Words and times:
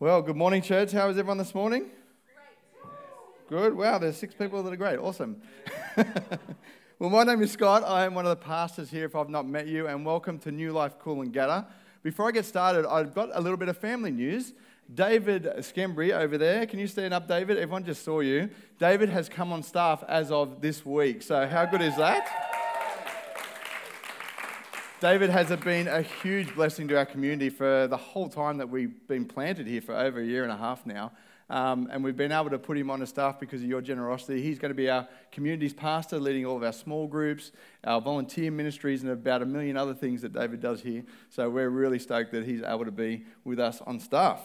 Well, 0.00 0.22
good 0.22 0.36
morning, 0.36 0.62
church. 0.62 0.92
How 0.92 1.08
is 1.08 1.18
everyone 1.18 1.38
this 1.38 1.52
morning? 1.52 1.86
Good. 3.48 3.74
Wow, 3.74 3.98
there's 3.98 4.16
six 4.16 4.32
people 4.32 4.62
that 4.62 4.72
are 4.72 4.76
great. 4.76 4.96
Awesome. 4.96 5.42
well, 7.00 7.10
my 7.10 7.24
name 7.24 7.42
is 7.42 7.50
Scott. 7.50 7.82
I 7.84 8.04
am 8.04 8.14
one 8.14 8.24
of 8.24 8.30
the 8.30 8.44
pastors 8.44 8.90
here, 8.92 9.06
if 9.06 9.16
I've 9.16 9.28
not 9.28 9.48
met 9.48 9.66
you, 9.66 9.88
and 9.88 10.06
welcome 10.06 10.38
to 10.38 10.52
New 10.52 10.70
Life 10.70 11.00
Cool 11.00 11.22
and 11.22 11.34
Coolangatta. 11.34 11.66
Before 12.04 12.28
I 12.28 12.30
get 12.30 12.44
started, 12.44 12.86
I've 12.86 13.12
got 13.12 13.30
a 13.32 13.40
little 13.40 13.56
bit 13.56 13.68
of 13.68 13.76
family 13.76 14.12
news. 14.12 14.52
David 14.94 15.50
Skembry 15.58 16.12
over 16.12 16.38
there, 16.38 16.64
can 16.66 16.78
you 16.78 16.86
stand 16.86 17.12
up, 17.12 17.26
David? 17.26 17.56
Everyone 17.56 17.84
just 17.84 18.04
saw 18.04 18.20
you. 18.20 18.50
David 18.78 19.08
has 19.08 19.28
come 19.28 19.52
on 19.52 19.64
staff 19.64 20.04
as 20.06 20.30
of 20.30 20.60
this 20.60 20.86
week. 20.86 21.22
So, 21.22 21.44
how 21.48 21.66
good 21.66 21.82
is 21.82 21.96
that? 21.96 22.47
David 25.00 25.30
has 25.30 25.54
been 25.60 25.86
a 25.86 26.02
huge 26.02 26.52
blessing 26.56 26.88
to 26.88 26.98
our 26.98 27.06
community 27.06 27.50
for 27.50 27.86
the 27.86 27.96
whole 27.96 28.28
time 28.28 28.58
that 28.58 28.68
we've 28.68 29.06
been 29.06 29.26
planted 29.26 29.68
here 29.68 29.80
for 29.80 29.94
over 29.94 30.18
a 30.18 30.24
year 30.24 30.42
and 30.42 30.50
a 30.50 30.56
half 30.56 30.84
now. 30.86 31.12
Um, 31.48 31.88
and 31.92 32.02
we've 32.02 32.16
been 32.16 32.32
able 32.32 32.50
to 32.50 32.58
put 32.58 32.76
him 32.76 32.90
on 32.90 32.98
the 32.98 33.06
staff 33.06 33.38
because 33.38 33.62
of 33.62 33.68
your 33.68 33.80
generosity. 33.80 34.42
He's 34.42 34.58
going 34.58 34.70
to 34.70 34.76
be 34.76 34.90
our 34.90 35.06
community's 35.30 35.72
pastor, 35.72 36.18
leading 36.18 36.44
all 36.44 36.56
of 36.56 36.64
our 36.64 36.72
small 36.72 37.06
groups, 37.06 37.52
our 37.84 38.00
volunteer 38.00 38.50
ministries, 38.50 39.02
and 39.02 39.12
about 39.12 39.40
a 39.40 39.46
million 39.46 39.76
other 39.76 39.94
things 39.94 40.20
that 40.22 40.32
David 40.32 40.60
does 40.60 40.80
here. 40.80 41.04
So 41.30 41.48
we're 41.48 41.70
really 41.70 42.00
stoked 42.00 42.32
that 42.32 42.44
he's 42.44 42.62
able 42.64 42.84
to 42.84 42.90
be 42.90 43.24
with 43.44 43.60
us 43.60 43.80
on 43.86 44.00
staff. 44.00 44.40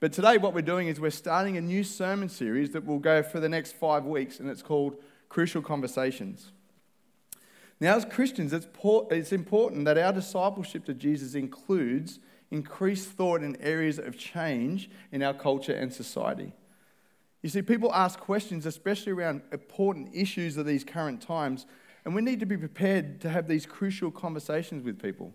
But 0.00 0.12
today, 0.12 0.36
what 0.36 0.52
we're 0.52 0.62
doing 0.62 0.88
is 0.88 0.98
we're 0.98 1.10
starting 1.10 1.56
a 1.56 1.60
new 1.60 1.84
sermon 1.84 2.28
series 2.28 2.70
that 2.70 2.84
will 2.84 2.98
go 2.98 3.22
for 3.22 3.38
the 3.38 3.48
next 3.48 3.76
five 3.76 4.04
weeks, 4.04 4.40
and 4.40 4.50
it's 4.50 4.62
called 4.62 4.96
Crucial 5.28 5.62
Conversations. 5.62 6.50
Now, 7.82 7.96
as 7.96 8.04
Christians, 8.04 8.52
it's, 8.52 9.32
important 9.32 9.86
that 9.86 9.98
our 9.98 10.12
discipleship 10.12 10.84
to 10.84 10.94
Jesus 10.94 11.34
includes 11.34 12.20
increased 12.52 13.08
thought 13.08 13.42
in 13.42 13.56
areas 13.56 13.98
of 13.98 14.16
change 14.16 14.88
in 15.10 15.20
our 15.20 15.34
culture 15.34 15.72
and 15.72 15.92
society. 15.92 16.52
You 17.42 17.48
see, 17.48 17.60
people 17.60 17.92
ask 17.92 18.20
questions, 18.20 18.66
especially 18.66 19.10
around 19.10 19.42
important 19.50 20.10
issues 20.14 20.56
of 20.56 20.64
these 20.64 20.84
current 20.84 21.22
times, 21.22 21.66
and 22.04 22.14
we 22.14 22.22
need 22.22 22.38
to 22.38 22.46
be 22.46 22.56
prepared 22.56 23.20
to 23.22 23.28
have 23.28 23.48
these 23.48 23.66
crucial 23.66 24.12
conversations 24.12 24.84
with 24.84 25.02
people. 25.02 25.34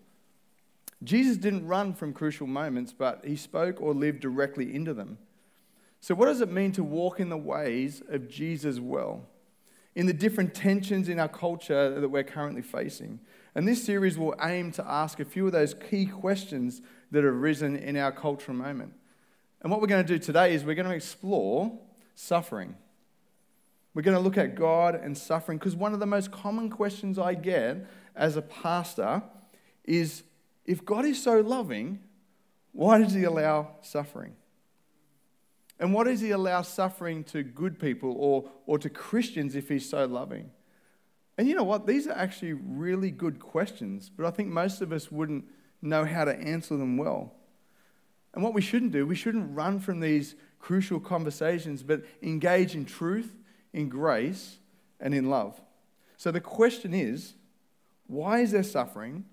Jesus 1.04 1.36
didn't 1.36 1.66
run 1.66 1.92
from 1.92 2.14
crucial 2.14 2.46
moments, 2.46 2.94
but 2.94 3.26
he 3.26 3.36
spoke 3.36 3.78
or 3.78 3.92
lived 3.92 4.20
directly 4.20 4.74
into 4.74 4.94
them. 4.94 5.18
So, 6.00 6.14
what 6.14 6.28
does 6.28 6.40
it 6.40 6.50
mean 6.50 6.72
to 6.72 6.82
walk 6.82 7.20
in 7.20 7.28
the 7.28 7.36
ways 7.36 8.02
of 8.08 8.26
Jesus 8.30 8.80
well? 8.80 9.26
In 9.98 10.06
the 10.06 10.12
different 10.12 10.54
tensions 10.54 11.08
in 11.08 11.18
our 11.18 11.26
culture 11.26 11.98
that 12.00 12.08
we're 12.08 12.22
currently 12.22 12.62
facing. 12.62 13.18
And 13.56 13.66
this 13.66 13.82
series 13.82 14.16
will 14.16 14.32
aim 14.40 14.70
to 14.72 14.88
ask 14.88 15.18
a 15.18 15.24
few 15.24 15.44
of 15.44 15.50
those 15.50 15.74
key 15.74 16.06
questions 16.06 16.80
that 17.10 17.24
have 17.24 17.34
risen 17.34 17.74
in 17.74 17.96
our 17.96 18.12
cultural 18.12 18.56
moment. 18.56 18.92
And 19.60 19.72
what 19.72 19.80
we're 19.80 19.88
going 19.88 20.06
to 20.06 20.12
do 20.12 20.20
today 20.20 20.54
is 20.54 20.62
we're 20.62 20.76
going 20.76 20.88
to 20.88 20.94
explore 20.94 21.76
suffering. 22.14 22.76
We're 23.92 24.02
going 24.02 24.16
to 24.16 24.22
look 24.22 24.38
at 24.38 24.54
God 24.54 24.94
and 24.94 25.18
suffering 25.18 25.58
because 25.58 25.74
one 25.74 25.92
of 25.92 25.98
the 25.98 26.06
most 26.06 26.30
common 26.30 26.70
questions 26.70 27.18
I 27.18 27.34
get 27.34 27.84
as 28.14 28.36
a 28.36 28.42
pastor 28.42 29.24
is 29.82 30.22
if 30.64 30.84
God 30.84 31.06
is 31.06 31.20
so 31.20 31.40
loving, 31.40 31.98
why 32.70 32.98
does 32.98 33.14
he 33.14 33.24
allow 33.24 33.72
suffering? 33.80 34.36
And 35.80 35.94
what 35.94 36.04
does 36.04 36.20
he 36.20 36.30
allow 36.30 36.62
suffering 36.62 37.22
to 37.24 37.42
good 37.42 37.78
people 37.78 38.14
or, 38.18 38.50
or 38.66 38.78
to 38.78 38.90
Christians 38.90 39.54
if 39.54 39.68
he's 39.68 39.88
so 39.88 40.06
loving? 40.06 40.50
And 41.36 41.46
you 41.46 41.54
know 41.54 41.62
what? 41.62 41.86
These 41.86 42.08
are 42.08 42.12
actually 42.12 42.54
really 42.54 43.12
good 43.12 43.38
questions, 43.38 44.10
but 44.14 44.26
I 44.26 44.30
think 44.30 44.48
most 44.48 44.80
of 44.80 44.92
us 44.92 45.12
wouldn't 45.12 45.44
know 45.80 46.04
how 46.04 46.24
to 46.24 46.36
answer 46.36 46.76
them 46.76 46.96
well. 46.96 47.32
And 48.34 48.42
what 48.42 48.54
we 48.54 48.60
shouldn't 48.60 48.92
do, 48.92 49.06
we 49.06 49.14
shouldn't 49.14 49.56
run 49.56 49.78
from 49.78 50.00
these 50.00 50.34
crucial 50.58 50.98
conversations, 50.98 51.84
but 51.84 52.02
engage 52.22 52.74
in 52.74 52.84
truth, 52.84 53.36
in 53.72 53.88
grace, 53.88 54.58
and 55.00 55.14
in 55.14 55.30
love. 55.30 55.60
So 56.16 56.32
the 56.32 56.40
question 56.40 56.92
is 56.92 57.34
why 58.08 58.40
is 58.40 58.50
there 58.50 58.62
suffering? 58.62 59.24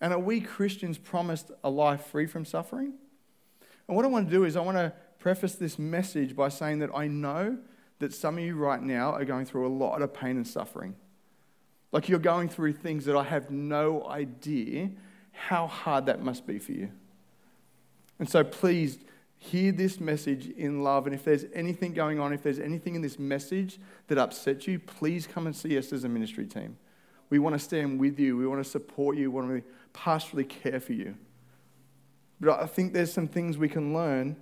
And 0.00 0.12
are 0.12 0.18
we 0.18 0.40
Christians 0.40 0.98
promised 0.98 1.50
a 1.64 1.70
life 1.70 2.06
free 2.06 2.26
from 2.26 2.44
suffering? 2.44 2.94
And 3.88 3.96
what 3.96 4.04
I 4.04 4.08
want 4.08 4.28
to 4.28 4.34
do 4.34 4.44
is 4.44 4.56
I 4.56 4.60
want 4.60 4.76
to 4.76 4.92
preface 5.22 5.54
this 5.54 5.78
message 5.78 6.34
by 6.34 6.48
saying 6.48 6.80
that 6.80 6.90
I 6.92 7.06
know 7.06 7.56
that 8.00 8.12
some 8.12 8.38
of 8.38 8.42
you 8.42 8.56
right 8.56 8.82
now 8.82 9.12
are 9.12 9.24
going 9.24 9.46
through 9.46 9.68
a 9.68 9.70
lot 9.70 10.02
of 10.02 10.12
pain 10.12 10.36
and 10.36 10.46
suffering. 10.46 10.96
Like 11.92 12.08
you're 12.08 12.18
going 12.18 12.48
through 12.48 12.72
things 12.72 13.04
that 13.04 13.14
I 13.14 13.22
have 13.22 13.48
no 13.48 14.04
idea 14.08 14.90
how 15.30 15.68
hard 15.68 16.06
that 16.06 16.24
must 16.24 16.44
be 16.44 16.58
for 16.58 16.72
you. 16.72 16.90
And 18.18 18.28
so 18.28 18.42
please 18.42 18.98
hear 19.38 19.70
this 19.70 20.00
message 20.00 20.48
in 20.48 20.82
love. 20.82 21.06
And 21.06 21.14
if 21.14 21.22
there's 21.22 21.44
anything 21.54 21.92
going 21.92 22.18
on, 22.18 22.32
if 22.32 22.42
there's 22.42 22.58
anything 22.58 22.96
in 22.96 23.00
this 23.00 23.16
message 23.16 23.78
that 24.08 24.18
upsets 24.18 24.66
you, 24.66 24.80
please 24.80 25.28
come 25.28 25.46
and 25.46 25.54
see 25.54 25.78
us 25.78 25.92
as 25.92 26.02
a 26.02 26.08
ministry 26.08 26.46
team. 26.46 26.76
We 27.30 27.38
want 27.38 27.54
to 27.54 27.60
stand 27.60 28.00
with 28.00 28.18
you, 28.18 28.36
we 28.36 28.46
want 28.48 28.62
to 28.62 28.68
support 28.68 29.16
you, 29.16 29.30
we 29.30 29.40
want 29.40 29.64
to 29.64 29.70
pastorally 29.96 30.48
care 30.48 30.80
for 30.80 30.94
you. 30.94 31.14
But 32.40 32.60
I 32.60 32.66
think 32.66 32.92
there's 32.92 33.12
some 33.12 33.28
things 33.28 33.56
we 33.56 33.68
can 33.68 33.94
learn 33.94 34.36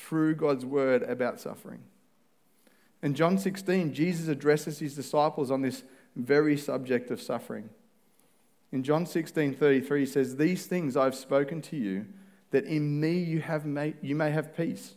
through 0.00 0.34
God's 0.34 0.64
word 0.64 1.02
about 1.02 1.40
suffering. 1.40 1.80
In 3.02 3.14
John 3.14 3.38
16, 3.38 3.94
Jesus 3.94 4.28
addresses 4.28 4.78
his 4.78 4.94
disciples 4.94 5.50
on 5.50 5.62
this 5.62 5.82
very 6.16 6.56
subject 6.56 7.10
of 7.10 7.20
suffering. 7.20 7.70
In 8.72 8.82
John 8.82 9.06
16, 9.06 9.54
33, 9.54 10.00
he 10.00 10.06
says, 10.06 10.36
These 10.36 10.66
things 10.66 10.96
I've 10.96 11.14
spoken 11.14 11.62
to 11.62 11.76
you, 11.76 12.06
that 12.50 12.64
in 12.64 13.00
me 13.00 13.18
you, 13.18 13.40
have 13.40 13.64
made, 13.64 13.96
you 14.02 14.14
may 14.14 14.30
have 14.30 14.56
peace. 14.56 14.94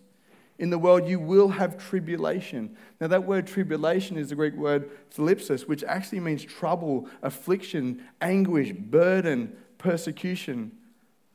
In 0.60 0.70
the 0.70 0.78
world 0.78 1.08
you 1.08 1.20
will 1.20 1.50
have 1.50 1.78
tribulation. 1.78 2.76
Now, 3.00 3.08
that 3.08 3.26
word 3.26 3.48
tribulation 3.48 4.18
is 4.18 4.30
the 4.30 4.36
Greek 4.36 4.56
word 4.56 4.90
thlipsis, 5.12 5.68
which 5.68 5.84
actually 5.84 6.20
means 6.20 6.44
trouble, 6.44 7.08
affliction, 7.22 8.04
anguish, 8.22 8.72
burden, 8.72 9.56
persecution, 9.78 10.72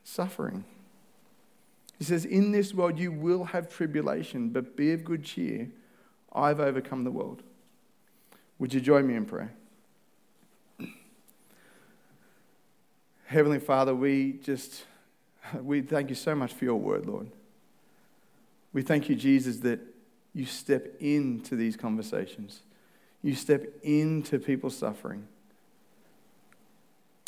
suffering. 0.03 0.63
He 1.99 2.05
says, 2.05 2.25
In 2.25 2.51
this 2.51 2.73
world 2.73 2.97
you 2.97 3.11
will 3.11 3.43
have 3.43 3.69
tribulation, 3.69 4.49
but 4.49 4.75
be 4.75 4.93
of 4.93 5.03
good 5.03 5.23
cheer. 5.23 5.69
I've 6.33 6.59
overcome 6.59 7.03
the 7.03 7.11
world. 7.11 7.43
Would 8.57 8.73
you 8.73 8.81
join 8.81 9.05
me 9.05 9.15
in 9.15 9.25
prayer? 9.25 9.53
Heavenly 13.25 13.59
Father, 13.59 13.93
we 13.93 14.39
just 14.43 14.85
we 15.61 15.81
thank 15.81 16.09
you 16.09 16.15
so 16.15 16.33
much 16.33 16.53
for 16.53 16.65
your 16.65 16.75
word, 16.75 17.05
Lord. 17.05 17.29
We 18.73 18.81
thank 18.81 19.09
you, 19.09 19.15
Jesus, 19.15 19.57
that 19.59 19.79
you 20.33 20.45
step 20.45 20.95
into 20.99 21.55
these 21.55 21.75
conversations. 21.75 22.61
You 23.21 23.35
step 23.35 23.65
into 23.83 24.39
people's 24.39 24.77
suffering. 24.77 25.27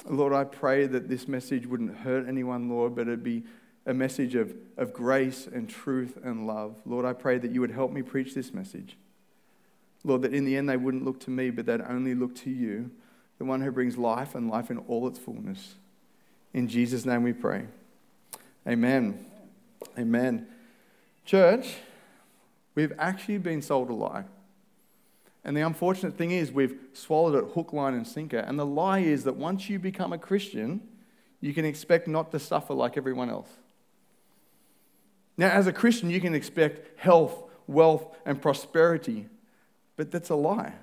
Lord, 0.09 0.33
I 0.33 0.43
pray 0.43 0.87
that 0.87 1.09
this 1.09 1.27
message 1.27 1.67
wouldn't 1.67 1.97
hurt 1.97 2.27
anyone, 2.27 2.69
Lord, 2.69 2.95
but 2.95 3.01
it'd 3.01 3.23
be 3.23 3.43
a 3.85 3.93
message 3.93 4.35
of, 4.35 4.53
of 4.77 4.93
grace 4.93 5.47
and 5.51 5.67
truth 5.69 6.17
and 6.23 6.45
love. 6.45 6.75
Lord, 6.85 7.05
I 7.05 7.13
pray 7.13 7.37
that 7.39 7.51
you 7.51 7.61
would 7.61 7.71
help 7.71 7.91
me 7.91 8.01
preach 8.01 8.33
this 8.33 8.53
message. 8.53 8.97
Lord, 10.03 10.21
that 10.23 10.33
in 10.33 10.45
the 10.45 10.55
end 10.55 10.69
they 10.69 10.77
wouldn't 10.77 11.05
look 11.05 11.19
to 11.21 11.29
me, 11.29 11.49
but 11.49 11.65
they'd 11.65 11.81
only 11.81 12.15
look 12.15 12.35
to 12.37 12.49
you, 12.49 12.91
the 13.37 13.45
one 13.45 13.61
who 13.61 13.71
brings 13.71 13.97
life 13.97 14.35
and 14.35 14.49
life 14.49 14.69
in 14.69 14.77
all 14.79 15.07
its 15.07 15.19
fullness. 15.19 15.75
In 16.53 16.67
Jesus' 16.67 17.05
name 17.05 17.23
we 17.23 17.33
pray. 17.33 17.65
Amen. 18.67 19.25
Amen. 19.97 20.47
Church, 21.25 21.75
we've 22.75 22.93
actually 22.99 23.37
been 23.37 23.61
sold 23.61 23.89
a 23.89 23.93
lie. 23.93 24.25
And 25.43 25.57
the 25.57 25.61
unfortunate 25.61 26.17
thing 26.17 26.31
is, 26.31 26.51
we've 26.51 26.77
swallowed 26.93 27.43
it 27.43 27.53
hook, 27.53 27.73
line, 27.73 27.95
and 27.95 28.07
sinker. 28.07 28.37
And 28.37 28.59
the 28.59 28.65
lie 28.65 28.99
is 28.99 29.23
that 29.23 29.35
once 29.35 29.69
you 29.69 29.79
become 29.79 30.13
a 30.13 30.17
Christian, 30.17 30.81
you 31.39 31.53
can 31.53 31.65
expect 31.65 32.07
not 32.07 32.31
to 32.31 32.39
suffer 32.39 32.75
like 32.75 32.95
everyone 32.95 33.29
else. 33.29 33.49
Now, 35.37 35.49
as 35.49 35.67
a 35.67 35.73
Christian, 35.73 36.09
you 36.09 36.21
can 36.21 36.35
expect 36.35 36.99
health, 36.99 37.43
wealth, 37.67 38.05
and 38.25 38.41
prosperity, 38.41 39.27
but 39.95 40.11
that's 40.11 40.29
a 40.29 40.35
lie. 40.35 40.73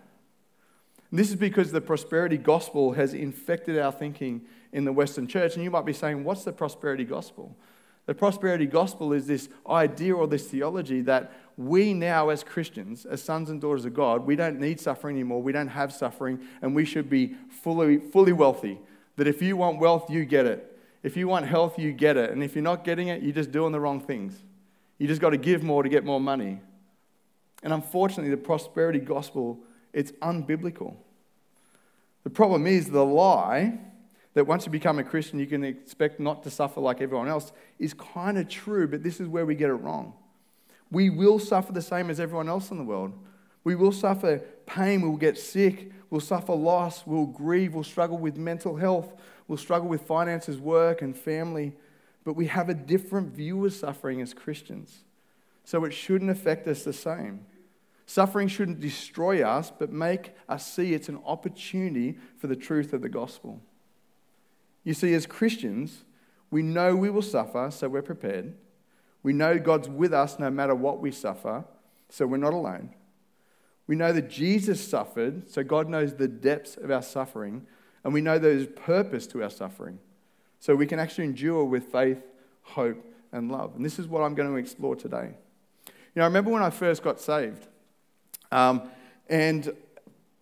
And 1.11 1.19
this 1.19 1.31
is 1.31 1.37
because 1.37 1.73
the 1.73 1.81
prosperity 1.81 2.37
gospel 2.37 2.93
has 2.93 3.15
infected 3.15 3.79
our 3.79 3.93
thinking 3.93 4.43
in 4.73 4.85
the 4.85 4.93
Western 4.93 5.27
church. 5.27 5.55
And 5.55 5.65
you 5.65 5.71
might 5.71 5.87
be 5.87 5.93
saying, 5.93 6.25
What's 6.25 6.45
the 6.45 6.53
prosperity 6.53 7.05
gospel? 7.05 7.57
The 8.07 8.15
prosperity 8.15 8.67
gospel 8.67 9.13
is 9.13 9.27
this 9.27 9.51
idea 9.69 10.15
or 10.15 10.27
this 10.27 10.47
theology 10.47 11.03
that 11.03 11.31
we 11.59 11.93
now, 11.93 12.31
as 12.31 12.43
Christians, 12.43 13.05
as 13.05 13.23
sons 13.23 13.51
and 13.51 13.61
daughters 13.61 13.85
of 13.85 13.93
God, 13.93 14.27
we 14.27 14.35
don't 14.35 14.59
need 14.59 14.81
suffering 14.81 15.17
anymore. 15.17 15.43
We 15.43 15.53
don't 15.53 15.69
have 15.69 15.93
suffering, 15.93 16.41
and 16.63 16.75
we 16.75 16.87
should 16.87 17.11
be 17.11 17.35
fully, 17.51 17.99
fully 17.99 18.33
wealthy. 18.33 18.79
That 19.17 19.27
if 19.27 19.43
you 19.43 19.59
want 19.59 19.79
wealth, 19.79 20.09
you 20.09 20.25
get 20.25 20.47
it. 20.47 20.68
If 21.03 21.17
you 21.17 21.29
want 21.29 21.47
health, 21.47 21.79
you 21.79 21.93
get 21.93 22.17
it. 22.17 22.31
And 22.31 22.43
if 22.43 22.55
you're 22.55 22.63
not 22.63 22.85
getting 22.85 23.09
it, 23.09 23.23
you're 23.23 23.33
just 23.33 23.53
doing 23.53 23.73
the 23.73 23.81
wrong 23.81 24.01
things. 24.01 24.43
You 24.99 25.07
just 25.07 25.21
got 25.21 25.31
to 25.31 25.37
give 25.37 25.63
more 25.63 25.83
to 25.83 25.89
get 25.89 26.05
more 26.05 26.21
money. 26.21 26.61
And 27.63 27.73
unfortunately, 27.73 28.31
the 28.31 28.37
prosperity 28.37 28.99
gospel, 28.99 29.61
it's 29.93 30.13
unbiblical. 30.23 30.97
The 32.25 32.31
problem 32.31 32.67
is 32.67 32.91
the 32.91 33.05
lie 33.05 33.79
that 34.35 34.45
once 34.47 34.67
you 34.67 34.73
become 34.73 34.99
a 34.99 35.05
Christian, 35.05 35.39
you 35.39 35.47
can 35.47 35.65
expect 35.65 36.21
not 36.21 36.43
to 36.45 36.51
suffer 36.51 36.81
like 36.81 37.01
everyone 37.01 37.29
else 37.29 37.53
is 37.79 37.95
kind 37.95 38.39
of 38.39 38.49
true, 38.49 38.87
but 38.87 39.03
this 39.03 39.21
is 39.21 39.29
where 39.29 39.47
we 39.47 39.55
get 39.55 39.71
it 39.71 39.75
wrong. 39.75 40.13
We 40.91 41.11
will 41.11 41.39
suffer 41.39 41.73
the 41.73 41.83
same 41.83 42.11
as 42.11 42.21
everyone 42.21 42.49
else 42.49 42.71
in 42.71 42.79
the 42.79 42.85
world. 42.85 43.13
We 43.65 43.75
will 43.75 43.93
suffer 43.93 44.39
pain, 44.67 45.03
we'll 45.03 45.17
get 45.17 45.39
sick, 45.39 45.91
we'll 46.11 46.21
suffer 46.21 46.55
loss, 46.55 47.07
we'll 47.07 47.27
grieve, 47.27 47.75
we'll 47.75 47.85
struggle 47.85 48.17
with 48.17 48.37
mental 48.37 48.77
health, 48.77 49.13
we'll 49.49 49.59
struggle 49.59 49.89
with 49.89 50.03
finances, 50.03 50.59
work, 50.59 51.03
and 51.03 51.17
family. 51.17 51.73
But 52.25 52.35
we 52.35 52.47
have 52.47 52.69
a 52.69 52.75
different 52.75 53.33
view 53.33 53.65
of 53.65 53.73
suffering 53.73 54.21
as 54.21 54.35
Christians. 54.35 54.99
So 55.65 55.85
it 55.85 55.93
shouldn't 55.93 56.31
affect 56.31 56.69
us 56.69 56.85
the 56.85 56.93
same. 56.93 57.47
Suffering 58.07 58.49
shouldn't 58.49 58.81
destroy 58.81 59.43
us, 59.43 59.71
but 59.77 59.93
make 59.93 60.35
us 60.49 60.71
see 60.71 60.95
it's 60.95 61.11
an 61.11 61.21
opportunity 61.27 62.19
for 62.39 62.47
the 62.47 62.57
truth 62.57 62.93
of 62.93 63.03
the 63.03 63.09
gospel. 63.09 63.61
You 64.85 64.95
see, 64.95 65.13
as 65.13 65.27
Christians, 65.27 66.05
we 66.51 66.63
know 66.63 66.97
we 66.97 67.11
will 67.11 67.21
suffer, 67.21 67.71
so 67.71 67.89
we're 67.89 68.01
prepared. 68.01 68.55
We 69.23 69.35
know 69.35 69.59
God's 69.59 69.89
with 69.89 70.15
us 70.15 70.39
no 70.39 70.51
matter 70.51 70.75
what 70.75 71.01
we 71.01 71.11
suffer, 71.11 71.65
so 72.09 72.27
we're 72.27 72.39
not 72.39 72.55
alone. 72.55 72.95
We 73.87 73.97
know 73.97 74.13
that 74.13 74.31
Jesus 74.31 74.87
suffered, 74.87 75.51
so 75.51 75.63
God 75.63 75.89
knows 75.89 76.15
the 76.15 76.29
depths 76.29 76.77
of 76.77 76.91
our 76.91 77.03
suffering, 77.03 77.67
and 78.09 78.15
we 78.15 78.23
know 78.23 78.39
there's 78.39 78.67
purpose 78.67 79.27
to 79.27 79.43
our 79.43 79.51
suffering. 79.51 79.99
So 80.61 80.75
we 80.75 80.87
can 80.87 80.99
actually 80.99 81.25
endure 81.25 81.63
with 81.63 81.93
faith, 81.93 82.23
hope, 82.63 82.97
and 83.33 83.53
love. 83.53 83.77
And 83.77 83.85
this 83.85 83.99
is 83.99 84.07
what 84.07 84.23
I'm 84.23 84.35
going 84.35 84.49
to 84.49 84.57
explore 84.57 84.97
today. 84.97 85.35
You 85.85 85.93
know, 86.17 86.23
I 86.23 86.25
remember 86.25 86.51
when 86.51 86.63
I 86.63 86.71
first 86.71 87.03
got 87.03 87.21
saved, 87.21 87.67
um, 88.51 88.81
and 89.29 89.77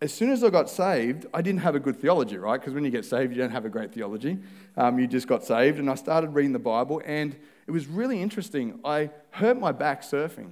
as 0.00 0.14
soon 0.14 0.30
as 0.30 0.44
I 0.44 0.50
got 0.50 0.70
saved, 0.70 1.26
I 1.34 1.42
didn't 1.42 1.58
have 1.62 1.74
a 1.74 1.80
good 1.80 2.00
theology, 2.00 2.38
right? 2.38 2.60
Because 2.60 2.72
when 2.72 2.84
you 2.84 2.90
get 2.92 3.04
saved, 3.04 3.34
you 3.34 3.38
don't 3.42 3.50
have 3.50 3.64
a 3.64 3.68
great 3.68 3.92
theology. 3.92 4.38
Um, 4.76 5.00
you 5.00 5.08
just 5.08 5.26
got 5.26 5.42
saved, 5.42 5.80
and 5.80 5.90
I 5.90 5.96
started 5.96 6.34
reading 6.34 6.52
the 6.52 6.60
Bible, 6.60 7.02
and 7.04 7.34
it 7.66 7.72
was 7.72 7.88
really 7.88 8.22
interesting. 8.22 8.78
I 8.84 9.10
hurt 9.30 9.58
my 9.58 9.72
back 9.72 10.02
surfing. 10.02 10.50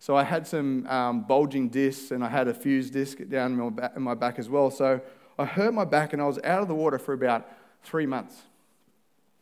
So 0.00 0.16
I 0.16 0.24
had 0.24 0.48
some 0.48 0.84
um, 0.88 1.22
bulging 1.28 1.68
discs, 1.68 2.10
and 2.10 2.24
I 2.24 2.28
had 2.28 2.48
a 2.48 2.54
fused 2.54 2.92
disc 2.92 3.18
down 3.28 3.52
in 3.52 3.58
my, 3.58 3.70
back, 3.70 3.92
in 3.94 4.02
my 4.02 4.14
back 4.14 4.40
as 4.40 4.48
well. 4.48 4.72
So 4.72 5.00
I 5.38 5.44
hurt 5.44 5.74
my 5.74 5.84
back, 5.84 6.12
and 6.12 6.22
I 6.22 6.26
was 6.26 6.38
out 6.44 6.62
of 6.62 6.68
the 6.68 6.74
water 6.74 6.98
for 6.98 7.12
about 7.12 7.48
three 7.82 8.06
months. 8.06 8.42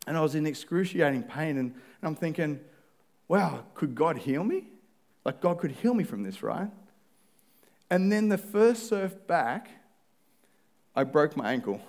And 0.07 0.17
I 0.17 0.21
was 0.21 0.35
in 0.35 0.47
excruciating 0.47 1.25
pain, 1.25 1.59
and, 1.59 1.75
I'm 2.05 2.17
thinking, 2.17 2.59
wow, 3.29 3.63
could 3.75 3.95
God 3.95 4.19
heal 4.19 4.43
me? 4.43 4.65
Like, 5.25 5.41
God 5.41 5.59
could 5.59 5.71
heal 5.71 5.95
me 5.95 6.03
from 6.03 6.25
this, 6.25 6.43
right? 6.43 6.69
And 7.93 8.11
then 8.11 8.29
the 8.29 8.39
first 8.39 8.89
surf 8.89 9.15
back, 9.29 9.71
I 10.97 11.05
broke 11.05 11.37
my 11.37 11.53
ankle. 11.53 11.81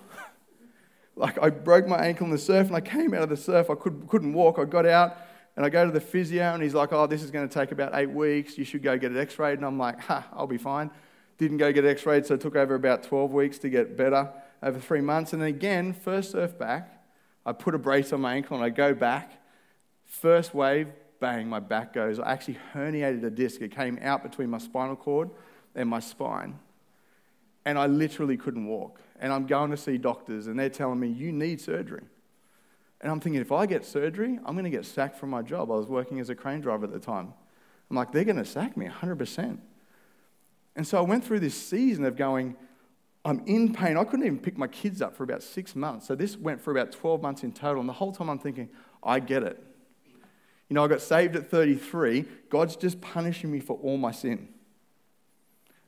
like 1.16 1.42
I 1.42 1.50
broke 1.50 1.86
my 1.86 1.98
ankle 1.98 2.26
in 2.26 2.30
the 2.30 2.38
surf 2.38 2.68
and 2.68 2.76
I 2.76 2.80
came 2.80 3.14
out 3.14 3.22
of 3.22 3.28
the 3.28 3.36
surf. 3.36 3.70
I 3.70 3.74
could, 3.74 4.06
couldn't 4.08 4.34
walk. 4.34 4.58
I 4.58 4.64
got 4.64 4.86
out 4.86 5.16
and 5.56 5.64
I 5.64 5.68
go 5.68 5.84
to 5.86 5.90
the 5.90 6.00
physio 6.00 6.54
and 6.54 6.62
he's 6.62 6.74
like, 6.74 6.92
oh, 6.92 7.06
this 7.06 7.22
is 7.22 7.30
going 7.30 7.48
to 7.48 7.52
take 7.52 7.72
about 7.72 7.94
eight 7.94 8.10
weeks. 8.10 8.58
You 8.58 8.64
should 8.64 8.82
go 8.82 8.96
get 8.98 9.12
an 9.12 9.18
x 9.18 9.38
ray. 9.38 9.52
And 9.52 9.64
I'm 9.64 9.78
like, 9.78 10.00
ha, 10.00 10.26
I'll 10.32 10.46
be 10.46 10.58
fine. 10.58 10.90
Didn't 11.38 11.56
go 11.56 11.72
get 11.72 11.84
x-rayed, 11.84 12.26
so 12.26 12.34
it 12.34 12.40
took 12.40 12.56
over 12.56 12.74
about 12.74 13.02
12 13.02 13.32
weeks 13.32 13.58
to 13.58 13.68
get 13.68 13.96
better 13.96 14.30
over 14.62 14.78
three 14.78 15.00
months. 15.00 15.32
And 15.32 15.42
then 15.42 15.48
again, 15.48 15.92
first 15.92 16.32
surf 16.32 16.58
back, 16.58 17.04
I 17.44 17.52
put 17.52 17.74
a 17.74 17.78
brace 17.78 18.12
on 18.12 18.20
my 18.20 18.34
ankle 18.34 18.56
and 18.56 18.64
I 18.64 18.70
go 18.70 18.94
back. 18.94 19.32
First 20.04 20.54
wave, 20.54 20.88
bang, 21.20 21.48
my 21.48 21.60
back 21.60 21.92
goes. 21.92 22.18
I 22.18 22.32
actually 22.32 22.58
herniated 22.72 23.24
a 23.24 23.30
disc. 23.30 23.60
It 23.60 23.74
came 23.74 23.98
out 24.00 24.22
between 24.22 24.50
my 24.50 24.58
spinal 24.58 24.96
cord 24.96 25.30
and 25.74 25.88
my 25.88 26.00
spine. 26.00 26.58
And 27.64 27.78
I 27.78 27.86
literally 27.86 28.36
couldn't 28.36 28.66
walk. 28.66 29.00
And 29.18 29.32
I'm 29.32 29.46
going 29.46 29.70
to 29.70 29.76
see 29.76 29.96
doctors, 29.96 30.46
and 30.46 30.58
they're 30.58 30.68
telling 30.68 31.00
me, 31.00 31.08
you 31.08 31.32
need 31.32 31.60
surgery. 31.60 32.02
And 33.00 33.10
I'm 33.10 33.20
thinking, 33.20 33.40
if 33.40 33.52
I 33.52 33.66
get 33.66 33.84
surgery, 33.84 34.38
I'm 34.44 34.54
going 34.54 34.64
to 34.64 34.70
get 34.70 34.84
sacked 34.84 35.18
from 35.18 35.30
my 35.30 35.42
job. 35.42 35.70
I 35.70 35.74
was 35.74 35.86
working 35.86 36.20
as 36.20 36.30
a 36.30 36.34
crane 36.34 36.60
driver 36.60 36.84
at 36.84 36.92
the 36.92 36.98
time. 36.98 37.32
I'm 37.90 37.96
like, 37.96 38.12
they're 38.12 38.24
going 38.24 38.36
to 38.36 38.44
sack 38.44 38.76
me 38.76 38.86
100%. 38.86 39.58
And 40.76 40.86
so 40.86 40.98
I 40.98 41.02
went 41.02 41.24
through 41.24 41.40
this 41.40 41.54
season 41.54 42.04
of 42.04 42.16
going, 42.16 42.56
I'm 43.24 43.42
in 43.46 43.72
pain. 43.72 43.96
I 43.96 44.04
couldn't 44.04 44.26
even 44.26 44.38
pick 44.38 44.58
my 44.58 44.66
kids 44.66 45.00
up 45.00 45.16
for 45.16 45.24
about 45.24 45.42
six 45.42 45.74
months. 45.74 46.06
So 46.06 46.14
this 46.14 46.36
went 46.36 46.60
for 46.60 46.70
about 46.70 46.92
12 46.92 47.22
months 47.22 47.42
in 47.42 47.52
total. 47.52 47.80
And 47.80 47.88
the 47.88 47.94
whole 47.94 48.12
time 48.12 48.28
I'm 48.28 48.38
thinking, 48.38 48.68
I 49.02 49.20
get 49.20 49.42
it. 49.42 49.62
You 50.68 50.74
know, 50.74 50.84
I 50.84 50.88
got 50.88 51.00
saved 51.00 51.36
at 51.36 51.50
33. 51.50 52.24
God's 52.50 52.76
just 52.76 53.00
punishing 53.00 53.50
me 53.50 53.60
for 53.60 53.78
all 53.78 53.96
my 53.96 54.12
sin. 54.12 54.48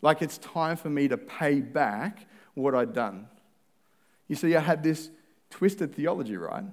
Like 0.03 0.23
it's 0.23 0.39
time 0.39 0.77
for 0.77 0.89
me 0.89 1.09
to 1.09 1.19
pay 1.19 1.61
back 1.61 2.27
what 2.55 2.75
I'd 2.75 2.93
done. 2.93 3.27
You 4.29 4.37
see, 4.37 4.55
I 4.57 4.61
had 4.61 4.83
this 4.83 5.11
twisted 5.51 5.95
theology, 5.95 6.37
right? 6.37 6.65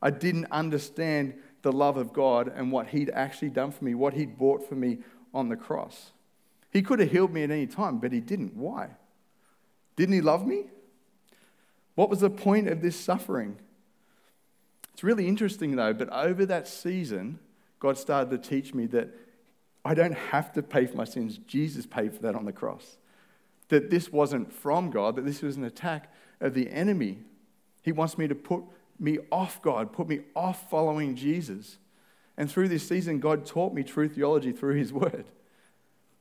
I 0.00 0.10
didn't 0.10 0.46
understand 0.50 1.34
the 1.62 1.72
love 1.72 1.96
of 1.96 2.12
God 2.12 2.52
and 2.54 2.72
what 2.72 2.88
He'd 2.88 3.10
actually 3.10 3.50
done 3.50 3.70
for 3.70 3.84
me, 3.84 3.94
what 3.94 4.14
He'd 4.14 4.36
bought 4.36 4.68
for 4.68 4.74
me 4.74 4.98
on 5.32 5.48
the 5.48 5.56
cross. 5.56 6.12
He 6.72 6.82
could 6.82 6.98
have 7.00 7.10
healed 7.10 7.32
me 7.32 7.44
at 7.44 7.50
any 7.50 7.66
time, 7.66 7.98
but 7.98 8.12
He 8.12 8.20
didn't. 8.20 8.56
Why? 8.56 8.88
Didn't 9.94 10.14
He 10.14 10.20
love 10.20 10.46
me? 10.46 10.64
What 11.94 12.08
was 12.08 12.20
the 12.20 12.30
point 12.30 12.68
of 12.68 12.80
this 12.80 12.96
suffering? 12.96 13.58
It's 14.94 15.04
really 15.04 15.28
interesting, 15.28 15.76
though, 15.76 15.92
but 15.92 16.08
over 16.10 16.46
that 16.46 16.66
season, 16.66 17.38
God 17.78 17.98
started 17.98 18.30
to 18.30 18.38
teach 18.38 18.72
me 18.72 18.86
that 18.86 19.10
I 19.84 19.94
don't 19.94 20.14
have 20.14 20.52
to 20.54 20.62
pay 20.62 20.86
for 20.86 20.96
my 20.96 21.04
sins. 21.04 21.38
Jesus 21.46 21.86
paid 21.86 22.14
for 22.14 22.22
that 22.22 22.34
on 22.34 22.44
the 22.44 22.52
cross. 22.52 22.96
That 23.68 23.90
this 23.90 24.10
wasn't 24.10 24.52
from 24.52 24.90
God, 24.90 25.16
that 25.16 25.26
this 25.26 25.42
was 25.42 25.56
an 25.56 25.64
attack 25.64 26.12
of 26.40 26.54
the 26.54 26.70
enemy. 26.70 27.18
He 27.82 27.92
wants 27.92 28.16
me 28.16 28.28
to 28.28 28.34
put 28.34 28.62
me 28.98 29.18
off 29.30 29.60
God, 29.60 29.92
put 29.92 30.08
me 30.08 30.20
off 30.34 30.70
following 30.70 31.16
Jesus. 31.16 31.78
And 32.36 32.50
through 32.50 32.68
this 32.68 32.86
season, 32.86 33.18
God 33.18 33.44
taught 33.44 33.74
me 33.74 33.82
true 33.82 34.08
theology 34.08 34.52
through 34.52 34.76
His 34.76 34.92
Word. 34.92 35.26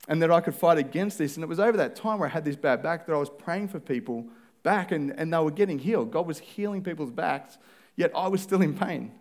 And 0.07 0.21
that 0.21 0.31
I 0.31 0.42
could 0.42 0.56
fight 0.56 0.77
against 0.77 1.18
this. 1.18 1.36
And 1.36 1.44
it 1.44 1.48
was 1.48 1.59
over 1.59 1.77
that 1.77 1.95
time 1.95 2.19
where 2.19 2.27
I 2.27 2.31
had 2.31 2.44
this 2.44 2.56
bad 2.56 2.81
back 2.81 3.06
that 3.06 3.13
I 3.13 3.18
was 3.18 3.30
praying 3.30 3.68
for 3.68 3.80
people 3.80 4.25
back 4.63 4.92
and, 4.92 5.12
and 5.18 5.33
they 5.33 5.38
were 5.38 5.51
getting 5.51 5.80
healed. 5.80 6.12
God 6.12 6.27
was 6.27 6.39
healing 6.39 6.83
people's 6.83 7.12
backs, 7.12 7.57
yet 7.95 8.12
I 8.15 8.27
was 8.27 8.42
still 8.42 8.62
in 8.62 8.77
pain. 8.77 9.12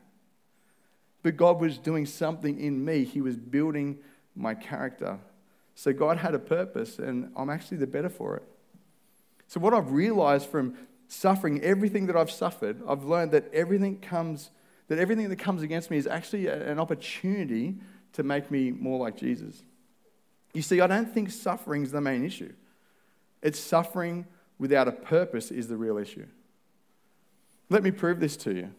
But 1.23 1.37
God 1.37 1.61
was 1.61 1.79
doing 1.79 2.07
something 2.07 2.59
in 2.59 2.85
me. 2.85 3.05
He 3.05 3.21
was 3.21 3.37
building 3.37 3.99
my 4.35 4.55
character. 4.55 5.19
So 5.75 5.93
God 5.93 6.19
had 6.19 6.35
a 6.35 6.39
purpose, 6.39 6.99
and 6.99 7.31
I'm 7.37 7.51
actually 7.51 7.79
the 7.79 7.87
better 7.87 8.09
for 8.09 8.37
it. 8.37 8.43
So, 9.47 9.61
what 9.61 9.75
I've 9.75 9.91
realized 9.91 10.49
from 10.49 10.77
suffering 11.09 11.61
everything 11.63 12.07
that 12.07 12.17
I've 12.17 12.31
suffered, 12.31 12.81
I've 12.87 13.05
learned 13.05 13.33
that 13.33 13.53
everything 13.53 13.99
comes, 13.99 14.51
that 14.89 14.99
everything 14.99 15.29
that 15.29 15.39
comes 15.39 15.63
against 15.63 15.91
me 15.91 15.97
is 15.97 16.07
actually 16.07 16.47
an 16.47 16.79
opportunity 16.79 17.77
to 18.13 18.23
make 18.23 18.51
me 18.51 18.71
more 18.71 18.99
like 18.99 19.17
Jesus. 19.17 19.65
You 20.53 20.63
see, 20.63 20.81
I 20.81 20.87
don't 20.87 21.13
think 21.13 21.31
suffering 21.31 21.83
is 21.83 21.93
the 21.93 22.01
main 22.01 22.25
issue. 22.25 22.53
It's 23.43 23.59
suffering 23.59 24.27
without 24.59 24.89
a 24.89 24.93
purpose 24.93 25.51
is 25.51 25.69
the 25.69 25.77
real 25.77 25.97
issue. 25.97 26.27
Let 27.69 27.83
me 27.83 27.91
prove 27.91 28.21
this 28.21 28.37
to 28.39 28.55
you. 28.55 28.71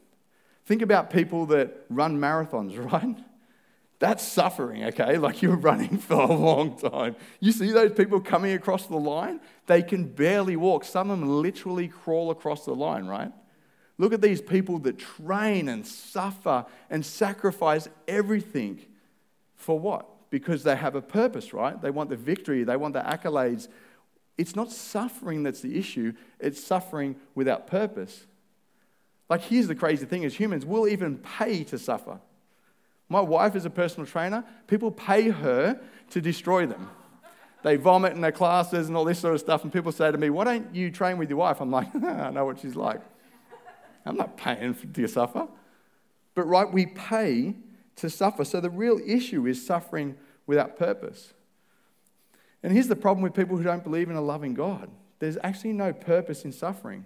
Think 0.66 0.82
about 0.82 1.10
people 1.10 1.46
that 1.48 1.86
run 1.90 2.20
marathons, 2.20 2.78
right? 2.92 3.18
That's 4.00 4.24
suffering, 4.24 4.84
okay? 4.86 5.18
Like 5.18 5.42
you're 5.42 5.56
running 5.56 5.98
for 6.00 6.16
a 6.16 6.34
long 6.34 6.78
time. 6.78 7.16
You 7.40 7.51
see 7.51 7.72
those 7.72 7.94
people 7.94 8.20
coming 8.20 8.54
across 8.54 8.88
the 8.88 8.98
line? 8.98 9.40
They 9.68 9.82
can 9.82 10.06
barely 10.06 10.56
walk. 10.56 10.86
Some 10.86 11.10
of 11.10 11.20
them 11.20 11.30
literally 11.30 11.88
crawl 11.88 12.32
across 12.32 12.66
the 12.66 12.74
line, 12.74 13.06
right? 13.06 13.32
Look 13.98 14.13
at 14.13 14.22
these 14.22 14.42
people 14.42 14.80
that 14.80 14.98
train 14.98 15.70
and 15.70 15.86
suffer 15.86 16.66
and 16.90 17.06
sacrifice 17.06 17.88
everything. 18.08 18.82
For 19.56 19.80
what? 19.80 20.08
Because 20.31 20.63
they 20.63 20.75
have 20.75 20.95
a 20.95 21.01
purpose, 21.01 21.53
right? 21.53 21.79
They 21.79 21.91
want 21.91 22.09
the 22.09 22.15
victory, 22.15 22.63
they 22.63 22.77
want 22.77 22.95
the 22.95 23.01
accolades. 23.01 23.67
It's 24.38 24.55
not 24.55 24.71
suffering 24.71 25.43
that's 25.43 25.61
the 25.61 25.77
issue, 25.77 26.13
it's 26.39 26.63
suffering 26.63 27.15
without 27.35 27.67
purpose. 27.67 28.25
Like, 29.29 29.41
here's 29.43 29.67
the 29.67 29.75
crazy 29.75 30.05
thing 30.05 30.25
as 30.25 30.33
humans, 30.33 30.65
we'll 30.65 30.88
even 30.88 31.17
pay 31.19 31.63
to 31.65 31.77
suffer. 31.77 32.19
My 33.11 33.21
wife 33.21 33.57
is 33.57 33.65
a 33.65 33.69
personal 33.69 34.07
trainer. 34.07 34.45
People 34.67 34.89
pay 34.89 35.29
her 35.29 35.79
to 36.11 36.21
destroy 36.21 36.65
them. 36.65 36.89
They 37.61 37.75
vomit 37.75 38.13
in 38.13 38.21
their 38.21 38.31
classes 38.31 38.88
and 38.88 38.95
all 38.95 39.03
this 39.03 39.19
sort 39.19 39.33
of 39.33 39.41
stuff. 39.41 39.63
And 39.63 39.71
people 39.71 39.91
say 39.91 40.11
to 40.11 40.17
me, 40.17 40.29
Why 40.29 40.45
don't 40.45 40.73
you 40.73 40.89
train 40.91 41.17
with 41.17 41.29
your 41.29 41.38
wife? 41.38 41.59
I'm 41.59 41.71
like, 41.71 41.93
I 42.03 42.29
know 42.29 42.45
what 42.45 42.59
she's 42.59 42.75
like. 42.75 43.01
I'm 44.05 44.15
not 44.15 44.38
paying 44.38 44.75
to 44.93 45.07
suffer. 45.07 45.47
But, 46.35 46.47
right, 46.47 46.71
we 46.71 46.85
pay 46.85 47.55
to 48.01 48.10
suffer. 48.10 48.43
So 48.43 48.60
the 48.60 48.70
real 48.70 49.00
issue 49.05 49.48
is 49.48 49.65
suffering 49.65 50.17
without 50.46 50.75
purpose. 50.75 51.34
And 52.63 52.74
here's 52.74 52.88
the 52.88 52.96
problem 52.96 53.24
with 53.24 53.34
people 53.34 53.58
who 53.58 53.63
don't 53.63 53.84
believe 53.84 54.10
in 54.10 54.15
a 54.15 54.22
loving 54.22 54.53
God 54.53 54.89
there's 55.20 55.38
actually 55.43 55.74
no 55.74 55.93
purpose 55.93 56.46
in 56.46 56.51
suffering. 56.51 57.05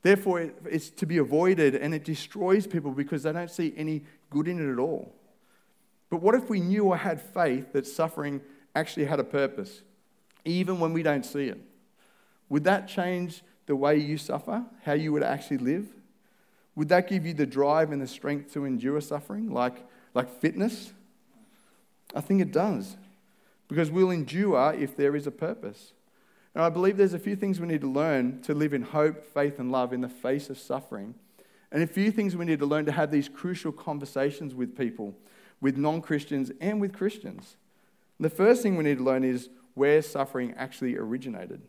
Therefore, 0.00 0.52
it's 0.70 0.88
to 0.88 1.04
be 1.04 1.18
avoided 1.18 1.74
and 1.74 1.94
it 1.94 2.02
destroys 2.02 2.66
people 2.66 2.92
because 2.92 3.24
they 3.24 3.32
don't 3.32 3.50
see 3.50 3.74
any 3.76 4.04
good 4.30 4.48
in 4.48 4.58
it 4.58 4.72
at 4.72 4.78
all. 4.78 5.14
But 6.08 6.22
what 6.22 6.34
if 6.34 6.48
we 6.48 6.60
knew 6.60 6.84
or 6.84 6.96
had 6.96 7.20
faith 7.20 7.74
that 7.74 7.86
suffering 7.86 8.40
actually 8.74 9.04
had 9.04 9.20
a 9.20 9.24
purpose, 9.24 9.82
even 10.46 10.80
when 10.80 10.94
we 10.94 11.02
don't 11.02 11.26
see 11.26 11.48
it? 11.48 11.60
Would 12.48 12.64
that 12.64 12.88
change 12.88 13.42
the 13.66 13.76
way 13.76 13.98
you 13.98 14.16
suffer, 14.16 14.64
how 14.84 14.94
you 14.94 15.12
would 15.12 15.22
actually 15.22 15.58
live? 15.58 15.88
Would 16.74 16.88
that 16.88 17.06
give 17.06 17.26
you 17.26 17.34
the 17.34 17.44
drive 17.44 17.92
and 17.92 18.00
the 18.00 18.06
strength 18.06 18.54
to 18.54 18.64
endure 18.64 19.02
suffering, 19.02 19.50
like, 19.50 19.84
like 20.16 20.40
fitness? 20.40 20.92
I 22.14 22.20
think 22.20 22.40
it 22.40 22.50
does. 22.50 22.96
Because 23.68 23.90
we'll 23.90 24.10
endure 24.10 24.74
if 24.74 24.96
there 24.96 25.14
is 25.14 25.26
a 25.26 25.30
purpose. 25.30 25.92
And 26.54 26.64
I 26.64 26.70
believe 26.70 26.96
there's 26.96 27.14
a 27.14 27.18
few 27.18 27.36
things 27.36 27.60
we 27.60 27.68
need 27.68 27.82
to 27.82 27.90
learn 27.90 28.40
to 28.42 28.54
live 28.54 28.72
in 28.72 28.82
hope, 28.82 29.24
faith, 29.24 29.58
and 29.58 29.70
love 29.70 29.92
in 29.92 30.00
the 30.00 30.08
face 30.08 30.48
of 30.48 30.58
suffering. 30.58 31.14
And 31.70 31.82
a 31.82 31.86
few 31.86 32.10
things 32.10 32.34
we 32.34 32.46
need 32.46 32.60
to 32.60 32.66
learn 32.66 32.86
to 32.86 32.92
have 32.92 33.10
these 33.10 33.28
crucial 33.28 33.72
conversations 33.72 34.54
with 34.54 34.76
people, 34.76 35.14
with 35.60 35.76
non 35.76 36.00
Christians 36.00 36.50
and 36.60 36.80
with 36.80 36.94
Christians. 36.94 37.56
And 38.18 38.24
the 38.24 38.30
first 38.30 38.62
thing 38.62 38.76
we 38.76 38.84
need 38.84 38.98
to 38.98 39.04
learn 39.04 39.24
is 39.24 39.50
where 39.74 40.00
suffering 40.00 40.54
actually 40.56 40.96
originated. 40.96 41.60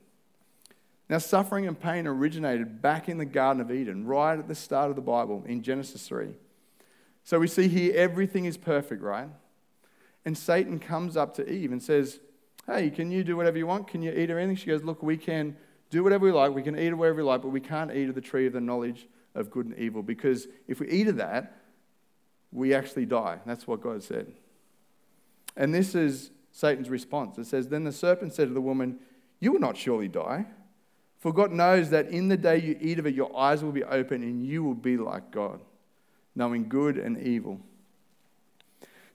Now, 1.09 1.17
suffering 1.17 1.67
and 1.67 1.77
pain 1.77 2.07
originated 2.07 2.81
back 2.81 3.09
in 3.09 3.17
the 3.17 3.25
Garden 3.25 3.61
of 3.61 3.71
Eden, 3.71 4.05
right 4.05 4.39
at 4.39 4.47
the 4.47 4.55
start 4.55 4.89
of 4.89 4.95
the 4.95 5.01
Bible 5.01 5.43
in 5.45 5.61
Genesis 5.61 6.07
3. 6.07 6.33
So 7.27 7.39
we 7.39 7.47
see 7.47 7.67
here 7.67 7.91
everything 7.93 8.45
is 8.45 8.55
perfect, 8.55 9.03
right? 9.03 9.27
And 10.23 10.37
Satan 10.37 10.79
comes 10.79 11.17
up 11.17 11.33
to 11.33 11.51
Eve 11.51 11.73
and 11.73 11.83
says, 11.83 12.21
Hey, 12.65 12.89
can 12.89 13.11
you 13.11 13.21
do 13.21 13.35
whatever 13.35 13.57
you 13.57 13.67
want? 13.67 13.89
Can 13.89 14.01
you 14.01 14.13
eat 14.13 14.29
of 14.29 14.37
anything? 14.37 14.55
She 14.55 14.67
goes, 14.67 14.81
Look, 14.81 15.03
we 15.03 15.17
can 15.17 15.57
do 15.89 16.05
whatever 16.05 16.23
we 16.23 16.31
like. 16.31 16.55
We 16.55 16.61
can 16.61 16.79
eat 16.79 16.87
of 16.87 16.97
whatever 16.97 17.17
we 17.17 17.23
like, 17.23 17.41
but 17.41 17.49
we 17.49 17.59
can't 17.59 17.93
eat 17.93 18.07
of 18.07 18.15
the 18.15 18.21
tree 18.21 18.47
of 18.47 18.53
the 18.53 18.61
knowledge 18.61 19.09
of 19.35 19.51
good 19.51 19.65
and 19.65 19.77
evil 19.77 20.01
because 20.01 20.47
if 20.69 20.79
we 20.79 20.87
eat 20.87 21.09
of 21.09 21.17
that, 21.17 21.63
we 22.53 22.73
actually 22.73 23.05
die. 23.05 23.39
That's 23.45 23.67
what 23.67 23.81
God 23.81 24.01
said. 24.03 24.31
And 25.57 25.75
this 25.75 25.95
is 25.95 26.31
Satan's 26.53 26.89
response. 26.89 27.37
It 27.37 27.47
says, 27.47 27.67
Then 27.67 27.83
the 27.83 27.91
serpent 27.91 28.35
said 28.35 28.47
to 28.47 28.53
the 28.53 28.61
woman, 28.61 28.99
You 29.41 29.51
will 29.51 29.59
not 29.59 29.75
surely 29.75 30.07
die. 30.07 30.45
For 31.19 31.33
God 31.33 31.51
knows 31.51 31.89
that 31.89 32.07
in 32.07 32.29
the 32.29 32.37
day 32.37 32.57
you 32.61 32.77
eat 32.79 32.99
of 32.99 33.05
it, 33.05 33.15
your 33.15 33.37
eyes 33.37 33.65
will 33.65 33.73
be 33.73 33.83
open 33.83 34.23
and 34.23 34.45
you 34.45 34.63
will 34.63 34.75
be 34.75 34.95
like 34.95 35.29
God, 35.29 35.59
knowing 36.37 36.69
good 36.69 36.97
and 36.97 37.21
evil. 37.21 37.59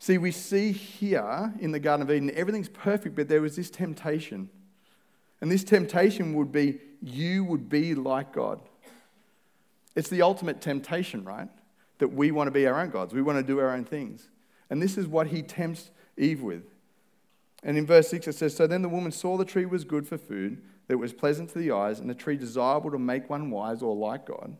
See, 0.00 0.18
we 0.18 0.32
see 0.32 0.72
here 0.72 1.54
in 1.60 1.70
the 1.70 1.78
Garden 1.78 2.02
of 2.02 2.10
Eden, 2.10 2.32
everything's 2.34 2.68
perfect, 2.68 3.14
but 3.14 3.28
there 3.28 3.40
was 3.40 3.54
this 3.54 3.70
temptation. 3.70 4.50
And 5.40 5.50
this 5.50 5.62
temptation 5.62 6.34
would 6.34 6.50
be 6.50 6.80
you 7.00 7.44
would 7.44 7.68
be 7.68 7.94
like 7.94 8.32
God. 8.32 8.60
It's 9.94 10.08
the 10.08 10.22
ultimate 10.22 10.60
temptation, 10.60 11.24
right? 11.24 11.48
That 11.98 12.08
we 12.08 12.32
want 12.32 12.48
to 12.48 12.52
be 12.52 12.66
our 12.66 12.80
own 12.80 12.90
gods, 12.90 13.14
we 13.14 13.22
want 13.22 13.38
to 13.38 13.44
do 13.44 13.60
our 13.60 13.70
own 13.70 13.84
things. 13.84 14.28
And 14.68 14.82
this 14.82 14.98
is 14.98 15.06
what 15.06 15.28
he 15.28 15.42
tempts 15.42 15.90
Eve 16.16 16.42
with. 16.42 16.64
And 17.62 17.78
in 17.78 17.86
verse 17.86 18.08
6 18.08 18.26
it 18.26 18.34
says 18.34 18.56
So 18.56 18.66
then 18.66 18.82
the 18.82 18.88
woman 18.88 19.12
saw 19.12 19.36
the 19.36 19.44
tree 19.44 19.66
was 19.66 19.84
good 19.84 20.08
for 20.08 20.18
food 20.18 20.60
that 20.88 20.98
was 20.98 21.12
pleasant 21.12 21.50
to 21.50 21.58
the 21.58 21.70
eyes, 21.70 22.00
and 22.00 22.10
the 22.10 22.14
tree 22.14 22.36
desirable 22.36 22.90
to 22.90 22.98
make 22.98 23.30
one 23.30 23.50
wise 23.50 23.82
or 23.82 23.94
like 23.94 24.26
God. 24.26 24.56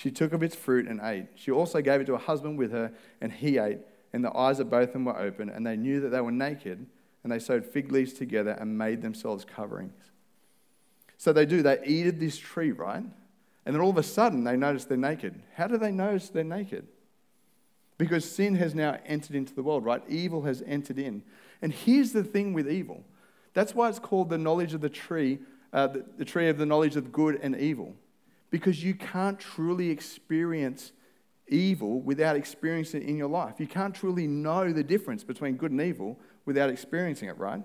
She 0.00 0.10
took 0.10 0.32
of 0.32 0.42
its 0.42 0.56
fruit 0.56 0.88
and 0.88 0.98
ate. 1.02 1.26
She 1.34 1.50
also 1.50 1.82
gave 1.82 2.00
it 2.00 2.06
to 2.06 2.12
her 2.12 2.18
husband 2.18 2.56
with 2.56 2.72
her, 2.72 2.90
and 3.20 3.30
he 3.30 3.58
ate. 3.58 3.80
And 4.14 4.24
the 4.24 4.34
eyes 4.34 4.58
of 4.58 4.70
both 4.70 4.88
of 4.88 4.92
them 4.94 5.04
were 5.04 5.18
open, 5.18 5.50
and 5.50 5.66
they 5.66 5.76
knew 5.76 6.00
that 6.00 6.08
they 6.08 6.22
were 6.22 6.32
naked, 6.32 6.86
and 7.22 7.30
they 7.30 7.38
sewed 7.38 7.66
fig 7.66 7.92
leaves 7.92 8.14
together 8.14 8.52
and 8.52 8.78
made 8.78 9.02
themselves 9.02 9.44
coverings. 9.44 9.92
So 11.18 11.34
they 11.34 11.44
do, 11.44 11.60
they 11.60 11.80
eat 11.84 12.06
of 12.06 12.18
this 12.18 12.38
tree, 12.38 12.72
right? 12.72 13.04
And 13.66 13.74
then 13.74 13.82
all 13.82 13.90
of 13.90 13.98
a 13.98 14.02
sudden 14.02 14.42
they 14.42 14.56
notice 14.56 14.86
they're 14.86 14.96
naked. 14.96 15.38
How 15.54 15.66
do 15.66 15.76
they 15.76 15.92
notice 15.92 16.30
they're 16.30 16.44
naked? 16.44 16.86
Because 17.98 18.24
sin 18.24 18.54
has 18.54 18.74
now 18.74 18.98
entered 19.04 19.36
into 19.36 19.54
the 19.54 19.62
world, 19.62 19.84
right? 19.84 20.02
Evil 20.08 20.40
has 20.44 20.62
entered 20.66 20.98
in. 20.98 21.22
And 21.60 21.74
here's 21.74 22.12
the 22.12 22.24
thing 22.24 22.54
with 22.54 22.70
evil 22.70 23.04
that's 23.52 23.74
why 23.74 23.90
it's 23.90 23.98
called 23.98 24.30
the 24.30 24.38
knowledge 24.38 24.72
of 24.72 24.80
the 24.80 24.88
tree, 24.88 25.40
uh, 25.74 25.88
the, 25.88 26.06
the 26.16 26.24
tree 26.24 26.48
of 26.48 26.56
the 26.56 26.64
knowledge 26.64 26.96
of 26.96 27.12
good 27.12 27.38
and 27.42 27.54
evil. 27.54 27.94
Because 28.50 28.82
you 28.82 28.94
can't 28.94 29.38
truly 29.38 29.90
experience 29.90 30.92
evil 31.48 32.00
without 32.00 32.36
experiencing 32.36 33.02
it 33.02 33.08
in 33.08 33.16
your 33.16 33.28
life. 33.28 33.54
You 33.58 33.66
can't 33.66 33.94
truly 33.94 34.26
know 34.26 34.72
the 34.72 34.84
difference 34.84 35.24
between 35.24 35.56
good 35.56 35.70
and 35.70 35.80
evil 35.80 36.18
without 36.46 36.70
experiencing 36.70 37.28
it, 37.28 37.38
right? 37.38 37.62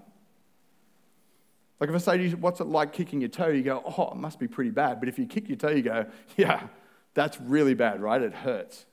Like 1.80 1.90
if 1.90 1.96
I 1.96 2.00
say 2.00 2.18
to 2.18 2.24
you, 2.24 2.38
what's 2.38 2.60
it 2.62 2.68
like 2.68 2.94
kicking 2.94 3.22
your 3.22 3.30
toe? 3.30 3.48
You 3.48 3.64
go, 3.64 3.84
oh, 3.98 4.12
it 4.12 4.18
must 4.18 4.40
be 4.40 4.48
pretty 4.48 4.72
bad. 4.72 5.00
But 5.00 5.10
if 5.10 5.20
you 5.20 5.26
kick 5.26 5.50
your 5.50 5.58
toe, 5.58 5.72
you 5.72 5.82
go, 5.82 6.06
yeah, 6.38 6.68
that's 7.14 7.40
really 7.42 7.74
bad, 7.74 8.02
right? 8.02 8.22
It 8.22 8.34
hurts. 8.34 8.86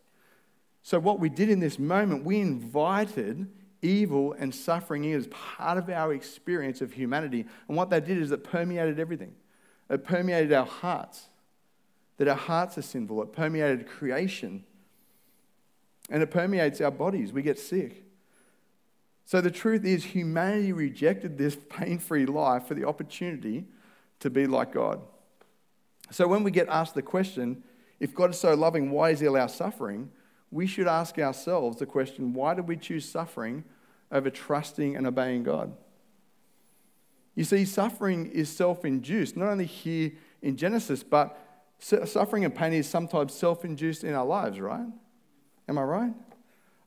So 0.83 0.99
what 0.99 1.21
we 1.21 1.29
did 1.29 1.49
in 1.49 1.61
this 1.61 1.79
moment, 1.79 2.25
we 2.25 2.41
invited 2.41 3.49
evil 3.83 4.35
and 4.39 4.55
suffering 4.55 5.05
in 5.05 5.17
as 5.17 5.29
part 5.29 5.79
of 5.79 5.89
our 5.89 6.13
experience 6.13 6.81
of 6.81 6.93
humanity. 6.93 7.47
And 7.69 7.77
what 7.77 7.91
that 7.91 8.05
did 8.05 8.19
is 8.19 8.31
it 8.33 8.45
permeated 8.45 8.99
everything. 8.99 9.35
It 9.91 10.05
permeated 10.05 10.53
our 10.53 10.67
hearts, 10.67 11.29
that 12.19 12.29
our 12.29 12.37
hearts 12.37 12.79
are 12.79 12.83
sinful. 12.83 13.23
It 13.23 13.33
permeated 13.33 13.87
creation. 13.87 14.65
And 16.11 16.23
it 16.23 16.31
permeates 16.31 16.81
our 16.81 16.91
bodies. 16.91 17.33
We 17.33 17.43
get 17.43 17.59
sick. 17.59 18.05
So 19.25 19.41
the 19.41 19.51
truth 19.51 19.85
is, 19.85 20.05
humanity 20.05 20.73
rejected 20.73 21.39
this 21.39 21.57
pain 21.71 21.99
free 21.99 22.27
life 22.27 22.67
for 22.67 22.75
the 22.75 22.85
opportunity 22.85 23.65
to 24.21 24.31
be 24.31 24.47
like 24.47 24.73
God. 24.73 25.01
So 26.11 26.29
when 26.29 26.43
we 26.43 26.51
get 26.51 26.69
asked 26.69 26.95
the 26.95 27.03
question, 27.03 27.63
if 27.99 28.15
God 28.15 28.31
is 28.31 28.39
so 28.39 28.55
loving, 28.55 28.91
why 28.91 29.11
is 29.11 29.21
he 29.21 29.27
allow 29.27 29.47
suffering? 29.47 30.11
we 30.53 30.67
should 30.67 30.87
ask 30.87 31.19
ourselves 31.19 31.79
the 31.79 31.87
question 31.87 32.35
why 32.35 32.55
did 32.55 32.69
we 32.69 32.77
choose 32.77 33.09
suffering 33.09 33.65
over 34.13 34.31
trusting 34.31 34.95
and 34.95 35.07
obeying 35.07 35.43
God? 35.43 35.73
You 37.35 37.45
see, 37.45 37.65
suffering 37.65 38.27
is 38.27 38.55
self 38.55 38.85
induced, 38.85 39.37
not 39.37 39.49
only 39.49 39.65
here 39.65 40.13
in 40.43 40.57
Genesis, 40.57 41.03
but 41.03 41.37
suffering 41.83 42.45
and 42.45 42.55
pain 42.55 42.73
is 42.73 42.89
sometimes 42.89 43.35
self 43.35 43.65
induced 43.65 44.05
in 44.05 44.15
our 44.15 44.25
lives, 44.25 44.61
right? 44.61 44.87
Am 45.69 45.79
I 45.79 45.83
right? 45.83 46.15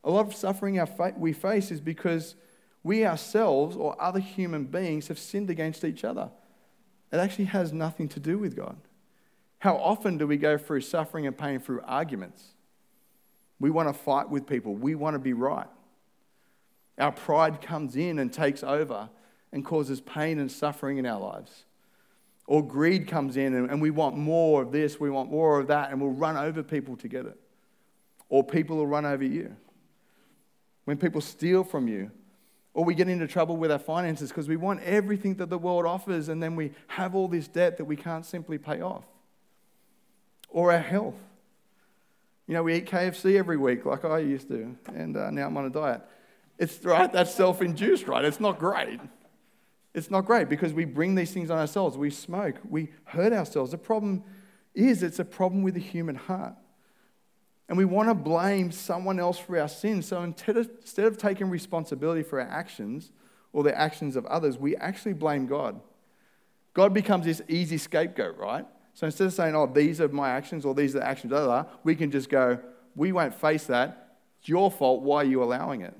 A 0.03 0.09
lot 0.09 0.27
of 0.27 0.35
suffering 0.35 0.79
we 1.17 1.33
face 1.33 1.71
is 1.71 1.81
because 1.81 2.35
we 2.83 3.05
ourselves 3.05 3.75
or 3.75 3.99
other 4.01 4.19
human 4.19 4.65
beings 4.65 5.07
have 5.07 5.19
sinned 5.19 5.49
against 5.49 5.83
each 5.83 6.03
other. 6.03 6.29
It 7.11 7.17
actually 7.17 7.45
has 7.45 7.73
nothing 7.73 8.07
to 8.09 8.19
do 8.19 8.37
with 8.37 8.55
God. 8.55 8.77
How 9.59 9.75
often 9.77 10.17
do 10.17 10.27
we 10.27 10.37
go 10.37 10.57
through 10.57 10.81
suffering 10.81 11.25
and 11.25 11.37
pain 11.37 11.59
through 11.59 11.81
arguments? 11.85 12.53
We 13.59 13.71
want 13.71 13.89
to 13.89 13.93
fight 13.93 14.29
with 14.29 14.45
people. 14.45 14.75
We 14.75 14.95
want 14.95 15.15
to 15.15 15.19
be 15.19 15.33
right. 15.33 15.67
Our 16.97 17.11
pride 17.11 17.61
comes 17.61 17.95
in 17.95 18.19
and 18.19 18.31
takes 18.31 18.63
over 18.63 19.09
and 19.51 19.65
causes 19.65 20.01
pain 20.01 20.39
and 20.39 20.51
suffering 20.51 20.97
in 20.97 21.05
our 21.05 21.19
lives. 21.19 21.65
Or 22.47 22.65
greed 22.65 23.07
comes 23.07 23.37
in 23.37 23.55
and, 23.55 23.81
we 23.81 23.89
want 23.89 24.17
more 24.17 24.61
of 24.61 24.71
this, 24.71 24.99
we 24.99 25.09
want 25.09 25.31
more 25.31 25.59
of 25.59 25.67
that, 25.67 25.91
and 25.91 25.99
we'll 25.99 26.11
run 26.11 26.37
over 26.37 26.61
people 26.61 26.95
to 26.97 27.07
get 27.07 27.25
it. 27.25 27.39
Or 28.29 28.43
people 28.43 28.77
will 28.77 28.87
run 28.87 29.05
over 29.05 29.23
you. 29.23 29.55
When 30.83 30.97
people 30.97 31.21
steal 31.21 31.63
from 31.63 31.87
you, 31.87 32.11
or 32.75 32.83
we 32.83 32.93
get 32.93 33.07
into 33.07 33.25
trouble 33.25 33.57
with 33.57 33.71
our 33.71 33.79
finances 33.79 34.29
because 34.29 34.47
we 34.47 34.57
want 34.57 34.81
everything 34.81 35.35
that 35.35 35.49
the 35.49 35.57
world 35.57 35.85
offers 35.85 36.27
and 36.27 36.43
then 36.43 36.55
we 36.55 36.71
have 36.87 37.15
all 37.15 37.27
this 37.27 37.47
debt 37.47 37.77
that 37.77 37.85
we 37.85 37.95
can't 37.95 38.25
simply 38.25 38.57
pay 38.57 38.81
off. 38.81 39.05
Or 40.49 40.71
our 40.71 40.79
health. 40.79 41.15
You 42.47 42.53
know, 42.53 42.63
we 42.63 42.75
eat 42.75 42.85
KFC 42.85 43.37
every 43.39 43.57
week 43.57 43.85
like 43.85 44.05
I 44.05 44.19
used 44.19 44.49
to, 44.49 44.75
and 44.93 45.17
uh, 45.17 45.31
now 45.31 45.47
I'm 45.47 45.57
on 45.57 45.65
a 45.65 45.69
diet. 45.69 46.01
It's 46.59 46.83
right, 46.85 47.11
that's 47.11 47.33
self 47.33 47.61
induced, 47.61 48.07
right? 48.07 48.23
It's 48.23 48.39
not 48.39 48.59
great. 48.59 48.99
It's 49.95 50.11
not 50.11 50.25
great 50.25 50.49
because 50.49 50.73
we 50.73 50.83
bring 50.83 51.15
these 51.15 51.31
things 51.31 51.49
on 51.49 51.57
ourselves. 51.57 51.97
We 51.97 52.09
smoke, 52.09 52.57
we 52.69 52.89
hurt 53.05 53.31
ourselves. 53.31 53.71
The 53.71 53.77
problem 53.77 54.23
is, 54.73 55.01
it's 55.01 55.19
a 55.19 55.25
problem 55.25 55.63
with 55.63 55.73
the 55.73 55.79
human 55.79 56.15
heart. 56.15 56.53
And 57.69 57.77
we 57.77 57.85
want 57.85 58.09
to 58.09 58.13
blame 58.13 58.71
someone 58.71 59.19
else 59.19 59.39
for 59.39 59.57
our 59.57 59.69
sins. 59.69 60.05
So 60.05 60.21
instead 60.21 60.57
of, 60.57 60.69
instead 60.81 61.05
of 61.05 61.17
taking 61.17 61.49
responsibility 61.49 62.23
for 62.23 62.41
our 62.41 62.47
actions 62.47 63.11
or 63.53 63.63
the 63.63 63.75
actions 63.75 64.17
of 64.17 64.25
others, 64.25 64.57
we 64.57 64.75
actually 64.75 65.13
blame 65.13 65.47
God. 65.47 65.79
God 66.73 66.93
becomes 66.93 67.25
this 67.25 67.41
easy 67.47 67.77
scapegoat, 67.77 68.37
right? 68.37 68.65
So 68.93 69.05
instead 69.05 69.27
of 69.27 69.33
saying, 69.33 69.55
oh, 69.55 69.65
these 69.65 70.01
are 70.01 70.09
my 70.09 70.29
actions 70.29 70.65
or 70.65 70.75
these 70.75 70.93
are 70.93 70.99
the 70.99 71.07
actions 71.07 71.31
of 71.31 71.39
other, 71.39 71.69
we 71.85 71.95
can 71.95 72.11
just 72.11 72.29
go, 72.29 72.59
we 72.97 73.13
won't 73.13 73.33
face 73.33 73.65
that. 73.67 74.17
It's 74.41 74.49
your 74.49 74.69
fault. 74.69 75.01
Why 75.01 75.21
are 75.21 75.25
you 75.25 75.41
allowing 75.41 75.81
it? 75.81 75.93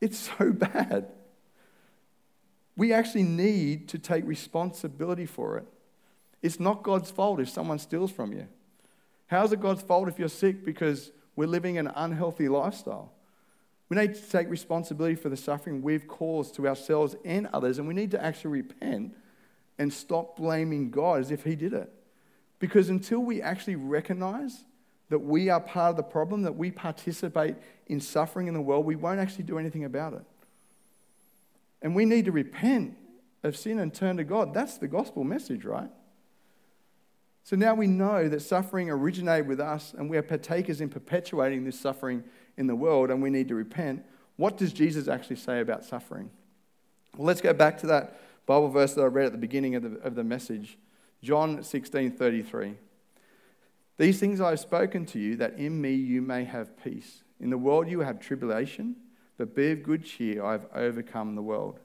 It's 0.00 0.18
so 0.18 0.52
bad. 0.52 1.06
We 2.76 2.92
actually 2.92 3.24
need 3.24 3.88
to 3.88 3.98
take 3.98 4.26
responsibility 4.26 5.26
for 5.26 5.58
it. 5.58 5.66
It's 6.40 6.58
not 6.58 6.82
God's 6.82 7.10
fault 7.10 7.40
if 7.40 7.48
someone 7.48 7.78
steals 7.78 8.10
from 8.10 8.32
you. 8.32 8.48
How's 9.26 9.52
it 9.52 9.60
God's 9.60 9.82
fault 9.82 10.08
if 10.08 10.18
you're 10.18 10.28
sick 10.28 10.64
because 10.64 11.12
we're 11.36 11.46
living 11.46 11.78
an 11.78 11.90
unhealthy 11.94 12.48
lifestyle? 12.48 13.12
We 13.88 13.96
need 13.96 14.14
to 14.14 14.30
take 14.30 14.48
responsibility 14.48 15.14
for 15.14 15.28
the 15.28 15.36
suffering 15.36 15.82
we've 15.82 16.08
caused 16.08 16.54
to 16.56 16.66
ourselves 16.66 17.14
and 17.24 17.46
others, 17.52 17.78
and 17.78 17.86
we 17.86 17.94
need 17.94 18.10
to 18.12 18.24
actually 18.24 18.62
repent 18.62 19.14
and 19.78 19.92
stop 19.92 20.36
blaming 20.36 20.90
God 20.90 21.20
as 21.20 21.30
if 21.30 21.44
He 21.44 21.54
did 21.54 21.74
it. 21.74 21.92
Because 22.58 22.88
until 22.88 23.20
we 23.20 23.42
actually 23.42 23.76
recognize 23.76 24.64
that 25.10 25.18
we 25.18 25.50
are 25.50 25.60
part 25.60 25.90
of 25.90 25.96
the 25.96 26.02
problem, 26.02 26.42
that 26.42 26.56
we 26.56 26.70
participate 26.70 27.56
in 27.86 28.00
suffering 28.00 28.46
in 28.46 28.54
the 28.54 28.60
world, 28.62 28.86
we 28.86 28.96
won't 28.96 29.20
actually 29.20 29.44
do 29.44 29.58
anything 29.58 29.84
about 29.84 30.14
it. 30.14 30.22
And 31.82 31.94
we 31.94 32.04
need 32.04 32.24
to 32.26 32.32
repent 32.32 32.96
of 33.42 33.56
sin 33.56 33.78
and 33.78 33.92
turn 33.92 34.16
to 34.16 34.24
God. 34.24 34.54
That's 34.54 34.78
the 34.78 34.88
gospel 34.88 35.24
message, 35.24 35.64
right? 35.64 35.90
So 37.44 37.56
now 37.56 37.74
we 37.74 37.88
know 37.88 38.28
that 38.28 38.40
suffering 38.40 38.88
originated 38.88 39.48
with 39.48 39.60
us 39.60 39.94
and 39.98 40.08
we 40.08 40.16
are 40.16 40.22
partakers 40.22 40.80
in 40.80 40.88
perpetuating 40.88 41.64
this 41.64 41.78
suffering 41.78 42.22
in 42.56 42.68
the 42.68 42.76
world 42.76 43.10
and 43.10 43.20
we 43.20 43.30
need 43.30 43.48
to 43.48 43.56
repent. 43.56 44.04
What 44.36 44.56
does 44.56 44.72
Jesus 44.72 45.08
actually 45.08 45.36
say 45.36 45.60
about 45.60 45.84
suffering? 45.84 46.30
Well, 47.16 47.26
let's 47.26 47.40
go 47.40 47.52
back 47.52 47.78
to 47.78 47.86
that 47.88 48.20
Bible 48.46 48.68
verse 48.68 48.94
that 48.94 49.02
I 49.02 49.06
read 49.06 49.26
at 49.26 49.32
the 49.32 49.38
beginning 49.38 49.74
of 49.74 49.82
the, 49.82 49.98
of 50.02 50.14
the 50.14 50.24
message 50.24 50.78
John 51.22 51.62
16 51.62 52.12
33. 52.12 52.74
These 53.98 54.18
things 54.18 54.40
I 54.40 54.50
have 54.50 54.60
spoken 54.60 55.06
to 55.06 55.18
you, 55.18 55.36
that 55.36 55.54
in 55.58 55.80
me 55.80 55.94
you 55.94 56.22
may 56.22 56.44
have 56.44 56.82
peace. 56.82 57.22
In 57.38 57.50
the 57.50 57.58
world 57.58 57.88
you 57.88 58.00
have 58.00 58.18
tribulation, 58.18 58.96
but 59.38 59.54
be 59.54 59.72
of 59.72 59.82
good 59.82 60.04
cheer, 60.04 60.44
I 60.44 60.52
have 60.52 60.66
overcome 60.74 61.34
the 61.34 61.42
world. 61.42 61.80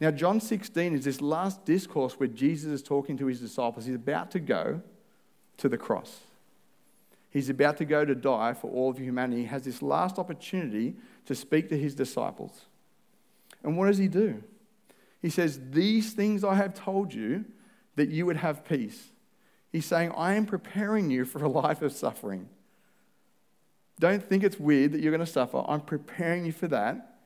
Now, 0.00 0.10
John 0.10 0.40
16 0.40 0.94
is 0.94 1.04
this 1.04 1.20
last 1.20 1.64
discourse 1.64 2.14
where 2.14 2.28
Jesus 2.28 2.72
is 2.72 2.82
talking 2.82 3.16
to 3.18 3.26
his 3.26 3.40
disciples. 3.40 3.86
He's 3.86 3.94
about 3.94 4.30
to 4.32 4.40
go 4.40 4.82
to 5.58 5.68
the 5.68 5.78
cross. 5.78 6.20
He's 7.30 7.48
about 7.48 7.76
to 7.78 7.84
go 7.84 8.04
to 8.04 8.14
die 8.14 8.52
for 8.52 8.70
all 8.70 8.90
of 8.90 8.98
humanity. 8.98 9.42
He 9.42 9.46
has 9.46 9.62
this 9.62 9.80
last 9.80 10.18
opportunity 10.18 10.96
to 11.26 11.34
speak 11.34 11.68
to 11.68 11.78
his 11.78 11.94
disciples. 11.94 12.66
And 13.62 13.78
what 13.78 13.86
does 13.86 13.98
he 13.98 14.08
do? 14.08 14.42
He 15.20 15.30
says, 15.30 15.60
These 15.70 16.12
things 16.12 16.44
I 16.44 16.56
have 16.56 16.74
told 16.74 17.14
you 17.14 17.44
that 17.96 18.08
you 18.08 18.26
would 18.26 18.38
have 18.38 18.64
peace. 18.64 19.10
He's 19.70 19.86
saying, 19.86 20.12
I 20.16 20.34
am 20.34 20.46
preparing 20.46 21.10
you 21.10 21.24
for 21.24 21.42
a 21.42 21.48
life 21.48 21.80
of 21.80 21.92
suffering. 21.92 22.48
Don't 24.02 24.20
think 24.20 24.42
it's 24.42 24.58
weird 24.58 24.90
that 24.90 25.00
you're 25.00 25.12
going 25.12 25.24
to 25.24 25.32
suffer. 25.32 25.62
I'm 25.68 25.80
preparing 25.80 26.44
you 26.44 26.50
for 26.50 26.66
that. 26.66 27.18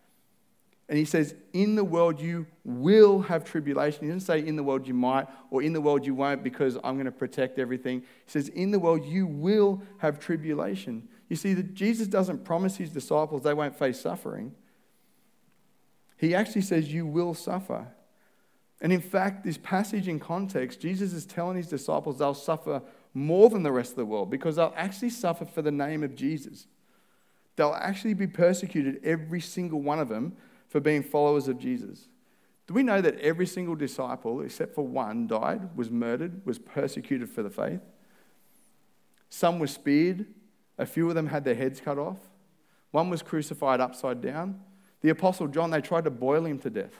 And 0.90 0.98
he 0.98 1.06
says, 1.06 1.34
In 1.54 1.74
the 1.74 1.82
world 1.82 2.20
you 2.20 2.46
will 2.64 3.22
have 3.22 3.44
tribulation. 3.46 4.02
He 4.02 4.08
didn't 4.08 4.24
say, 4.24 4.46
In 4.46 4.56
the 4.56 4.62
world 4.62 4.86
you 4.86 4.92
might, 4.92 5.26
or 5.50 5.62
in 5.62 5.72
the 5.72 5.80
world 5.80 6.04
you 6.04 6.14
won't 6.14 6.42
because 6.42 6.76
I'm 6.84 6.96
going 6.96 7.06
to 7.06 7.10
protect 7.10 7.58
everything. 7.58 8.00
He 8.00 8.30
says, 8.30 8.50
In 8.50 8.72
the 8.72 8.78
world 8.78 9.06
you 9.06 9.26
will 9.26 9.82
have 10.00 10.20
tribulation. 10.20 11.08
You 11.30 11.36
see, 11.36 11.54
that 11.54 11.72
Jesus 11.72 12.08
doesn't 12.08 12.44
promise 12.44 12.76
his 12.76 12.90
disciples 12.90 13.42
they 13.42 13.54
won't 13.54 13.74
face 13.74 13.98
suffering. 13.98 14.54
He 16.18 16.34
actually 16.34 16.60
says, 16.60 16.92
You 16.92 17.06
will 17.06 17.32
suffer. 17.32 17.86
And 18.82 18.92
in 18.92 19.00
fact, 19.00 19.44
this 19.44 19.56
passage 19.56 20.08
in 20.08 20.20
context, 20.20 20.82
Jesus 20.82 21.14
is 21.14 21.24
telling 21.24 21.56
his 21.56 21.68
disciples 21.68 22.18
they'll 22.18 22.34
suffer 22.34 22.82
more 23.16 23.48
than 23.48 23.62
the 23.62 23.72
rest 23.72 23.92
of 23.92 23.96
the 23.96 24.04
world 24.04 24.28
because 24.28 24.56
they'll 24.56 24.74
actually 24.76 25.08
suffer 25.08 25.46
for 25.46 25.62
the 25.62 25.72
name 25.72 26.02
of 26.02 26.14
Jesus. 26.14 26.66
They'll 27.56 27.72
actually 27.72 28.12
be 28.12 28.26
persecuted, 28.26 29.00
every 29.02 29.40
single 29.40 29.80
one 29.80 29.98
of 29.98 30.10
them, 30.10 30.36
for 30.68 30.80
being 30.80 31.02
followers 31.02 31.48
of 31.48 31.58
Jesus. 31.58 32.08
Do 32.66 32.74
we 32.74 32.82
know 32.82 33.00
that 33.00 33.18
every 33.20 33.46
single 33.46 33.74
disciple, 33.74 34.42
except 34.42 34.74
for 34.74 34.86
one, 34.86 35.26
died, 35.26 35.74
was 35.74 35.90
murdered, 35.90 36.44
was 36.44 36.58
persecuted 36.58 37.30
for 37.30 37.42
the 37.42 37.48
faith? 37.48 37.80
Some 39.30 39.58
were 39.60 39.66
speared, 39.66 40.26
a 40.76 40.84
few 40.84 41.08
of 41.08 41.14
them 41.14 41.28
had 41.28 41.42
their 41.42 41.54
heads 41.54 41.80
cut 41.80 41.96
off, 41.96 42.18
one 42.90 43.08
was 43.08 43.22
crucified 43.22 43.80
upside 43.80 44.20
down. 44.20 44.60
The 45.00 45.08
Apostle 45.08 45.48
John, 45.48 45.70
they 45.70 45.80
tried 45.80 46.04
to 46.04 46.10
boil 46.10 46.44
him 46.44 46.58
to 46.58 46.70
death. 46.70 46.94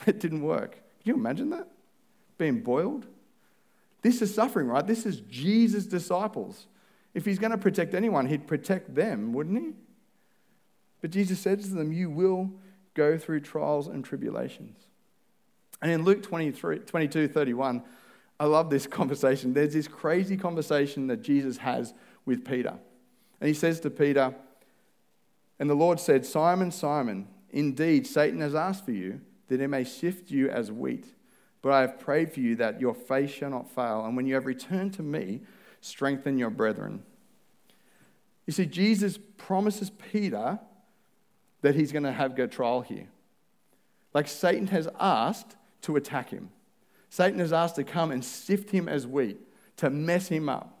It 0.06 0.20
didn't 0.20 0.42
work. 0.42 0.72
Can 0.72 0.80
you 1.04 1.14
imagine 1.16 1.50
that? 1.50 1.68
Being 2.38 2.60
boiled? 2.60 3.06
This 4.02 4.22
is 4.22 4.34
suffering, 4.34 4.68
right? 4.68 4.86
This 4.86 5.06
is 5.06 5.20
Jesus' 5.20 5.86
disciples. 5.86 6.66
If 7.14 7.24
he's 7.24 7.38
going 7.38 7.50
to 7.50 7.58
protect 7.58 7.94
anyone, 7.94 8.26
he'd 8.26 8.46
protect 8.46 8.94
them, 8.94 9.32
wouldn't 9.32 9.58
he? 9.58 9.72
But 11.00 11.10
Jesus 11.10 11.40
said 11.40 11.60
to 11.60 11.68
them, 11.68 11.92
You 11.92 12.10
will 12.10 12.52
go 12.94 13.18
through 13.18 13.40
trials 13.40 13.88
and 13.88 14.04
tribulations. 14.04 14.78
And 15.80 15.90
in 15.90 16.04
Luke 16.04 16.22
23, 16.22 16.80
22 16.80 17.28
31, 17.28 17.82
I 18.40 18.44
love 18.44 18.70
this 18.70 18.86
conversation. 18.88 19.52
There's 19.52 19.74
this 19.74 19.88
crazy 19.88 20.36
conversation 20.36 21.06
that 21.08 21.22
Jesus 21.22 21.58
has 21.58 21.94
with 22.24 22.44
Peter. 22.44 22.78
And 23.40 23.48
he 23.48 23.54
says 23.54 23.80
to 23.80 23.90
Peter, 23.90 24.34
And 25.58 25.70
the 25.70 25.74
Lord 25.74 26.00
said, 26.00 26.26
Simon, 26.26 26.70
Simon, 26.70 27.28
indeed, 27.50 28.06
Satan 28.06 28.40
has 28.40 28.54
asked 28.54 28.84
for 28.84 28.92
you 28.92 29.20
that 29.48 29.60
he 29.60 29.66
may 29.66 29.84
sift 29.84 30.30
you 30.30 30.50
as 30.50 30.70
wheat. 30.70 31.06
But 31.62 31.72
I 31.72 31.80
have 31.80 31.98
prayed 31.98 32.32
for 32.32 32.40
you 32.40 32.56
that 32.56 32.80
your 32.80 32.94
faith 32.94 33.30
shall 33.30 33.50
not 33.50 33.70
fail. 33.70 34.04
And 34.04 34.16
when 34.16 34.26
you 34.26 34.34
have 34.34 34.46
returned 34.46 34.94
to 34.94 35.02
me, 35.02 35.40
strengthen 35.80 36.38
your 36.38 36.50
brethren. 36.50 37.02
You 38.46 38.52
see, 38.52 38.66
Jesus 38.66 39.18
promises 39.36 39.90
Peter 39.90 40.58
that 41.62 41.74
he's 41.74 41.92
going 41.92 42.04
to 42.04 42.12
have 42.12 42.36
good 42.36 42.52
trial 42.52 42.80
here. 42.80 43.08
Like 44.14 44.28
Satan 44.28 44.68
has 44.68 44.88
asked 44.98 45.56
to 45.82 45.96
attack 45.96 46.30
him. 46.30 46.50
Satan 47.10 47.40
has 47.40 47.52
asked 47.52 47.76
to 47.76 47.84
come 47.84 48.10
and 48.10 48.24
sift 48.24 48.70
him 48.70 48.88
as 48.88 49.06
wheat, 49.06 49.38
to 49.76 49.90
mess 49.90 50.28
him 50.28 50.48
up. 50.48 50.74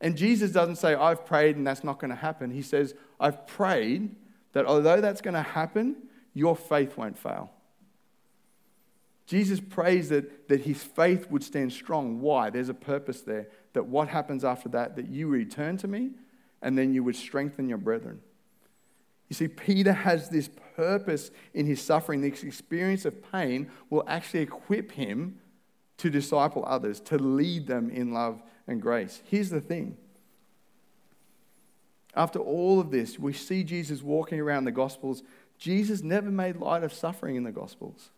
And 0.00 0.16
Jesus 0.16 0.52
doesn't 0.52 0.76
say, 0.76 0.94
I've 0.94 1.26
prayed 1.26 1.56
and 1.56 1.66
that's 1.66 1.84
not 1.84 1.98
going 1.98 2.10
to 2.10 2.16
happen. 2.16 2.50
He 2.50 2.62
says, 2.62 2.94
I've 3.18 3.46
prayed 3.46 4.14
that 4.52 4.64
although 4.64 5.00
that's 5.00 5.20
going 5.20 5.34
to 5.34 5.42
happen, 5.42 5.96
your 6.34 6.56
faith 6.56 6.96
won't 6.96 7.18
fail. 7.18 7.50
Jesus 9.28 9.60
prays 9.60 10.08
that, 10.08 10.48
that 10.48 10.62
his 10.62 10.82
faith 10.82 11.30
would 11.30 11.44
stand 11.44 11.70
strong. 11.70 12.22
Why? 12.22 12.48
There's 12.48 12.70
a 12.70 12.74
purpose 12.74 13.20
there. 13.20 13.48
That 13.74 13.84
what 13.84 14.08
happens 14.08 14.42
after 14.42 14.70
that, 14.70 14.96
that 14.96 15.08
you 15.08 15.28
return 15.28 15.76
to 15.78 15.86
me 15.86 16.12
and 16.62 16.78
then 16.78 16.94
you 16.94 17.04
would 17.04 17.14
strengthen 17.14 17.68
your 17.68 17.76
brethren. 17.76 18.20
You 19.28 19.34
see, 19.34 19.46
Peter 19.48 19.92
has 19.92 20.30
this 20.30 20.48
purpose 20.74 21.30
in 21.52 21.66
his 21.66 21.82
suffering. 21.82 22.22
This 22.22 22.42
experience 22.42 23.04
of 23.04 23.30
pain 23.30 23.70
will 23.90 24.02
actually 24.08 24.40
equip 24.40 24.92
him 24.92 25.38
to 25.98 26.08
disciple 26.08 26.64
others, 26.66 26.98
to 27.00 27.18
lead 27.18 27.66
them 27.66 27.90
in 27.90 28.14
love 28.14 28.42
and 28.66 28.80
grace. 28.80 29.20
Here's 29.26 29.50
the 29.50 29.60
thing. 29.60 29.98
After 32.14 32.38
all 32.38 32.80
of 32.80 32.90
this, 32.90 33.18
we 33.18 33.34
see 33.34 33.62
Jesus 33.62 34.02
walking 34.02 34.40
around 34.40 34.64
the 34.64 34.72
Gospels. 34.72 35.22
Jesus 35.58 36.02
never 36.02 36.30
made 36.30 36.56
light 36.56 36.82
of 36.82 36.94
suffering 36.94 37.36
in 37.36 37.42
the 37.42 37.52
Gospels. 37.52 38.08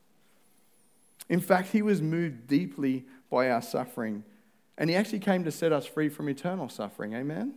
In 1.31 1.41
fact, 1.41 1.71
he 1.71 1.81
was 1.81 2.03
moved 2.03 2.49
deeply 2.49 3.07
by 3.31 3.51
our 3.51 3.63
suffering, 3.63 4.25
and 4.77 4.91
he 4.91 4.97
actually 4.97 5.21
came 5.21 5.45
to 5.45 5.53
set 5.53 5.73
us 5.73 5.87
free 5.87 6.09
from 6.09 6.29
eternal 6.29 6.69
suffering. 6.69 7.15
Amen? 7.15 7.55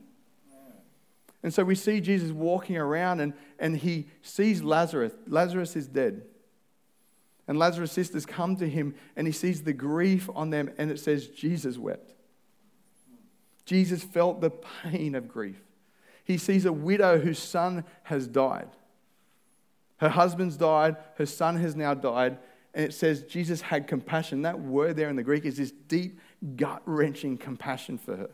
And 1.41 1.53
so 1.53 1.65
we 1.65 1.75
see 1.75 1.99
Jesus 1.99 2.31
walking 2.31 2.77
around 2.77 3.19
and, 3.19 3.33
and 3.59 3.75
he 3.75 4.07
sees 4.21 4.63
Lazarus. 4.63 5.11
Lazarus 5.27 5.75
is 5.75 5.87
dead. 5.87 6.21
And 7.47 7.59
Lazarus' 7.59 7.91
sisters 7.91 8.25
come 8.25 8.55
to 8.57 8.69
him 8.69 8.95
and 9.17 9.27
he 9.27 9.33
sees 9.33 9.63
the 9.63 9.73
grief 9.73 10.29
on 10.33 10.51
them, 10.51 10.71
and 10.77 10.89
it 10.89 10.99
says, 10.99 11.27
Jesus 11.27 11.77
wept. 11.77 12.13
Jesus 13.65 14.03
felt 14.03 14.39
the 14.39 14.51
pain 14.51 15.15
of 15.15 15.27
grief. 15.27 15.61
He 16.23 16.37
sees 16.37 16.65
a 16.65 16.71
widow 16.71 17.19
whose 17.19 17.39
son 17.39 17.83
has 18.03 18.27
died. 18.27 18.69
Her 19.97 20.09
husband's 20.09 20.57
died, 20.57 20.95
her 21.15 21.25
son 21.25 21.57
has 21.57 21.75
now 21.75 21.93
died, 21.93 22.37
and 22.73 22.85
it 22.85 22.93
says 22.93 23.23
Jesus 23.23 23.61
had 23.61 23.87
compassion. 23.87 24.41
That 24.41 24.59
word 24.59 24.95
there 24.95 25.09
in 25.09 25.15
the 25.15 25.23
Greek 25.23 25.45
is 25.45 25.57
this 25.57 25.71
deep, 25.71 26.19
gut 26.55 26.81
wrenching 26.85 27.37
compassion 27.37 27.97
for 27.97 28.15
her. 28.15 28.29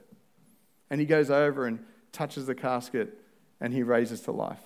And 0.89 0.99
he 0.99 1.05
goes 1.05 1.29
over 1.29 1.65
and 1.65 1.79
touches 2.11 2.45
the 2.45 2.55
casket 2.55 3.17
and 3.59 3.73
he 3.73 3.83
raises 3.83 4.21
to 4.21 4.31
life. 4.31 4.61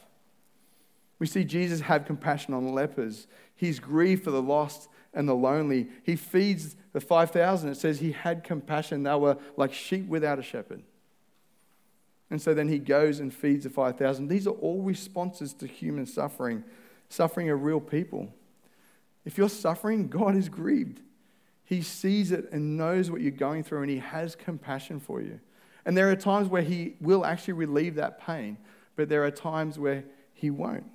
We 1.19 1.27
see 1.27 1.43
Jesus 1.43 1.81
have 1.81 2.05
compassion 2.05 2.53
on 2.53 2.73
lepers, 2.73 3.27
his 3.55 3.79
grief 3.79 4.23
for 4.23 4.31
the 4.31 4.41
lost 4.41 4.89
and 5.13 5.27
the 5.27 5.33
lonely. 5.33 5.87
He 6.03 6.15
feeds 6.15 6.75
the 6.91 7.01
5,000. 7.01 7.69
It 7.69 7.75
says 7.75 7.99
he 7.99 8.11
had 8.11 8.43
compassion. 8.43 9.03
They 9.03 9.15
were 9.15 9.37
like 9.57 9.73
sheep 9.73 10.07
without 10.07 10.37
a 10.37 10.43
shepherd. 10.43 10.83
And 12.29 12.41
so 12.41 12.53
then 12.53 12.67
he 12.67 12.79
goes 12.79 13.19
and 13.19 13.33
feeds 13.33 13.63
the 13.63 13.69
5,000. 13.69 14.27
These 14.27 14.47
are 14.47 14.51
all 14.51 14.81
responses 14.81 15.53
to 15.55 15.67
human 15.67 16.05
suffering, 16.05 16.63
suffering 17.09 17.49
of 17.49 17.63
real 17.63 17.79
people. 17.79 18.33
If 19.25 19.37
you're 19.37 19.49
suffering, 19.49 20.07
God 20.07 20.35
is 20.35 20.49
grieved. 20.49 21.01
He 21.63 21.81
sees 21.81 22.31
it 22.31 22.49
and 22.51 22.77
knows 22.77 23.09
what 23.09 23.21
you're 23.21 23.31
going 23.31 23.63
through, 23.63 23.81
and 23.81 23.89
He 23.89 23.99
has 23.99 24.35
compassion 24.35 24.99
for 24.99 25.21
you. 25.21 25.39
And 25.85 25.97
there 25.97 26.09
are 26.11 26.15
times 26.15 26.47
where 26.47 26.61
He 26.61 26.95
will 26.99 27.25
actually 27.25 27.53
relieve 27.53 27.95
that 27.95 28.21
pain, 28.21 28.57
but 28.95 29.09
there 29.09 29.23
are 29.23 29.31
times 29.31 29.79
where 29.79 30.03
He 30.33 30.49
won't. 30.49 30.89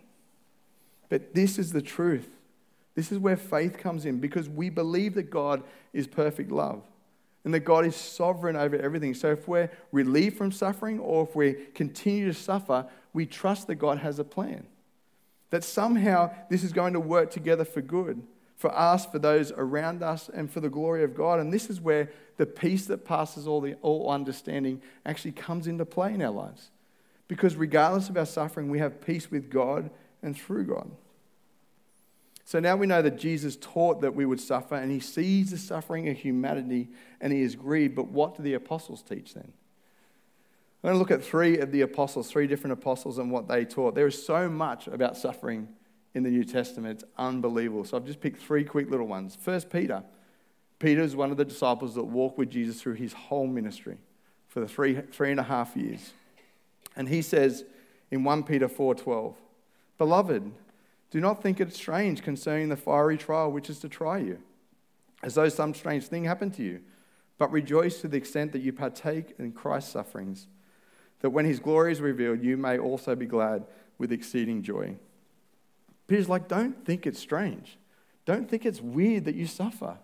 But 1.09 1.35
this 1.35 1.59
is 1.59 1.73
the 1.73 1.83
truth. 1.83 2.29
This 2.95 3.13
is 3.13 3.19
where 3.19 3.37
faith 3.37 3.79
comes 3.79 4.05
in 4.05 4.19
because 4.19 4.49
we 4.49 4.71
believe 4.71 5.15
that 5.15 5.31
God 5.31 5.63
is 5.93 6.07
perfect 6.07 6.51
love 6.51 6.83
and 7.45 7.55
that 7.55 7.61
God 7.61 7.87
is 7.87 7.95
sovereign 7.95 8.57
over 8.57 8.77
everything. 8.77 9.15
So 9.15 9.31
if 9.31 9.47
we're 9.47 9.71
relieved 9.93 10.37
from 10.37 10.53
suffering 10.53 10.99
or 10.99 11.23
if 11.23 11.37
we 11.37 11.55
continue 11.75 12.27
to 12.27 12.35
suffer, 12.35 12.87
we 13.13 13.25
trust 13.25 13.69
that 13.69 13.77
God 13.77 13.99
has 13.99 14.19
a 14.19 14.25
plan. 14.25 14.67
That 15.51 15.65
somehow 15.65 16.31
this 16.51 16.63
is 16.63 16.73
going 16.73 16.93
to 16.93 17.01
work 17.01 17.31
together 17.31 17.65
for 17.65 17.81
good, 17.81 18.23
for 18.57 18.77
us, 18.77 19.07
for 19.07 19.19
those 19.19 19.53
around 19.53 20.03
us, 20.03 20.29
and 20.33 20.51
for 20.51 20.61
the 20.61 20.69
glory 20.69 21.05
of 21.05 21.15
God. 21.15 21.41
And 21.41 21.53
this 21.53 21.71
is 21.71 21.81
where 21.81 22.11
the 22.37 22.47
peace 22.47 22.87
that 22.87 23.05
passes 23.05 23.47
all, 23.47 23.61
the, 23.61 23.75
all 23.83 24.11
understanding 24.11 24.83
actually 25.07 25.33
comes 25.33 25.67
into 25.67 25.85
play 25.85 26.15
in 26.15 26.23
our 26.23 26.31
lives. 26.31 26.71
Because 27.29 27.57
regardless 27.57 28.09
of 28.09 28.17
our 28.17 28.27
suffering, 28.27 28.71
we 28.71 28.79
have 28.79 29.05
peace 29.05 29.31
with 29.31 29.51
God 29.51 29.91
and 30.23 30.37
through 30.37 30.65
God. 30.67 30.91
So 32.49 32.61
now 32.61 32.77
we 32.77 32.87
know 32.87 33.03
that 33.03 33.19
Jesus 33.19 33.59
taught 33.61 34.01
that 34.01 34.15
we 34.15 34.25
would 34.25 34.41
suffer, 34.41 34.75
and 34.75 34.91
he 34.91 35.01
sees 35.01 35.51
the 35.51 35.59
suffering 35.59 36.09
of 36.09 36.17
humanity 36.17 36.89
and 37.21 37.31
he 37.31 37.43
is 37.43 37.55
grieved. 37.55 37.95
But 37.95 38.09
what 38.09 38.37
do 38.37 38.43
the 38.43 38.55
apostles 38.55 39.03
teach 39.03 39.35
then? 39.35 39.53
I'm 40.83 40.91
going 40.91 40.95
to 40.95 40.99
look 40.99 41.11
at 41.11 41.25
three 41.25 41.59
of 41.59 41.73
the 41.73 41.81
apostles, 41.81 42.31
three 42.31 42.47
different 42.47 42.73
apostles, 42.73 43.19
and 43.19 43.33
what 43.33 43.49
they 43.49 43.65
taught. 43.65 43.97
There 43.97 44.07
is 44.07 44.25
so 44.25 44.49
much 44.49 44.87
about 44.87 45.17
suffering 45.17 45.69
in 46.15 46.23
the 46.23 46.31
New 46.31 46.45
Testament. 46.45 47.03
It's 47.03 47.11
unbelievable. 47.19 47.85
So 47.85 47.97
I've 47.97 48.05
just 48.05 48.21
picked 48.21 48.41
three 48.41 48.63
quick 48.63 48.89
little 48.89 49.09
ones. 49.09 49.37
First, 49.37 49.71
Peter. 49.71 50.05
Peter 50.79 51.03
is 51.03 51.17
one 51.17 51.33
of 51.33 51.37
the 51.37 51.45
disciples 51.45 51.97
that 51.97 52.05
walked 52.05 52.39
with 52.39 52.51
Jesus 52.51 52.81
through 52.81 52.95
his 52.95 53.13
whole 53.13 53.49
ministry 53.49 53.99
for 54.47 54.61
the 54.61 54.69
three, 54.69 55.01
three 55.11 55.33
and 55.33 55.41
a 55.41 55.45
half 55.45 55.77
years. 55.77 56.13
And 56.95 57.09
he 57.09 57.23
says 57.23 57.65
in 58.13 58.23
1 58.23 58.45
Peter 58.45 58.69
4:12, 58.69 59.35
Beloved, 59.99 60.53
do 61.11 61.21
not 61.21 61.43
think 61.43 61.61
it 61.61 61.75
strange 61.75 62.23
concerning 62.23 62.69
the 62.69 62.77
fiery 62.77 63.19
trial 63.19 63.51
which 63.51 63.69
is 63.69 63.81
to 63.81 63.89
try 63.89 64.19
you, 64.19 64.39
as 65.25 65.35
though 65.35 65.49
some 65.49 65.75
strange 65.75 66.07
thing 66.07 66.25
happened 66.25 66.55
to 66.55 66.63
you, 66.63 66.81
but 67.37 67.51
rejoice 67.51 68.01
to 68.01 68.09
the 68.09 68.17
extent 68.17 68.53
that 68.53 68.63
you 68.63 68.73
partake 68.73 69.35
in 69.39 69.51
Christ's 69.51 69.91
sufferings 69.91 70.47
that 71.21 71.31
when 71.31 71.45
his 71.45 71.61
glory 71.61 71.93
is 71.93 72.01
revealed, 72.01 72.43
you 72.43 72.57
may 72.57 72.79
also 72.79 73.15
be 73.15 73.27
glad 73.27 73.65
with 73.99 74.13
exceeding 74.13 74.63
joy. 74.63 74.97
Peter's 76.07 76.29
like, 76.29 76.49
don't 76.49 76.85
think 76.85 77.07
it's 77.07 77.19
strange. 77.19 77.79
Don't 78.25 78.49
think 78.49 78.65
it's 78.65 78.81
weird 78.81 79.25
that 79.27 79.35
you 79.35 79.47
suffer. 79.47 79.99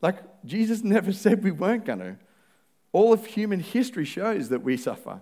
Like, 0.00 0.18
Jesus 0.44 0.82
never 0.84 1.12
said 1.12 1.42
we 1.42 1.50
weren't 1.50 1.84
going 1.84 2.00
to. 2.00 2.16
All 2.92 3.12
of 3.12 3.26
human 3.26 3.60
history 3.60 4.04
shows 4.04 4.48
that 4.48 4.62
we 4.62 4.76
suffer. 4.76 5.20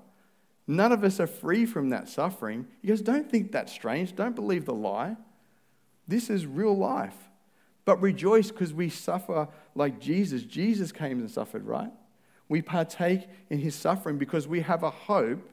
None 0.66 0.92
of 0.92 1.04
us 1.04 1.20
are 1.20 1.26
free 1.26 1.66
from 1.66 1.90
that 1.90 2.09
suffering. 2.09 2.66
He 2.82 2.88
goes, 2.88 3.00
don't 3.00 3.30
think 3.30 3.52
that's 3.52 3.72
strange. 3.72 4.16
Don't 4.16 4.35
believe 4.35 4.64
the 4.64 4.74
lie. 4.74 5.16
This 6.09 6.30
is 6.30 6.46
real 6.46 6.76
life. 6.76 7.16
But 7.85 8.00
rejoice 8.00 8.50
because 8.50 8.72
we 8.74 8.88
suffer 8.88 9.48
like 9.74 10.00
Jesus. 10.00 10.42
Jesus 10.42 10.90
came 10.90 11.20
and 11.20 11.30
suffered, 11.30 11.64
right? 11.64 11.92
We 12.48 12.62
partake 12.62 13.28
in 13.50 13.59
his 13.59 13.74
suffering 13.74 14.18
because 14.18 14.46
we 14.46 14.61
have 14.61 14.82
a 14.82 14.90
hope 14.90 15.50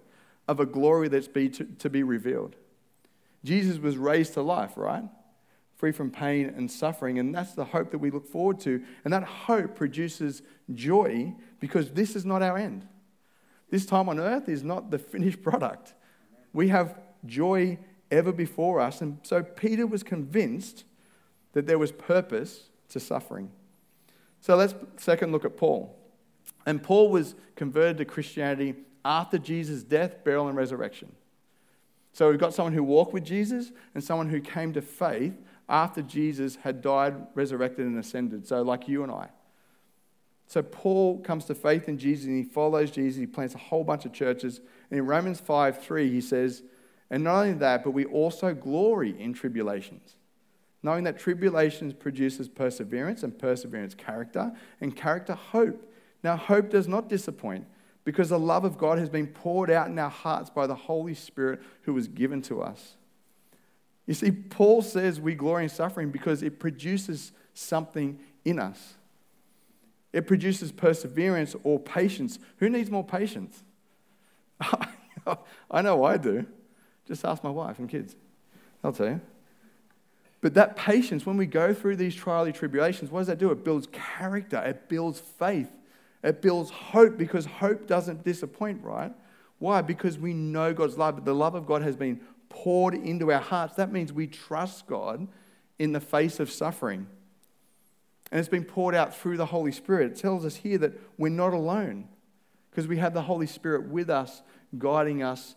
of 0.47 0.60
a 0.60 0.65
glory 0.65 1.08
that's 1.08 1.27
be 1.27 1.49
to, 1.49 1.65
to 1.79 1.89
be 1.89 2.03
revealed. 2.03 2.56
Jesus 3.43 3.77
was 3.77 3.97
raised 3.97 4.34
to 4.34 4.41
life, 4.41 4.73
right? 4.75 5.03
Free 5.75 5.91
from 5.91 6.12
pain 6.12 6.53
and 6.56 6.71
suffering, 6.71 7.19
and 7.19 7.34
that's 7.34 7.53
the 7.53 7.65
hope 7.65 7.91
that 7.91 7.97
we 7.97 8.12
look 8.12 8.27
forward 8.27 8.60
to. 8.62 8.84
And 9.03 9.13
that 9.13 9.23
hope 9.23 9.75
produces 9.75 10.41
joy 10.73 11.34
because 11.60 11.91
this 11.91 12.15
is 12.15 12.25
not 12.25 12.41
our 12.41 12.58
end. 12.58 12.88
This 13.69 13.86
time 13.86 14.08
on 14.08 14.19
earth 14.19 14.47
is 14.47 14.63
not 14.63 14.91
the 14.91 14.99
finished 14.99 15.41
product. 15.41 15.93
We 16.53 16.69
have 16.69 16.99
joy 17.25 17.79
ever 18.12 18.32
before 18.32 18.79
us. 18.79 19.01
And 19.01 19.17
so 19.23 19.41
Peter 19.41 19.88
was 19.88 20.03
convinced 20.03 20.84
that 21.53 21.65
there 21.65 21.79
was 21.79 21.91
purpose 21.91 22.69
to 22.89 22.99
suffering. 22.99 23.51
So 24.41 24.56
let's 24.56 24.75
second 24.97 25.32
look 25.32 25.45
at 25.45 25.58
Paul. 25.58 25.97
And 26.65 26.82
Paul 26.82 27.10
was 27.10 27.36
converted 27.56 27.97
to 27.97 28.06
Christianity 28.06 28.76
after 29.04 29.38
Jesus' 29.38 29.84
death, 29.84 30.23
burial, 30.23 30.47
and 30.47 30.58
resurrection. 30.58 31.12
So 32.13 32.30
we've 32.30 32.39
got 32.39 32.54
someone 32.54 32.73
who 32.73 32.84
walked 32.84 33.13
with 33.13 33.26
Jesus 33.26 33.71
and 33.95 34.04
someone 34.04 34.30
who 34.30 34.39
came 34.39 34.71
to 34.73 34.82
faith 34.82 35.34
after 35.67 36.02
Jesus 36.02 36.58
had 36.58 36.82
died, 36.82 37.15
resurrected, 37.34 37.86
and 37.86 37.97
ascended. 37.97 38.47
So, 38.47 38.62
like 38.62 38.88
you 38.88 39.04
and 39.04 39.12
I. 39.12 39.30
So, 40.45 40.62
Paul 40.62 41.19
comes 41.19 41.45
to 41.45 41.56
faith 41.56 41.88
in 41.88 41.97
Jesus 41.97 42.26
and 42.26 42.38
he 42.38 42.43
follows 42.43 42.91
Jesus. 42.91 43.19
He 43.19 43.26
plants 43.26 43.56
a 43.56 43.60
whole 43.60 43.84
bunch 43.84 44.06
of 44.06 44.13
churches. 44.13 44.62
And 44.91 44.99
in 44.99 45.06
Romans 45.06 45.39
5 45.39 45.82
3, 45.82 46.12
he 46.12 46.21
says, 46.21 46.62
And 47.10 47.23
not 47.23 47.41
only 47.41 47.54
that, 47.54 47.84
but 47.84 47.91
we 47.91 48.06
also 48.06 48.54
glory 48.54 49.19
in 49.19 49.34
tribulations, 49.34 50.15
knowing 50.84 51.06
that 51.06 51.17
tribulations 51.17 51.93
produces 51.93 52.47
perseverance, 52.47 53.23
and 53.23 53.38
perseverance, 53.38 53.95
character, 53.95 54.52
and 54.82 54.95
character, 54.95 55.34
hope. 55.34 55.89
Now, 56.23 56.38
hope 56.38 56.69
does 56.69 56.88
not 56.88 57.09
disappoint 57.09 57.67
because 58.05 58.29
the 58.29 58.39
love 58.39 58.65
of 58.65 58.77
God 58.77 58.97
has 58.97 59.09
been 59.09 59.27
poured 59.27 59.69
out 59.69 59.88
in 59.88 59.99
our 59.99 60.09
hearts 60.09 60.49
by 60.49 60.67
the 60.67 60.75
Holy 60.75 61.13
Spirit 61.13 61.62
who 61.83 61.93
was 61.93 62.07
given 62.07 62.41
to 62.43 62.62
us. 62.62 62.95
You 64.05 64.13
see, 64.13 64.31
Paul 64.31 64.81
says 64.81 65.19
we 65.19 65.36
glory 65.36 65.63
in 65.63 65.69
suffering 65.69 66.12
because 66.12 66.43
it 66.43 66.59
produces 66.59 67.31
something 67.53 68.19
in 68.43 68.59
us. 68.59 68.95
It 70.12 70.27
produces 70.27 70.71
perseverance 70.71 71.55
or 71.63 71.79
patience. 71.79 72.39
Who 72.57 72.69
needs 72.69 72.91
more 72.91 73.03
patience? 73.03 73.63
I 75.71 75.81
know 75.81 76.03
I 76.03 76.17
do. 76.17 76.45
Just 77.07 77.25
ask 77.25 77.43
my 77.43 77.49
wife 77.49 77.79
and 77.79 77.89
kids. 77.89 78.15
I'll 78.83 78.93
tell 78.93 79.07
you. 79.07 79.21
But 80.41 80.53
that 80.55 80.75
patience, 80.75 81.25
when 81.25 81.38
we 81.38 81.45
go 81.45 81.73
through 81.73 81.95
these 81.95 82.13
trial 82.13 82.43
and 82.43 82.53
tribulations, 82.53 83.09
what 83.09 83.21
does 83.21 83.27
that 83.27 83.39
do? 83.39 83.49
It 83.51 83.63
builds 83.63 83.88
character, 83.91 84.62
it 84.62 84.89
builds 84.89 85.19
faith, 85.19 85.71
it 86.23 86.41
builds 86.41 86.71
hope 86.71 87.17
because 87.17 87.45
hope 87.45 87.86
doesn't 87.86 88.23
disappoint, 88.23 88.81
right? 88.81 89.13
Why? 89.59 89.81
Because 89.81 90.17
we 90.17 90.33
know 90.33 90.73
God's 90.73 90.97
love, 90.97 91.15
but 91.15 91.25
the 91.25 91.36
love 91.36 91.55
of 91.55 91.65
God 91.65 91.81
has 91.81 91.95
been 91.95 92.21
poured 92.49 92.93
into 92.93 93.31
our 93.31 93.41
hearts. 93.41 93.75
That 93.75 93.91
means 93.91 94.13
we 94.13 94.27
trust 94.27 94.88
God 94.88 95.27
in 95.79 95.91
the 95.91 95.99
face 95.99 96.39
of 96.39 96.51
suffering. 96.51 97.07
And 98.31 98.39
it's 98.39 98.49
been 98.49 98.63
poured 98.63 98.95
out 98.95 99.15
through 99.15 99.38
the 99.38 99.45
Holy 99.45 99.71
Spirit. 99.71 100.12
It 100.12 100.17
tells 100.17 100.45
us 100.45 100.55
here 100.55 100.77
that 100.79 100.93
we're 101.17 101.29
not 101.29 101.53
alone 101.53 102.07
because 102.71 102.88
we 102.88 102.97
have 102.97 103.13
the 103.13 103.21
Holy 103.21 103.45
Spirit 103.45 103.89
with 103.89 104.09
us, 104.09 104.41
guiding 104.77 105.21
us, 105.21 105.55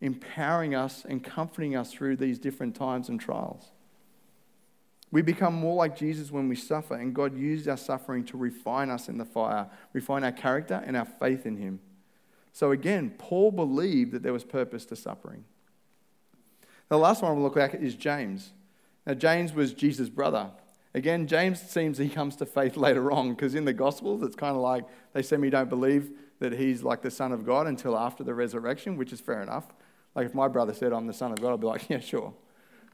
empowering 0.00 0.74
us, 0.74 1.04
and 1.06 1.22
comforting 1.22 1.76
us 1.76 1.92
through 1.92 2.16
these 2.16 2.38
different 2.38 2.74
times 2.74 3.08
and 3.08 3.20
trials. 3.20 3.72
We 5.14 5.22
become 5.22 5.54
more 5.54 5.76
like 5.76 5.96
Jesus 5.96 6.32
when 6.32 6.48
we 6.48 6.56
suffer, 6.56 6.96
and 6.96 7.14
God 7.14 7.38
used 7.38 7.68
our 7.68 7.76
suffering 7.76 8.24
to 8.24 8.36
refine 8.36 8.90
us 8.90 9.08
in 9.08 9.16
the 9.16 9.24
fire, 9.24 9.68
refine 9.92 10.24
our 10.24 10.32
character 10.32 10.82
and 10.84 10.96
our 10.96 11.04
faith 11.04 11.46
in 11.46 11.56
Him. 11.56 11.78
So 12.52 12.72
again, 12.72 13.14
Paul 13.16 13.52
believed 13.52 14.10
that 14.10 14.24
there 14.24 14.32
was 14.32 14.42
purpose 14.42 14.84
to 14.86 14.96
suffering. 14.96 15.44
The 16.88 16.98
last 16.98 17.22
one 17.22 17.32
we'll 17.36 17.44
look 17.44 17.56
at 17.56 17.76
is 17.76 17.94
James. 17.94 18.54
Now, 19.06 19.14
James 19.14 19.52
was 19.52 19.72
Jesus' 19.72 20.08
brother. 20.08 20.50
Again, 20.94 21.28
James 21.28 21.60
seems 21.60 21.98
he 21.98 22.08
comes 22.08 22.34
to 22.36 22.44
faith 22.44 22.76
later 22.76 23.12
on 23.12 23.34
because 23.34 23.54
in 23.54 23.66
the 23.66 23.72
Gospels, 23.72 24.20
it's 24.24 24.34
kind 24.34 24.56
of 24.56 24.62
like 24.62 24.84
they 25.12 25.36
me 25.36 25.48
don't 25.48 25.70
believe 25.70 26.10
that 26.40 26.54
he's 26.54 26.82
like 26.82 27.02
the 27.02 27.10
Son 27.12 27.30
of 27.30 27.46
God 27.46 27.68
until 27.68 27.96
after 27.96 28.24
the 28.24 28.34
resurrection, 28.34 28.96
which 28.96 29.12
is 29.12 29.20
fair 29.20 29.42
enough. 29.42 29.66
Like 30.16 30.26
if 30.26 30.34
my 30.34 30.48
brother 30.48 30.74
said 30.74 30.92
I'm 30.92 31.06
the 31.06 31.12
Son 31.12 31.30
of 31.30 31.40
God, 31.40 31.52
I'd 31.52 31.60
be 31.60 31.68
like, 31.68 31.88
yeah, 31.88 32.00
sure, 32.00 32.34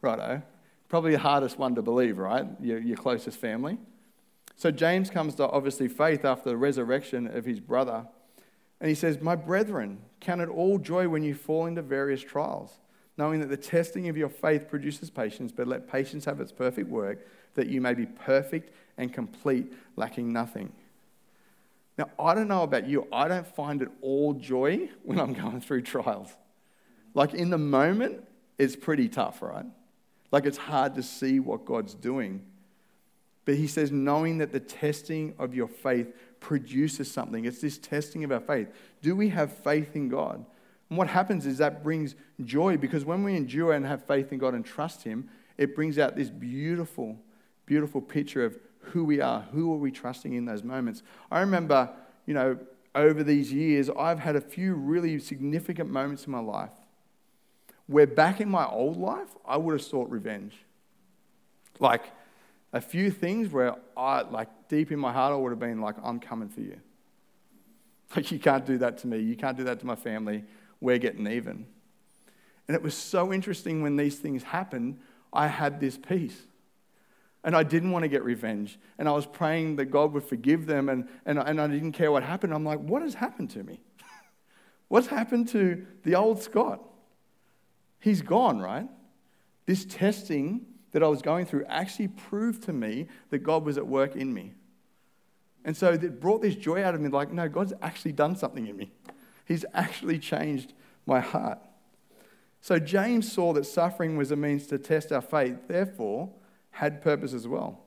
righto. 0.02 0.42
Probably 0.90 1.12
the 1.12 1.20
hardest 1.20 1.56
one 1.56 1.76
to 1.76 1.82
believe, 1.82 2.18
right? 2.18 2.46
Your, 2.60 2.80
your 2.80 2.96
closest 2.96 3.38
family. 3.38 3.78
So 4.56 4.72
James 4.72 5.08
comes 5.08 5.36
to 5.36 5.48
obviously 5.48 5.86
faith 5.86 6.24
after 6.24 6.50
the 6.50 6.56
resurrection 6.56 7.28
of 7.28 7.44
his 7.44 7.60
brother. 7.60 8.06
And 8.80 8.88
he 8.88 8.96
says, 8.96 9.20
My 9.20 9.36
brethren, 9.36 10.00
count 10.18 10.40
it 10.40 10.48
all 10.48 10.78
joy 10.78 11.08
when 11.08 11.22
you 11.22 11.34
fall 11.34 11.66
into 11.66 11.80
various 11.80 12.20
trials, 12.20 12.80
knowing 13.16 13.38
that 13.38 13.48
the 13.48 13.56
testing 13.56 14.08
of 14.08 14.16
your 14.16 14.28
faith 14.28 14.68
produces 14.68 15.10
patience, 15.10 15.52
but 15.52 15.68
let 15.68 15.90
patience 15.90 16.24
have 16.24 16.40
its 16.40 16.50
perfect 16.50 16.90
work, 16.90 17.24
that 17.54 17.68
you 17.68 17.80
may 17.80 17.94
be 17.94 18.06
perfect 18.06 18.74
and 18.98 19.12
complete, 19.12 19.72
lacking 19.94 20.32
nothing. 20.32 20.72
Now, 21.96 22.10
I 22.18 22.34
don't 22.34 22.48
know 22.48 22.64
about 22.64 22.88
you, 22.88 23.06
I 23.12 23.28
don't 23.28 23.46
find 23.46 23.80
it 23.80 23.90
all 24.02 24.32
joy 24.34 24.88
when 25.04 25.20
I'm 25.20 25.34
going 25.34 25.60
through 25.60 25.82
trials. 25.82 26.34
Like 27.14 27.32
in 27.32 27.50
the 27.50 27.58
moment, 27.58 28.24
it's 28.58 28.74
pretty 28.74 29.08
tough, 29.08 29.40
right? 29.40 29.66
Like 30.32 30.46
it's 30.46 30.58
hard 30.58 30.94
to 30.94 31.02
see 31.02 31.40
what 31.40 31.64
God's 31.64 31.94
doing. 31.94 32.44
But 33.44 33.56
he 33.56 33.66
says, 33.66 33.90
knowing 33.90 34.38
that 34.38 34.52
the 34.52 34.60
testing 34.60 35.34
of 35.38 35.54
your 35.54 35.66
faith 35.66 36.14
produces 36.40 37.10
something. 37.10 37.44
It's 37.44 37.60
this 37.60 37.78
testing 37.78 38.24
of 38.24 38.32
our 38.32 38.40
faith. 38.40 38.68
Do 39.02 39.16
we 39.16 39.28
have 39.30 39.52
faith 39.52 39.96
in 39.96 40.08
God? 40.08 40.44
And 40.88 40.98
what 40.98 41.08
happens 41.08 41.46
is 41.46 41.58
that 41.58 41.82
brings 41.82 42.14
joy 42.44 42.76
because 42.76 43.04
when 43.04 43.22
we 43.24 43.36
endure 43.36 43.72
and 43.72 43.86
have 43.86 44.04
faith 44.06 44.32
in 44.32 44.38
God 44.38 44.54
and 44.54 44.64
trust 44.64 45.04
Him, 45.04 45.28
it 45.56 45.74
brings 45.74 45.98
out 45.98 46.16
this 46.16 46.30
beautiful, 46.30 47.18
beautiful 47.66 48.00
picture 48.00 48.44
of 48.44 48.58
who 48.80 49.04
we 49.04 49.20
are. 49.20 49.42
Who 49.52 49.72
are 49.72 49.78
we 49.78 49.90
trusting 49.90 50.32
in 50.32 50.46
those 50.46 50.64
moments? 50.64 51.02
I 51.30 51.40
remember, 51.40 51.90
you 52.26 52.34
know, 52.34 52.58
over 52.94 53.22
these 53.22 53.52
years, 53.52 53.88
I've 53.90 54.18
had 54.18 54.36
a 54.36 54.40
few 54.40 54.74
really 54.74 55.18
significant 55.18 55.90
moments 55.90 56.24
in 56.24 56.32
my 56.32 56.40
life 56.40 56.72
where 57.90 58.06
back 58.06 58.40
in 58.40 58.48
my 58.48 58.64
old 58.66 58.96
life, 58.96 59.30
I 59.44 59.56
would 59.56 59.72
have 59.72 59.82
sought 59.82 60.08
revenge. 60.10 60.54
Like 61.80 62.04
a 62.72 62.80
few 62.80 63.10
things 63.10 63.50
where 63.50 63.74
I, 63.96 64.22
like 64.22 64.48
deep 64.68 64.92
in 64.92 65.00
my 65.00 65.12
heart, 65.12 65.32
I 65.32 65.36
would 65.36 65.50
have 65.50 65.58
been 65.58 65.80
like, 65.80 65.96
I'm 66.00 66.20
coming 66.20 66.48
for 66.48 66.60
you. 66.60 66.80
Like, 68.16 68.32
you 68.32 68.40
can't 68.40 68.66
do 68.66 68.76
that 68.78 68.98
to 68.98 69.06
me. 69.06 69.20
You 69.20 69.36
can't 69.36 69.56
do 69.56 69.62
that 69.62 69.78
to 69.80 69.86
my 69.86 69.94
family. 69.94 70.42
We're 70.80 70.98
getting 70.98 71.28
even. 71.28 71.64
And 72.66 72.74
it 72.74 72.82
was 72.82 72.94
so 72.94 73.32
interesting 73.32 73.82
when 73.82 73.94
these 73.94 74.18
things 74.18 74.42
happened, 74.42 74.98
I 75.32 75.46
had 75.46 75.78
this 75.78 75.96
peace. 75.96 76.36
And 77.44 77.54
I 77.54 77.62
didn't 77.62 77.92
want 77.92 78.02
to 78.02 78.08
get 78.08 78.24
revenge. 78.24 78.80
And 78.98 79.08
I 79.08 79.12
was 79.12 79.26
praying 79.26 79.76
that 79.76 79.92
God 79.92 80.12
would 80.12 80.24
forgive 80.24 80.66
them, 80.66 80.88
and, 80.88 81.08
and, 81.24 81.38
and 81.38 81.60
I 81.60 81.68
didn't 81.68 81.92
care 81.92 82.10
what 82.10 82.24
happened. 82.24 82.52
I'm 82.52 82.64
like, 82.64 82.80
what 82.80 83.02
has 83.02 83.14
happened 83.14 83.50
to 83.50 83.62
me? 83.62 83.78
What's 84.88 85.06
happened 85.06 85.46
to 85.50 85.86
the 86.02 86.16
old 86.16 86.42
Scott? 86.42 86.89
He's 88.00 88.22
gone, 88.22 88.58
right? 88.60 88.88
This 89.66 89.84
testing 89.84 90.66
that 90.92 91.02
I 91.02 91.06
was 91.06 91.22
going 91.22 91.46
through 91.46 91.64
actually 91.66 92.08
proved 92.08 92.64
to 92.64 92.72
me 92.72 93.06
that 93.30 93.38
God 93.38 93.64
was 93.64 93.78
at 93.78 93.86
work 93.86 94.16
in 94.16 94.34
me. 94.34 94.54
And 95.64 95.76
so 95.76 95.92
it 95.92 96.20
brought 96.20 96.42
this 96.42 96.56
joy 96.56 96.82
out 96.82 96.94
of 96.94 97.00
me 97.00 97.10
like, 97.10 97.30
no, 97.30 97.48
God's 97.48 97.74
actually 97.82 98.12
done 98.12 98.34
something 98.34 98.66
in 98.66 98.76
me. 98.76 98.90
He's 99.44 99.64
actually 99.74 100.18
changed 100.18 100.72
my 101.06 101.20
heart. 101.20 101.58
So 102.60 102.78
James 102.78 103.30
saw 103.30 103.52
that 103.52 103.64
suffering 103.64 104.16
was 104.16 104.30
a 104.30 104.36
means 104.36 104.66
to 104.68 104.78
test 104.78 105.12
our 105.12 105.20
faith, 105.20 105.68
therefore, 105.68 106.30
had 106.70 107.02
purpose 107.02 107.32
as 107.32 107.46
well. 107.46 107.80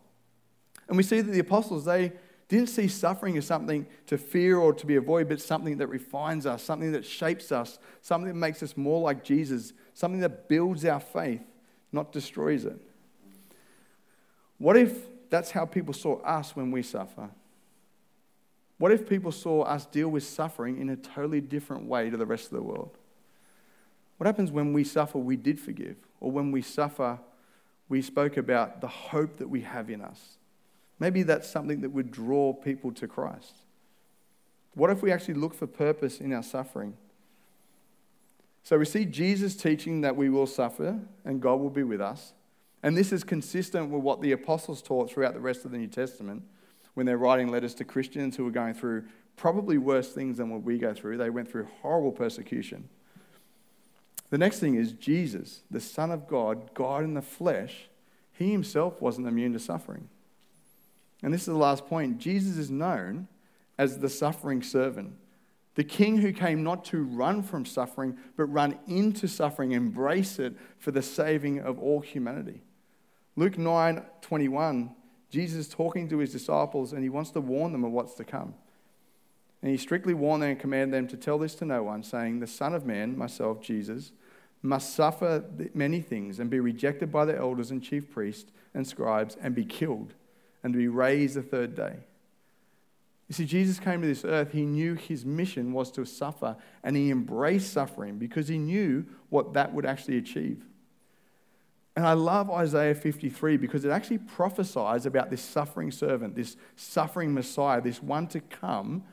And 0.88 0.98
we 0.98 1.04
see 1.04 1.22
that 1.22 1.32
the 1.32 1.40
apostles, 1.40 1.86
they 1.86 2.12
didn't 2.48 2.70
see 2.70 2.88
suffering 2.88 3.38
as 3.38 3.46
something 3.46 3.88
to 4.08 4.18
fear 4.18 4.58
or 4.58 4.74
to 4.74 4.86
be 4.86 4.96
avoided, 4.96 5.30
but 5.30 5.42
something 5.42 5.78
that 5.78 5.88
refines 5.88 6.46
us, 6.46 6.62
something 6.64 6.92
that 6.92 7.06
shapes 7.06 7.52
us, 7.52 7.80
something 8.02 8.28
that 8.28 8.36
makes 8.36 8.62
us 8.62 8.76
more 8.76 9.02
like 9.02 9.24
Jesus, 9.24 9.74
something 9.94 10.22
that 10.22 10.48
builds 10.48 10.86
our 10.86 11.00
faith, 11.00 11.42
not 11.92 12.12
destroys 12.12 12.66
it. 12.66 12.80
What 14.58 14.78
if 14.78 15.08
that's 15.30 15.52
how 15.52 15.66
people 15.66 15.94
saw 15.94 16.20
us 16.22 16.56
when 16.56 16.72
we 16.72 16.84
suffer? 16.84 17.30
What 18.78 18.92
if 18.92 19.08
people 19.08 19.32
saw 19.32 19.64
us 19.64 19.86
deal 19.86 20.10
with 20.10 20.24
suffering 20.24 20.80
in 20.80 20.90
a 20.90 20.96
totally 20.96 21.42
different 21.42 21.86
way 21.86 22.10
to 22.10 22.18
the 22.18 22.26
rest 22.26 22.46
of 22.46 22.52
the 22.52 22.64
world? 22.64 22.98
What 24.18 24.28
happens 24.28 24.52
when 24.52 24.74
we 24.74 24.84
suffer, 24.84 25.18
we 25.18 25.36
did 25.36 25.60
forgive? 25.60 25.96
Or 26.20 26.32
when 26.32 26.52
we 26.52 26.62
suffer, 26.62 27.20
we 27.90 28.02
spoke 28.02 28.38
about 28.38 28.82
the 28.82 28.88
hope 28.88 29.38
that 29.38 29.50
we 29.50 29.62
have 29.62 29.90
in 29.90 30.02
us? 30.02 30.38
Maybe 31.00 31.24
that's 31.24 31.50
something 31.50 31.82
that 31.82 31.90
would 31.90 32.12
draw 32.12 32.54
people 32.54 32.92
to 32.94 33.08
Christ. 33.08 33.54
What 34.76 34.90
if 34.90 35.02
we 35.02 35.12
actually 35.12 35.36
look 35.36 35.54
for 35.54 35.68
purpose 35.68 36.20
in 36.20 36.34
our 36.34 36.44
suffering? 36.44 36.96
So 38.64 38.80
we 38.80 38.86
see 38.86 39.06
Jesus 39.06 39.56
teaching 39.56 40.02
that 40.02 40.16
we 40.16 40.30
will 40.30 40.48
suffer 40.48 41.00
and 41.26 41.42
God 41.42 41.60
will 41.60 41.70
be 41.70 41.84
with 41.84 42.02
us. 42.02 42.34
And 42.82 42.98
this 42.98 43.12
is 43.12 43.24
consistent 43.24 43.90
with 43.90 44.02
what 44.02 44.22
the 44.22 44.32
apostles 44.32 44.82
taught 44.82 45.12
throughout 45.12 45.34
the 45.34 45.40
rest 45.40 45.66
of 45.66 45.72
the 45.72 45.78
New 45.78 45.88
Testament 45.88 46.44
when 46.94 47.06
they're 47.06 47.18
writing 47.18 47.50
letters 47.50 47.74
to 47.76 47.86
Christians 47.86 48.36
who 48.36 48.48
are 48.48 48.52
going 48.52 48.74
through 48.74 49.04
probably 49.36 49.78
worse 49.78 50.14
things 50.14 50.38
than 50.38 50.50
what 50.50 50.64
we 50.64 50.78
go 50.78 50.94
through. 50.94 51.18
They 51.18 51.30
went 51.30 51.50
through 51.50 51.68
horrible 51.82 52.12
persecution. 52.12 52.90
The 54.30 54.38
next 54.38 54.60
thing 54.60 54.76
is 54.76 54.94
Jesus, 54.94 55.62
the 55.70 55.80
Son 55.80 56.12
of 56.12 56.28
God, 56.28 56.74
God 56.74 57.04
in 57.04 57.14
the 57.14 57.22
flesh, 57.22 57.90
he 58.34 58.52
himself 58.52 59.02
wasn't 59.02 59.28
immune 59.28 59.54
to 59.54 59.60
suffering. 59.60 60.10
And 61.22 61.34
this 61.34 61.42
is 61.42 61.48
the 61.48 61.54
last 61.54 61.86
point 61.88 62.18
Jesus 62.18 62.58
is 62.58 62.72
known 62.72 63.28
as 63.78 64.00
the 64.00 64.10
suffering 64.10 64.62
servant, 64.62 65.14
the 65.76 65.84
king 65.84 66.18
who 66.18 66.32
came 66.32 66.64
not 66.64 66.86
to 66.86 67.04
run 67.04 67.42
from 67.42 67.66
suffering, 67.66 68.18
but 68.38 68.46
run 68.46 68.78
into 68.88 69.28
suffering, 69.28 69.72
embrace 69.72 70.38
it 70.38 70.56
for 70.78 70.92
the 70.92 71.02
saving 71.02 71.60
of 71.60 71.80
all 71.80 72.02
humanity. 72.02 72.62
Luke 73.36 73.58
9 73.58 74.04
21, 74.22 74.96
Jesus 75.30 75.68
is 75.68 75.74
talking 75.74 76.08
to 76.10 76.20
his 76.20 76.32
disciples 76.32 76.94
and 76.94 77.02
he 77.02 77.10
wants 77.10 77.32
to 77.32 77.42
warn 77.42 77.72
them 77.72 77.84
of 77.84 77.92
what's 77.92 78.14
to 78.16 78.24
come. 78.24 78.54
And 79.64 79.72
he 79.72 79.78
strictly 79.78 80.14
warned 80.14 80.44
them 80.44 80.52
and 80.52 80.60
commanded 80.60 80.94
them 80.94 81.08
to 81.08 81.18
tell 81.18 81.40
this 81.40 81.56
to 81.56 81.66
no 81.66 81.84
one, 81.84 82.04
saying, 82.04 82.40
The 82.40 82.48
Son 82.48 82.76
of 82.76 82.86
Man, 82.86 83.18
myself, 83.18 83.62
Jesus, 83.62 84.12
must 84.62 84.94
suffer 84.94 85.44
many 85.74 86.02
things 86.02 86.40
and 86.40 86.50
be 86.50 86.60
rejected 86.60 87.12
by 87.12 87.26
the 87.26 87.36
elders 87.36 87.72
and 87.72 87.82
chief 87.82 88.12
priests 88.12 88.52
and 88.74 88.88
scribes 88.88 89.38
and 89.42 89.56
be 89.56 89.66
killed 89.66 90.14
and 90.64 90.74
to 90.74 90.78
be 90.78 90.88
raised 90.88 91.36
the 91.36 91.42
third 91.42 91.76
day. 91.76 91.98
You 93.28 93.36
see, 93.36 93.46
Jesus 93.46 93.80
came 93.80 94.02
to 94.02 94.08
this 94.08 94.26
earth, 94.26 94.52
he 94.52 94.66
knew 94.66 94.96
his 94.96 95.26
mission 95.26 95.72
was 95.72 95.92
to 95.92 96.06
suffer, 96.06 96.58
and 96.84 96.96
he 96.96 97.10
embraced 97.10 97.72
suffering 97.72 98.18
because 98.18 98.48
he 98.48 98.58
knew 98.58 99.06
what 99.30 99.54
that 99.54 99.74
would 99.74 99.86
actually 99.86 100.18
achieve. 100.18 100.66
And 101.96 102.06
I 102.06 102.14
love 102.14 102.50
Isaiah 102.50 102.96
53 102.96 103.58
because 103.58 103.86
it 103.86 103.90
actually 103.90 104.18
prophesies 104.18 105.06
about 105.06 105.30
this 105.30 105.42
suffering 105.42 105.92
servant, 105.92 106.36
this 106.36 106.58
suffering 106.76 107.34
Messiah, 107.34 107.82
this 107.82 108.02
one 108.02 108.28
to 108.28 108.40
come 108.40 109.04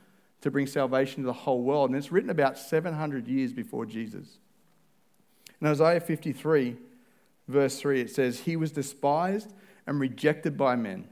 to 0.40 0.50
bring 0.50 0.66
salvation 0.66 1.22
to 1.22 1.26
the 1.26 1.32
whole 1.32 1.62
world. 1.62 1.90
And 1.90 1.98
it's 1.98 2.10
written 2.10 2.30
about 2.30 2.58
700 2.58 3.28
years 3.28 3.52
before 3.52 3.84
Jesus. 3.84 4.38
In 5.60 5.66
Isaiah 5.66 6.00
53, 6.00 6.76
verse 7.46 7.78
3, 7.78 8.00
it 8.00 8.10
says, 8.10 8.40
He 8.40 8.56
was 8.56 8.72
despised 8.72 9.52
and 9.86 10.00
rejected 10.00 10.56
by 10.56 10.74
men 10.76 11.06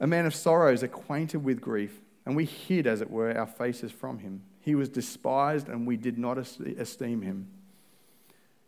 a 0.00 0.06
man 0.06 0.26
of 0.26 0.34
sorrows, 0.34 0.82
acquainted 0.82 1.44
with 1.44 1.60
grief, 1.60 2.00
and 2.26 2.34
we 2.34 2.44
hid, 2.44 2.86
as 2.86 3.00
it 3.00 3.10
were, 3.10 3.36
our 3.36 3.46
faces 3.46 3.92
from 3.92 4.18
him. 4.18 4.42
He 4.60 4.74
was 4.74 4.88
despised, 4.88 5.68
and 5.68 5.86
we 5.86 5.96
did 5.96 6.18
not 6.18 6.38
esteem 6.38 7.22
him. 7.22 7.48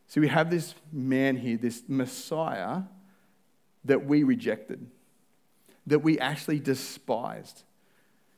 So 0.06 0.20
we 0.20 0.28
have 0.28 0.50
this 0.50 0.74
man 0.92 1.36
here, 1.36 1.56
this 1.56 1.82
Messiah 1.88 2.82
that 3.84 4.06
we 4.06 4.22
rejected, 4.22 4.86
that 5.86 6.00
we 6.00 6.18
actually 6.18 6.60
despised. 6.60 7.62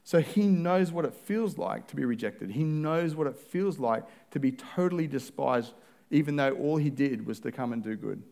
So 0.05 0.21
he 0.21 0.47
knows 0.47 0.91
what 0.91 1.05
it 1.05 1.15
feels 1.15 1.59
like 1.59 1.89
to 1.89 1.97
be 1.97 2.05
rejected. 2.05 2.51
He 2.51 2.63
knows 2.63 3.15
what 3.15 3.27
it 3.27 3.37
feels 3.37 3.79
like 3.79 4.05
to 4.31 4.41
be 4.41 4.53
totally 4.53 5.07
despised, 5.07 5.75
even 6.11 6.37
though 6.37 6.53
all 6.53 6.77
he 6.79 6.91
did 6.91 7.27
was 7.27 7.41
to 7.41 7.53
come 7.53 7.73
and 7.73 7.83
do 7.83 7.97
good. 7.97 8.23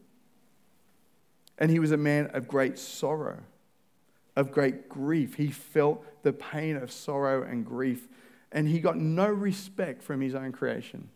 And 1.59 1.71
he 1.71 1.79
was 1.79 1.91
a 1.91 1.97
man 1.97 2.31
of 2.33 2.49
great 2.49 2.79
sorrow 2.79 3.41
of 4.37 4.53
great 4.53 4.89
grief. 4.89 5.35
He 5.35 5.51
felt 5.51 6.05
the 6.23 6.33
pain 6.33 6.77
of 6.77 6.93
sorrow 6.93 7.43
and 7.43 7.65
grief, 7.65 8.07
and 8.53 8.69
he 8.69 8.79
got 8.79 8.97
no 8.97 9.27
respect 9.27 10.03
from 10.03 10.21
his 10.21 10.35
own 10.35 10.53
creation. 10.53 11.09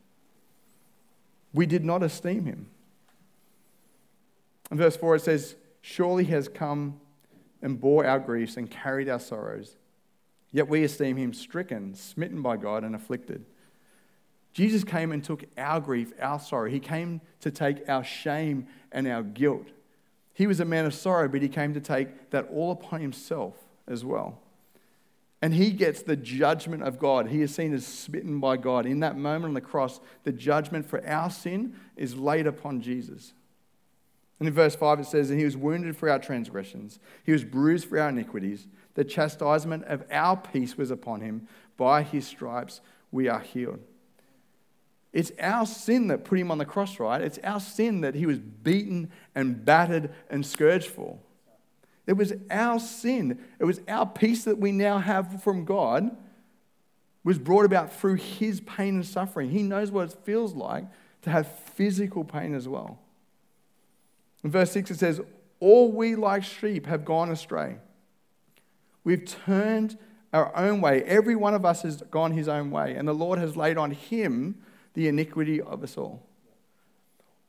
We 1.53 1.67
did 1.67 1.85
not 1.85 2.03
esteem 2.03 2.47
him. 2.47 2.69
In 4.71 4.79
verse 4.79 4.97
4, 4.97 5.17
it 5.17 5.23
says, 5.23 5.57
Surely 5.83 6.25
he 6.25 6.33
has 6.33 6.49
come 6.49 7.01
and 7.63 7.81
bore 7.81 8.07
our 8.07 8.19
griefs 8.19 8.57
and 8.57 8.71
carried 8.71 9.09
our 9.09 9.21
sorrows. 9.21 9.77
Yet 10.53 10.69
we 10.69 10.83
esteem 10.85 11.17
him 11.17 11.33
stricken, 11.33 11.95
smitten 11.95 12.43
by 12.43 12.57
God, 12.57 12.85
and 12.85 12.95
afflicted. 12.95 13.45
Jesus 14.53 14.83
came 14.83 15.13
and 15.13 15.23
took 15.23 15.45
our 15.57 15.81
grief, 15.81 16.13
our 16.21 16.41
sorrow. 16.41 16.69
He 16.69 16.81
came 16.81 17.21
to 17.41 17.51
take 17.51 17.89
our 17.89 18.03
shame 18.03 18.67
and 18.91 19.07
our 19.07 19.23
guilt. 19.23 19.69
He 20.33 20.47
was 20.47 20.61
a 20.61 20.65
man 20.65 20.87
of 20.87 20.95
sorrow, 20.95 21.29
but 21.29 21.43
he 21.43 21.49
came 21.49 21.75
to 21.75 21.81
take 21.81 22.31
that 22.31 22.49
all 22.51 22.73
upon 22.73 23.01
himself 23.01 23.57
as 23.87 24.05
well. 24.05 24.39
And 25.43 25.55
he 25.55 25.71
gets 25.71 26.03
the 26.03 26.17
judgment 26.17 26.83
of 26.83 26.99
God. 26.99 27.29
He 27.29 27.41
is 27.41 27.55
seen 27.55 27.73
as 27.73 27.87
smitten 27.87 28.41
by 28.41 28.59
God. 28.59 28.85
In 28.85 29.01
that 29.01 29.17
moment 29.17 29.47
on 29.47 29.55
the 29.55 29.61
cross, 29.61 30.01
the 30.25 30.33
judgment 30.33 30.87
for 30.87 31.07
our 31.07 31.31
sin 31.31 31.75
is 31.97 32.17
laid 32.17 32.47
upon 32.47 32.83
Jesus. 32.83 33.33
And 34.39 34.49
in 34.49 34.55
verse 34.55 34.77
5, 34.77 35.01
it 35.01 35.07
says, 35.07 35.31
And 35.31 35.39
he 35.39 35.45
was 35.45 35.57
wounded 35.57 35.97
for 35.97 36.11
our 36.11 36.19
transgressions, 36.19 36.99
he 37.25 37.33
was 37.33 37.45
bruised 37.45 37.89
for 37.89 37.99
our 37.99 38.09
iniquities. 38.09 38.67
The 38.95 39.05
chastisement 39.05 39.85
of 39.85 40.05
our 40.11 40.37
peace 40.37 40.77
was 40.77 40.91
upon 40.91 41.21
him. 41.21 41.47
By 41.77 42.03
his 42.03 42.27
stripes 42.27 42.81
we 43.11 43.29
are 43.29 43.41
healed. 43.41 43.81
It's 45.13 45.33
our 45.41 45.67
sin 45.67 46.09
that 46.09 46.25
put 46.25 46.39
him 46.39 46.51
on 46.51 46.59
the 46.59 46.65
cross, 46.65 47.01
right? 47.01 47.21
It's 47.21 47.39
our 47.43 47.61
sin 47.61 48.03
that 48.03 48.15
he 48.15 48.27
was 48.27 48.39
beaten 48.39 49.11
and 49.35 49.65
battered 49.65 50.13
and 50.29 50.47
scourged 50.47 50.89
for. 50.89 51.19
It 52.07 52.15
was 52.15 52.33
our 52.51 52.79
sin. 52.79 53.39
It 53.59 53.65
was 53.65 53.81
our 53.89 54.07
peace 54.07 54.45
that 54.45 54.59
we 54.59 54.73
now 54.73 54.99
have 54.99 55.43
from 55.43 55.65
God 55.65 56.17
was 57.23 57.39
brought 57.39 57.65
about 57.65 57.93
through 57.93 58.15
his 58.15 58.61
pain 58.61 58.97
and 58.97 59.07
suffering. 59.07 59.51
He 59.51 59.63
knows 59.63 59.91
what 59.91 60.11
it 60.11 60.19
feels 60.25 60.55
like 60.55 60.85
to 61.23 61.31
have 61.31 61.47
physical 61.75 62.25
pain 62.25 62.55
as 62.55 62.67
well. 62.67 62.99
In 64.43 64.51
verse 64.51 64.73
6, 64.73 64.93
it 64.93 64.99
says, 64.99 65.21
All 65.59 65.93
we 65.93 66.15
like 66.15 66.45
sheep 66.45 66.87
have 66.87 67.05
gone 67.05 67.31
astray. 67.31 67.77
We've 69.05 69.25
turned 69.25 69.99
our 70.33 70.55
own 70.57 70.81
way. 70.81 71.03
Every 71.03 71.37
one 71.37 71.55
of 71.55 71.65
us 71.65 71.83
has 71.83 72.03
gone 72.11 72.33
his 72.33 72.49
own 72.49 72.71
way, 72.71 72.95
and 72.95 73.07
the 73.07 73.13
Lord 73.13 73.39
has 73.39 73.57
laid 73.57 73.77
on 73.77 73.91
him 73.91 74.63
the 74.95 75.09
iniquity 75.09 75.61
of 75.61 75.83
us 75.83 75.97
all. 75.97 76.27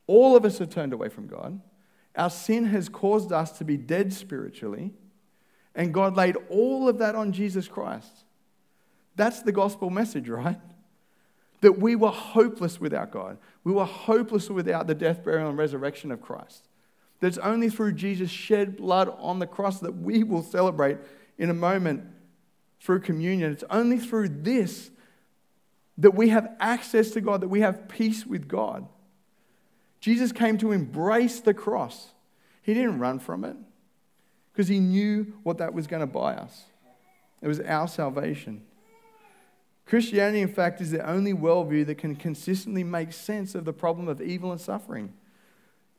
All 0.06 0.36
of 0.36 0.44
us 0.44 0.58
have 0.58 0.70
turned 0.70 0.92
away 0.92 1.08
from 1.08 1.26
God. 1.26 1.60
Our 2.16 2.30
sin 2.30 2.66
has 2.66 2.88
caused 2.88 3.32
us 3.32 3.52
to 3.58 3.64
be 3.64 3.76
dead 3.76 4.12
spiritually, 4.12 4.92
and 5.74 5.94
God 5.94 6.16
laid 6.16 6.36
all 6.50 6.88
of 6.88 6.98
that 6.98 7.14
on 7.14 7.32
Jesus 7.32 7.68
Christ. 7.68 8.24
That's 9.16 9.42
the 9.42 9.52
gospel 9.52 9.90
message, 9.90 10.28
right? 10.28 10.60
That 11.60 11.78
we 11.78 11.96
were 11.96 12.10
hopeless 12.10 12.80
without 12.80 13.10
God. 13.10 13.38
We 13.64 13.72
were 13.72 13.84
hopeless 13.84 14.50
without 14.50 14.86
the 14.86 14.94
death, 14.94 15.24
burial, 15.24 15.48
and 15.48 15.58
resurrection 15.58 16.10
of 16.10 16.20
Christ. 16.20 16.68
That 17.20 17.28
it's 17.28 17.38
only 17.38 17.70
through 17.70 17.92
Jesus' 17.92 18.30
shed 18.30 18.76
blood 18.76 19.14
on 19.18 19.38
the 19.38 19.46
cross 19.46 19.80
that 19.80 19.96
we 19.96 20.24
will 20.24 20.42
celebrate 20.42 20.98
in 21.38 21.50
a 21.50 21.54
moment 21.54 22.04
through 22.80 23.00
communion. 23.00 23.52
It's 23.52 23.64
only 23.70 23.98
through 23.98 24.28
this 24.28 24.90
that 25.98 26.12
we 26.14 26.30
have 26.30 26.50
access 26.58 27.10
to 27.10 27.20
God, 27.20 27.40
that 27.42 27.48
we 27.48 27.60
have 27.60 27.88
peace 27.88 28.26
with 28.26 28.48
God. 28.48 28.86
Jesus 30.00 30.32
came 30.32 30.58
to 30.58 30.72
embrace 30.72 31.40
the 31.40 31.54
cross. 31.54 32.08
He 32.62 32.74
didn't 32.74 32.98
run 32.98 33.18
from 33.18 33.44
it 33.44 33.56
because 34.52 34.68
he 34.68 34.80
knew 34.80 35.34
what 35.42 35.58
that 35.58 35.74
was 35.74 35.86
going 35.86 36.00
to 36.00 36.06
buy 36.06 36.34
us. 36.34 36.64
It 37.40 37.48
was 37.48 37.60
our 37.60 37.88
salvation. 37.88 38.62
Christianity, 39.86 40.40
in 40.40 40.52
fact, 40.52 40.80
is 40.80 40.90
the 40.90 41.08
only 41.08 41.32
worldview 41.32 41.86
that 41.86 41.98
can 41.98 42.14
consistently 42.14 42.84
make 42.84 43.12
sense 43.12 43.54
of 43.54 43.64
the 43.64 43.72
problem 43.72 44.08
of 44.08 44.22
evil 44.22 44.52
and 44.52 44.60
suffering. 44.60 45.12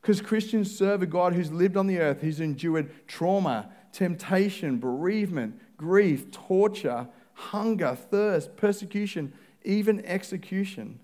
Because 0.00 0.20
Christians 0.20 0.76
serve 0.76 1.02
a 1.02 1.06
God 1.06 1.34
who's 1.34 1.52
lived 1.52 1.76
on 1.76 1.86
the 1.86 1.98
earth, 1.98 2.20
who's 2.20 2.40
endured 2.40 2.90
trauma, 3.06 3.70
temptation, 3.92 4.78
bereavement, 4.78 5.60
grief, 5.76 6.30
torture, 6.30 7.08
hunger, 7.34 7.94
thirst, 7.94 8.56
persecution, 8.56 9.32
even 9.64 10.04
execution. 10.04 11.00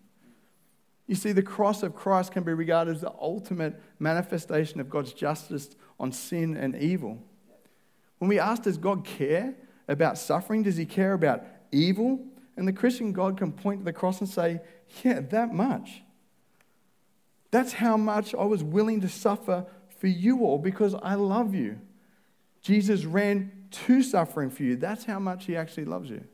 You 1.06 1.14
see, 1.16 1.32
the 1.32 1.42
cross 1.42 1.82
of 1.82 1.94
Christ 1.94 2.32
can 2.32 2.44
be 2.44 2.52
regarded 2.52 2.94
as 2.94 3.00
the 3.00 3.12
ultimate 3.20 3.80
manifestation 3.98 4.80
of 4.80 4.88
God's 4.88 5.12
justice 5.12 5.70
on 5.98 6.12
sin 6.12 6.56
and 6.56 6.76
evil. 6.76 7.18
When 8.18 8.28
we 8.28 8.38
ask, 8.38 8.62
does 8.62 8.78
God 8.78 9.04
care 9.04 9.54
about 9.88 10.18
suffering? 10.18 10.62
Does 10.62 10.76
he 10.76 10.86
care 10.86 11.14
about 11.14 11.44
evil? 11.72 12.24
And 12.56 12.68
the 12.68 12.72
Christian 12.72 13.12
God 13.12 13.38
can 13.38 13.50
point 13.50 13.80
to 13.80 13.84
the 13.84 13.92
cross 13.92 14.20
and 14.20 14.28
say, 14.28 14.60
yeah, 15.02 15.20
that 15.20 15.52
much. 15.52 16.02
That's 17.50 17.72
how 17.72 17.96
much 17.96 18.34
I 18.34 18.44
was 18.44 18.62
willing 18.62 19.00
to 19.00 19.08
suffer 19.08 19.66
for 19.98 20.06
you 20.06 20.44
all 20.44 20.58
because 20.58 20.94
I 20.94 21.14
love 21.14 21.54
you. 21.54 21.80
Jesus 22.62 23.04
ran 23.04 23.50
to 23.70 24.02
suffering 24.02 24.50
for 24.50 24.62
you. 24.62 24.76
That's 24.76 25.04
how 25.04 25.18
much 25.18 25.46
he 25.46 25.56
actually 25.56 25.86
loves 25.86 26.10
you. 26.10 26.24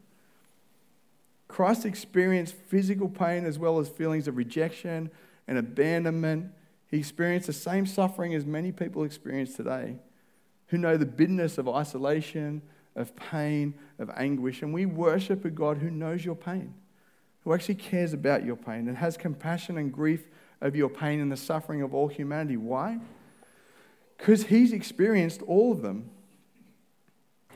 Christ 1.56 1.86
experienced 1.86 2.54
physical 2.54 3.08
pain 3.08 3.46
as 3.46 3.58
well 3.58 3.78
as 3.78 3.88
feelings 3.88 4.28
of 4.28 4.36
rejection 4.36 5.10
and 5.48 5.56
abandonment. 5.56 6.52
He 6.90 6.98
experienced 6.98 7.46
the 7.46 7.54
same 7.54 7.86
suffering 7.86 8.34
as 8.34 8.44
many 8.44 8.72
people 8.72 9.04
experience 9.04 9.54
today 9.54 9.96
who 10.66 10.76
know 10.76 10.98
the 10.98 11.06
bitterness 11.06 11.56
of 11.56 11.66
isolation, 11.66 12.60
of 12.94 13.16
pain, 13.16 13.72
of 13.98 14.10
anguish. 14.18 14.60
And 14.60 14.74
we 14.74 14.84
worship 14.84 15.46
a 15.46 15.50
God 15.50 15.78
who 15.78 15.88
knows 15.88 16.26
your 16.26 16.34
pain, 16.34 16.74
who 17.44 17.54
actually 17.54 17.76
cares 17.76 18.12
about 18.12 18.44
your 18.44 18.56
pain 18.56 18.86
and 18.86 18.98
has 18.98 19.16
compassion 19.16 19.78
and 19.78 19.90
grief 19.90 20.28
over 20.60 20.76
your 20.76 20.90
pain 20.90 21.20
and 21.20 21.32
the 21.32 21.38
suffering 21.38 21.80
of 21.80 21.94
all 21.94 22.08
humanity. 22.08 22.58
Why? 22.58 23.00
Because 24.18 24.42
he's 24.42 24.74
experienced 24.74 25.40
all 25.40 25.72
of 25.72 25.80
them. 25.80 26.10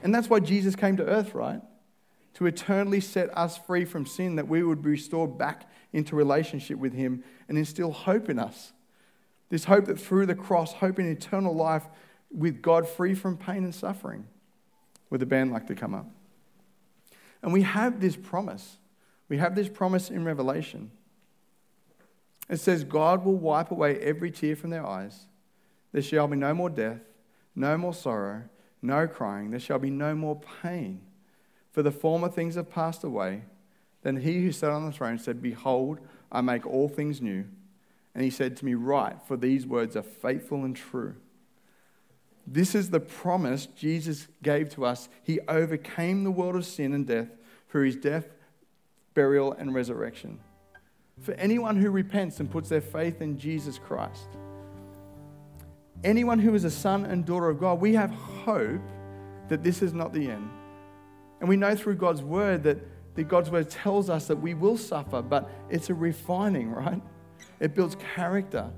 And 0.02 0.14
that's 0.14 0.30
why 0.30 0.40
Jesus 0.40 0.74
came 0.74 0.96
to 0.96 1.04
earth, 1.04 1.34
right? 1.34 1.60
To 2.34 2.46
eternally 2.46 3.00
set 3.00 3.36
us 3.36 3.58
free 3.58 3.84
from 3.84 4.06
sin, 4.06 4.36
that 4.36 4.48
we 4.48 4.62
would 4.62 4.82
be 4.82 4.90
restored 4.90 5.36
back 5.36 5.68
into 5.92 6.16
relationship 6.16 6.78
with 6.78 6.92
him 6.92 7.24
and 7.48 7.58
instill 7.58 7.92
hope 7.92 8.30
in 8.30 8.38
us. 8.38 8.72
This 9.48 9.64
hope 9.64 9.86
that 9.86 9.98
through 9.98 10.26
the 10.26 10.34
cross, 10.34 10.74
hope 10.74 10.98
in 10.98 11.10
eternal 11.10 11.54
life 11.54 11.84
with 12.30 12.62
God 12.62 12.88
free 12.88 13.14
from 13.14 13.36
pain 13.36 13.64
and 13.64 13.74
suffering. 13.74 14.26
Would 15.10 15.20
the 15.20 15.26
band 15.26 15.52
like 15.52 15.66
to 15.66 15.74
come 15.74 15.94
up? 15.94 16.06
And 17.42 17.52
we 17.52 17.62
have 17.62 18.00
this 18.00 18.16
promise. 18.16 18.78
We 19.28 19.38
have 19.38 19.54
this 19.54 19.68
promise 19.68 20.10
in 20.10 20.24
Revelation. 20.24 20.92
It 22.48 22.58
says, 22.58 22.84
God 22.84 23.24
will 23.24 23.36
wipe 23.36 23.70
away 23.70 23.98
every 23.98 24.30
tear 24.30 24.56
from 24.56 24.70
their 24.70 24.86
eyes. 24.86 25.26
There 25.92 26.02
shall 26.02 26.28
be 26.28 26.36
no 26.36 26.54
more 26.54 26.70
death, 26.70 27.00
no 27.54 27.76
more 27.76 27.94
sorrow, 27.94 28.44
no 28.82 29.06
crying. 29.06 29.50
There 29.50 29.60
shall 29.60 29.78
be 29.78 29.90
no 29.90 30.14
more 30.14 30.40
pain. 30.62 31.00
For 31.72 31.83
the 31.83 31.92
former 31.92 32.28
things 32.28 32.56
have 32.56 32.70
passed 32.70 33.04
away. 33.04 33.42
Then 34.02 34.16
he 34.16 34.42
who 34.42 34.52
sat 34.52 34.70
on 34.70 34.87
the 34.87 34.92
throne 34.92 35.18
said, 35.18 35.42
Behold, 35.42 35.98
I 36.33 36.40
make 36.40 36.66
all 36.66 36.88
things 36.88 37.20
new. 37.20 37.44
And 38.14 38.24
he 38.24 38.30
said 38.30 38.56
to 38.59 38.64
me, 38.64 38.74
Write, 38.74 39.22
for 39.26 39.37
these 39.37 39.66
words 39.66 39.96
are 39.96 40.02
faithful 40.02 40.64
and 40.64 40.74
true. 40.74 41.14
This 42.46 42.74
is 42.74 42.90
the 42.90 43.00
promise 43.00 43.66
Jesus 43.66 44.26
gave 44.42 44.70
to 44.70 44.85
us. 44.85 45.09
He 45.22 45.38
overcame 45.46 46.24
the 46.24 46.30
world 46.30 46.56
of 46.56 46.64
sin 46.64 46.92
and 46.92 47.06
death 47.06 47.28
through 47.68 47.85
his 47.85 47.96
death, 47.96 48.26
burial, 49.14 49.52
and 49.52 49.72
resurrection. 49.72 50.40
For 51.20 51.35
anyone 51.35 51.76
who 51.76 51.90
repents 51.90 52.40
and 52.40 52.50
puts 52.50 52.68
their 52.68 52.80
faith 52.80 53.20
in 53.20 53.38
Jesus 53.38 53.78
Christ, 53.78 54.28
anyone 56.02 56.38
who 56.38 56.54
is 56.54 56.64
a 56.64 56.70
son 56.70 57.04
and 57.04 57.24
daughter 57.24 57.48
of 57.48 57.61
God, 57.61 57.80
we 57.80 57.94
have 57.94 58.11
hope 58.11 58.80
that 59.48 59.62
this 59.62 59.83
is 59.83 59.92
not 59.92 60.12
the 60.12 60.30
end. 60.30 60.50
And 61.40 61.48
we 61.48 61.57
know 61.57 61.74
through 61.74 61.96
God's 61.96 62.22
word 62.22 62.62
that, 62.64 62.79
that 63.14 63.24
God's 63.24 63.50
word 63.50 63.70
tells 63.70 64.11
us 64.11 64.26
that 64.26 64.37
we 64.37 64.55
will 64.55 64.76
suffer, 64.76 65.22
but 65.22 65.50
it's 65.68 65.90
a 65.90 65.94
refining, 65.94 66.70
right? 66.72 67.03
It 67.59 67.74
builds 67.74 67.96
character. 68.14 68.70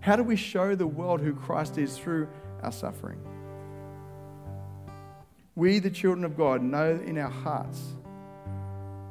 How 0.00 0.16
do 0.16 0.22
we 0.22 0.36
show 0.36 0.74
the 0.74 0.86
world 0.86 1.20
who 1.20 1.34
Christ 1.34 1.78
is 1.78 1.96
through 1.96 2.28
our 2.62 2.72
suffering. 2.72 3.18
We, 5.56 5.78
the 5.78 5.90
children 5.90 6.24
of 6.24 6.36
God, 6.36 6.62
know 6.62 7.00
in 7.04 7.18
our 7.18 7.30
hearts. 7.30 7.80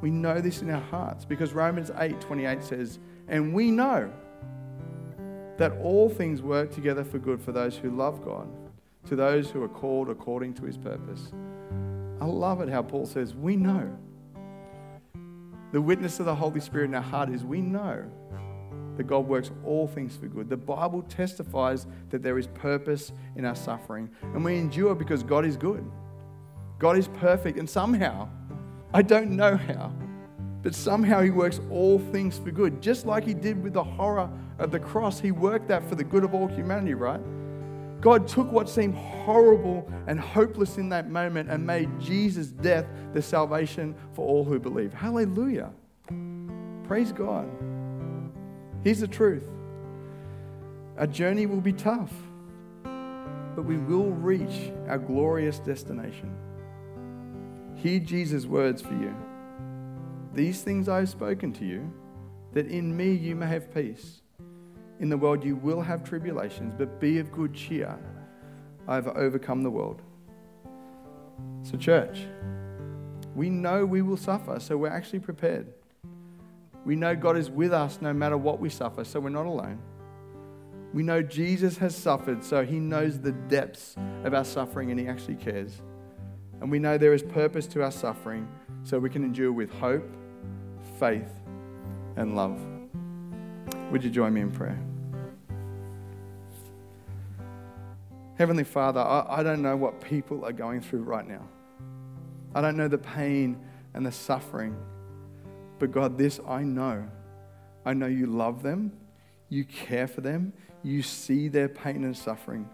We 0.00 0.10
know 0.10 0.40
this 0.40 0.62
in 0.62 0.70
our 0.70 0.80
hearts 0.80 1.24
because 1.24 1.52
Romans 1.52 1.90
8 1.96 2.20
28 2.20 2.62
says, 2.62 2.98
And 3.28 3.52
we 3.54 3.70
know 3.70 4.10
that 5.58 5.72
all 5.82 6.08
things 6.08 6.40
work 6.40 6.72
together 6.72 7.04
for 7.04 7.18
good 7.18 7.40
for 7.40 7.52
those 7.52 7.76
who 7.76 7.90
love 7.90 8.24
God, 8.24 8.48
to 9.06 9.16
those 9.16 9.50
who 9.50 9.62
are 9.62 9.68
called 9.68 10.08
according 10.08 10.54
to 10.54 10.64
his 10.64 10.78
purpose. 10.78 11.32
I 12.20 12.26
love 12.26 12.60
it 12.60 12.68
how 12.68 12.82
Paul 12.82 13.06
says, 13.06 13.34
We 13.34 13.56
know. 13.56 13.90
The 15.72 15.80
witness 15.80 16.18
of 16.18 16.26
the 16.26 16.34
Holy 16.34 16.60
Spirit 16.60 16.86
in 16.86 16.94
our 16.94 17.02
heart 17.02 17.30
is 17.30 17.44
we 17.44 17.60
know 17.60 18.04
that 18.96 19.04
God 19.04 19.26
works 19.26 19.50
all 19.64 19.86
things 19.86 20.16
for 20.16 20.26
good. 20.26 20.48
The 20.50 20.56
Bible 20.56 21.02
testifies 21.02 21.86
that 22.10 22.22
there 22.22 22.38
is 22.38 22.48
purpose 22.48 23.12
in 23.36 23.44
our 23.44 23.54
suffering, 23.54 24.10
and 24.22 24.44
we 24.44 24.58
endure 24.58 24.94
because 24.94 25.22
God 25.22 25.46
is 25.46 25.56
good. 25.56 25.88
God 26.78 26.98
is 26.98 27.08
perfect, 27.08 27.58
and 27.58 27.70
somehow, 27.70 28.28
I 28.92 29.02
don't 29.02 29.30
know 29.30 29.56
how, 29.56 29.92
but 30.62 30.74
somehow 30.74 31.22
He 31.22 31.30
works 31.30 31.60
all 31.70 31.98
things 31.98 32.38
for 32.38 32.50
good. 32.50 32.82
Just 32.82 33.06
like 33.06 33.24
He 33.24 33.32
did 33.32 33.62
with 33.62 33.74
the 33.74 33.84
horror 33.84 34.28
of 34.58 34.70
the 34.72 34.80
cross, 34.80 35.20
He 35.20 35.30
worked 35.30 35.68
that 35.68 35.88
for 35.88 35.94
the 35.94 36.04
good 36.04 36.24
of 36.24 36.34
all 36.34 36.48
humanity, 36.48 36.94
right? 36.94 37.20
God 38.00 38.26
took 38.26 38.50
what 38.50 38.68
seemed 38.68 38.94
horrible 38.94 39.90
and 40.06 40.18
hopeless 40.18 40.78
in 40.78 40.88
that 40.88 41.10
moment 41.10 41.50
and 41.50 41.66
made 41.66 41.88
Jesus' 42.00 42.48
death 42.48 42.86
the 43.12 43.20
salvation 43.20 43.94
for 44.14 44.26
all 44.26 44.44
who 44.44 44.58
believe. 44.58 44.92
Hallelujah. 44.94 45.70
Praise 46.84 47.12
God. 47.12 47.48
Here's 48.82 49.00
the 49.00 49.08
truth 49.08 49.46
our 50.96 51.06
journey 51.06 51.46
will 51.46 51.60
be 51.60 51.72
tough, 51.72 52.12
but 52.82 53.64
we 53.64 53.76
will 53.76 54.10
reach 54.10 54.72
our 54.88 54.98
glorious 54.98 55.58
destination. 55.58 56.34
Hear 57.74 58.00
Jesus' 58.00 58.46
words 58.46 58.82
for 58.82 58.94
you. 58.94 59.14
These 60.34 60.62
things 60.62 60.88
I 60.88 60.98
have 61.00 61.08
spoken 61.08 61.52
to 61.54 61.64
you, 61.64 61.92
that 62.52 62.66
in 62.66 62.96
me 62.96 63.12
you 63.12 63.34
may 63.34 63.46
have 63.46 63.72
peace. 63.72 64.22
In 65.00 65.08
the 65.08 65.16
world 65.16 65.42
you 65.42 65.56
will 65.56 65.80
have 65.80 66.04
tribulations, 66.04 66.74
but 66.76 67.00
be 67.00 67.18
of 67.18 67.32
good 67.32 67.54
cheer. 67.54 67.98
I 68.86 68.94
have 68.94 69.08
overcome 69.08 69.62
the 69.62 69.70
world. 69.70 70.02
So, 71.62 71.76
church, 71.76 72.26
we 73.34 73.48
know 73.48 73.86
we 73.86 74.02
will 74.02 74.16
suffer, 74.16 74.60
so 74.60 74.76
we're 74.76 74.88
actually 74.88 75.20
prepared. 75.20 75.72
We 76.84 76.96
know 76.96 77.16
God 77.16 77.36
is 77.36 77.50
with 77.50 77.72
us 77.72 77.98
no 78.00 78.12
matter 78.12 78.36
what 78.36 78.60
we 78.60 78.68
suffer, 78.68 79.04
so 79.04 79.20
we're 79.20 79.30
not 79.30 79.46
alone. 79.46 79.80
We 80.92 81.02
know 81.02 81.22
Jesus 81.22 81.78
has 81.78 81.96
suffered, 81.96 82.44
so 82.44 82.64
he 82.64 82.78
knows 82.78 83.20
the 83.20 83.32
depths 83.32 83.96
of 84.24 84.34
our 84.34 84.44
suffering 84.44 84.90
and 84.90 84.98
he 84.98 85.06
actually 85.06 85.36
cares. 85.36 85.80
And 86.60 86.70
we 86.70 86.78
know 86.78 86.98
there 86.98 87.14
is 87.14 87.22
purpose 87.22 87.66
to 87.68 87.82
our 87.82 87.92
suffering, 87.92 88.48
so 88.82 88.98
we 88.98 89.08
can 89.08 89.24
endure 89.24 89.52
with 89.52 89.72
hope, 89.74 90.10
faith, 90.98 91.32
and 92.16 92.36
love. 92.36 92.60
Would 93.92 94.04
you 94.04 94.10
join 94.10 94.34
me 94.34 94.40
in 94.40 94.50
prayer? 94.50 94.78
Heavenly 98.40 98.64
Father, 98.64 99.00
I, 99.00 99.40
I 99.40 99.42
don't 99.42 99.60
know 99.60 99.76
what 99.76 100.00
people 100.00 100.46
are 100.46 100.52
going 100.52 100.80
through 100.80 101.02
right 101.02 101.28
now. 101.28 101.46
I 102.54 102.62
don't 102.62 102.74
know 102.74 102.88
the 102.88 102.96
pain 102.96 103.60
and 103.92 104.06
the 104.06 104.10
suffering 104.10 104.74
but 105.78 105.92
God, 105.92 106.16
this 106.16 106.40
I 106.46 106.62
know. 106.62 107.06
I 107.84 107.92
know 107.92 108.06
you 108.06 108.26
love 108.26 108.62
them, 108.62 108.92
you 109.50 109.64
care 109.64 110.06
for 110.06 110.22
them, 110.22 110.54
you 110.82 111.02
see 111.02 111.48
their 111.48 111.68
pain 111.68 112.04
and 112.04 112.16
suffering. 112.16 112.66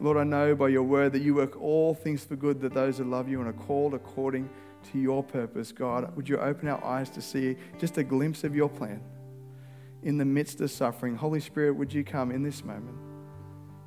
Lord, 0.00 0.16
I 0.16 0.24
know 0.24 0.56
by 0.56 0.70
your 0.70 0.82
word 0.82 1.12
that 1.12 1.22
you 1.22 1.36
work 1.36 1.60
all 1.60 1.94
things 1.94 2.24
for 2.24 2.34
good 2.34 2.60
that 2.62 2.74
those 2.74 2.98
who 2.98 3.04
love 3.04 3.28
you 3.28 3.38
and 3.38 3.48
are 3.48 3.52
called 3.52 3.94
according 3.94 4.50
to 4.90 4.98
your 4.98 5.22
purpose. 5.22 5.70
God, 5.70 6.16
would 6.16 6.28
you 6.28 6.38
open 6.38 6.66
our 6.66 6.82
eyes 6.84 7.10
to 7.10 7.22
see 7.22 7.56
just 7.78 7.96
a 7.98 8.02
glimpse 8.02 8.42
of 8.42 8.56
your 8.56 8.68
plan 8.68 9.00
in 10.02 10.18
the 10.18 10.24
midst 10.24 10.60
of 10.60 10.70
suffering? 10.70 11.16
Holy 11.16 11.40
Spirit, 11.40 11.72
would 11.72 11.92
you 11.92 12.04
come 12.04 12.30
in 12.30 12.42
this 12.42 12.64
moment? 12.64 12.96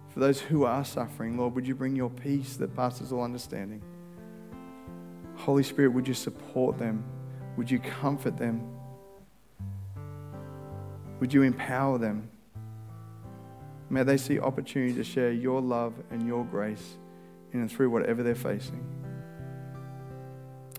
For 0.10 0.20
those 0.20 0.40
who 0.40 0.64
are 0.64 0.86
suffering, 0.86 1.38
Lord, 1.38 1.56
would 1.56 1.68
you 1.68 1.76
bring 1.76 1.96
your 1.96 2.10
peace 2.10 2.56
that 2.58 2.76
passes 2.76 3.12
all 3.12 3.24
understanding? 3.24 3.82
Holy 5.36 5.64
Spirit, 5.64 5.90
would 5.90 6.08
you 6.08 6.14
support 6.14 6.78
them? 6.78 7.04
Would 7.58 7.70
you 7.70 7.80
comfort 7.80 8.38
them? 8.38 8.66
Would 11.20 11.34
you 11.34 11.42
empower 11.42 11.98
them? 11.98 12.30
May 13.90 14.04
they 14.04 14.18
see 14.18 14.40
opportunity 14.40 14.94
to 14.94 15.04
share 15.04 15.32
your 15.32 15.62
love 15.62 15.94
and 16.12 16.26
your 16.26 16.44
grace 16.46 16.98
in 17.54 17.62
and 17.62 17.72
through 17.72 17.90
whatever 17.90 18.24
they're 18.24 18.36
facing. 18.36 18.84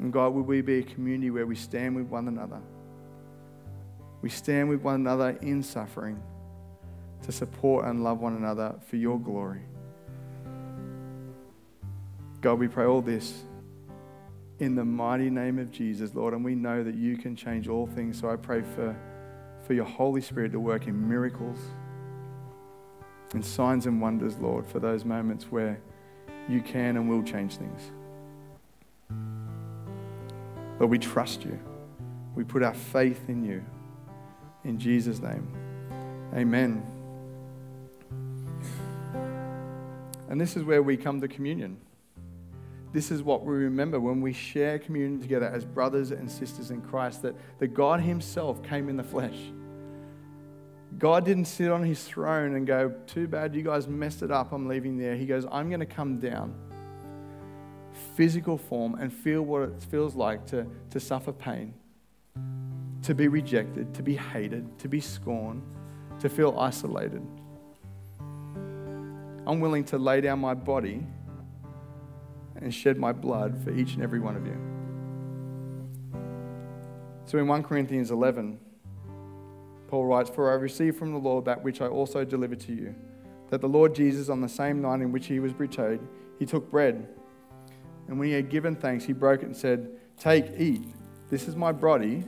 And 0.01 0.13
God, 0.13 0.35
would 0.35 0.47
we 0.47 0.61
be 0.61 0.81
a 0.81 0.83
community 0.83 1.31
where 1.31 1.47
we 1.47 1.57
stand 1.57 1.97
with 1.97 2.07
one 2.07 2.29
another? 2.29 2.61
We 4.27 4.31
stand 4.31 4.69
with 4.69 4.83
one 4.83 4.97
another 4.97 5.39
in 5.41 5.63
suffering 5.63 6.21
to 7.23 7.31
support 7.31 7.85
and 7.85 8.03
love 8.03 8.19
one 8.19 8.35
another 8.35 8.75
for 8.89 8.97
your 8.97 9.21
glory. 9.21 9.61
God, 12.41 12.59
we 12.59 12.67
pray 12.67 12.87
all 12.87 13.01
this 13.01 13.45
in 14.59 14.75
the 14.75 14.85
mighty 14.85 15.31
name 15.31 15.61
of 15.61 15.71
Jesus, 15.71 16.13
Lord. 16.13 16.35
And 16.35 16.45
we 16.45 16.57
know 16.57 16.83
that 16.83 16.97
you 16.97 17.17
can 17.17 17.37
change 17.37 17.69
all 17.69 17.87
things. 17.87 18.19
So 18.19 18.29
I 18.29 18.35
pray 18.35 18.63
for, 18.63 18.97
for 19.63 19.75
your 19.75 19.85
Holy 19.85 20.21
Spirit 20.21 20.51
to 20.51 20.59
work 20.59 20.89
in 20.89 21.09
miracles 21.09 21.61
and 23.33 23.45
signs 23.45 23.87
and 23.87 24.01
wonders, 24.01 24.39
Lord, 24.39 24.67
for 24.67 24.81
those 24.81 25.05
moments 25.05 25.53
where 25.53 25.81
you 26.49 26.63
can 26.63 26.97
and 26.97 27.09
will 27.09 27.23
change 27.23 27.59
things. 27.59 27.93
Lord, 30.81 30.91
we 30.91 30.99
trust 30.99 31.45
you. 31.45 31.61
We 32.35 32.43
put 32.43 32.65
our 32.65 32.75
faith 32.75 33.29
in 33.29 33.45
you. 33.45 33.65
In 34.67 34.81
Jesus' 34.81 35.21
name, 35.21 35.47
amen. 36.35 36.85
And 40.29 40.41
this 40.41 40.57
is 40.57 40.65
where 40.65 40.83
we 40.83 40.97
come 40.97 41.21
to 41.21 41.29
communion. 41.29 41.77
This 42.93 43.13
is 43.13 43.23
what 43.23 43.45
we 43.45 43.55
remember 43.55 44.01
when 44.01 44.21
we 44.21 44.33
share 44.33 44.81
communion 44.81 45.21
together 45.21 45.47
as 45.47 45.65
brothers 45.65 46.11
and 46.11 46.29
sisters 46.29 46.73
in 46.73 46.83
Christ 46.83 47.23
that, 47.23 47.37
that 47.61 47.75
God 47.75 48.01
Himself 48.01 48.61
came 48.65 48.89
in 48.89 48.97
the 48.97 49.05
flesh. 49.05 49.37
God 50.99 51.25
didn't 51.25 51.45
sit 51.45 51.71
on 51.71 51.85
His 51.85 52.03
throne 52.03 52.57
and 52.57 52.67
go, 52.67 52.93
Too 53.07 53.29
bad, 53.29 53.55
you 53.55 53.63
guys 53.63 53.87
messed 53.87 54.23
it 54.23 54.33
up, 54.33 54.51
I'm 54.51 54.67
leaving 54.67 54.99
there. 54.99 55.15
He 55.15 55.27
goes, 55.27 55.47
I'm 55.53 55.69
going 55.69 55.79
to 55.79 55.87
come 55.87 56.19
down, 56.19 56.55
physical 58.17 58.59
form, 58.59 58.97
and 58.97 59.13
feel 59.13 59.43
what 59.43 59.63
it 59.63 59.83
feels 59.91 60.17
like 60.17 60.45
to, 60.47 60.67
to 60.91 60.99
suffer 60.99 61.31
pain, 61.31 61.73
to 63.07 63.15
be 63.15 63.29
rejected, 63.29 63.95
to 63.95 64.03
be 64.03 64.17
hated, 64.17 64.77
to 64.81 64.89
be 64.89 65.01
scorned, 65.01 65.63
to 66.19 66.29
feel 66.29 66.59
isolated. 66.59 67.25
I'm 69.47 69.61
willing 69.61 69.85
to 69.85 69.97
lay 69.97 70.21
down 70.21 70.41
my 70.41 70.55
body 70.55 71.07
and 72.57 72.75
shed 72.75 72.99
my 72.99 73.13
blood 73.13 73.63
for 73.63 73.71
each 73.71 73.95
and 73.95 74.03
every 74.03 74.19
one 74.19 74.35
of 74.35 74.45
you. 74.45 74.59
So 77.27 77.39
in 77.39 77.47
1 77.47 77.63
Corinthians 77.63 78.11
11, 78.11 78.59
Paul 79.87 80.07
writes, 80.07 80.29
For 80.29 80.51
I 80.51 80.55
received 80.55 80.99
from 80.99 81.13
the 81.13 81.19
Lord 81.19 81.45
that 81.45 81.63
which 81.63 81.81
I 81.81 81.87
also 81.87 82.25
delivered 82.25 82.59
to 82.63 82.73
you, 82.73 82.93
that 83.51 83.61
the 83.61 83.69
Lord 83.69 83.95
Jesus, 83.95 84.29
on 84.29 84.41
the 84.41 84.49
same 84.49 84.83
night 84.83 85.01
in 85.01 85.13
which 85.13 85.27
he 85.27 85.39
was 85.39 85.53
betrayed, 85.53 86.01
he 86.41 86.45
took 86.45 86.69
bread. 86.69 87.07
And 88.09 88.19
when 88.19 88.27
he 88.27 88.35
had 88.35 88.49
given 88.49 88.75
thanks, 88.75 89.05
he 89.05 89.13
broke 89.13 89.43
it 89.43 89.47
and 89.47 89.57
said, 89.57 89.91
Take, 90.19 90.59
eat. 90.59 90.83
This 91.31 91.47
is 91.47 91.55
my 91.55 91.71
body 91.71 92.25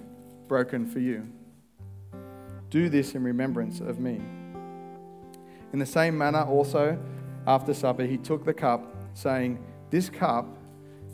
broken 0.49 0.87
for 0.87 0.99
you. 0.99 1.29
Do 2.71 2.89
this 2.89 3.15
in 3.15 3.23
remembrance 3.23 3.81
of 3.81 3.99
me. 3.99 4.21
In 5.73 5.79
the 5.79 5.87
same 5.87 6.17
manner, 6.17 6.43
also, 6.43 6.99
after 7.47 7.73
supper, 7.73 8.05
he 8.05 8.17
took 8.17 8.45
the 8.45 8.55
cup, 8.55 8.95
saying, 9.15 9.63
This 9.91 10.11
cup 10.11 10.47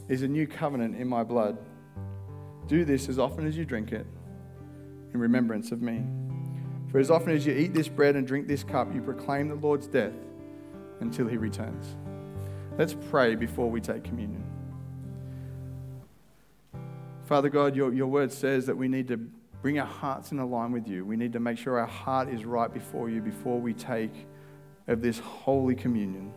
is 0.08 0.22
a 0.22 0.28
new 0.28 0.46
covenant 0.46 0.96
in 0.96 1.08
my 1.08 1.24
blood. 1.24 1.58
Do 2.66 2.84
this 2.84 3.08
as 3.08 3.18
often 3.18 3.46
as 3.46 3.56
you 3.56 3.64
drink 3.64 3.92
it 3.92 4.06
in 5.12 5.20
remembrance 5.20 5.70
of 5.72 5.82
me. 5.82 6.02
For 6.90 6.98
as 6.98 7.10
often 7.10 7.32
as 7.32 7.44
you 7.46 7.52
eat 7.52 7.74
this 7.74 7.88
bread 7.88 8.16
and 8.16 8.26
drink 8.26 8.46
this 8.46 8.62
cup, 8.62 8.94
you 8.94 9.02
proclaim 9.02 9.48
the 9.48 9.56
Lord's 9.56 9.86
death 9.86 10.14
until 11.00 11.26
he 11.26 11.36
returns. 11.36 11.96
Let's 12.78 12.94
pray 13.10 13.34
before 13.34 13.70
we 13.70 13.80
take 13.80 14.04
communion. 14.04 14.44
Father 17.26 17.48
God, 17.48 17.74
your, 17.74 17.92
your 17.92 18.06
word 18.06 18.30
says 18.30 18.66
that 18.66 18.76
we 18.76 18.86
need 18.86 19.08
to 19.08 19.16
bring 19.62 19.78
our 19.78 19.86
hearts 19.86 20.30
in 20.30 20.50
line 20.50 20.72
with 20.72 20.86
you. 20.86 21.06
We 21.06 21.16
need 21.16 21.32
to 21.32 21.40
make 21.40 21.56
sure 21.56 21.78
our 21.78 21.86
heart 21.86 22.28
is 22.28 22.44
right 22.44 22.72
before 22.72 23.08
you 23.08 23.22
before 23.22 23.58
we 23.58 23.72
take 23.72 24.12
of 24.88 25.00
this 25.00 25.18
holy 25.18 25.74
communion. 25.74 26.32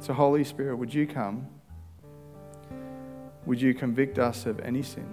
So, 0.00 0.12
Holy 0.12 0.42
Spirit, 0.42 0.76
would 0.76 0.92
you 0.92 1.06
come? 1.06 1.46
Would 3.46 3.60
you 3.60 3.72
convict 3.72 4.18
us 4.18 4.46
of 4.46 4.58
any 4.60 4.82
sin? 4.82 5.08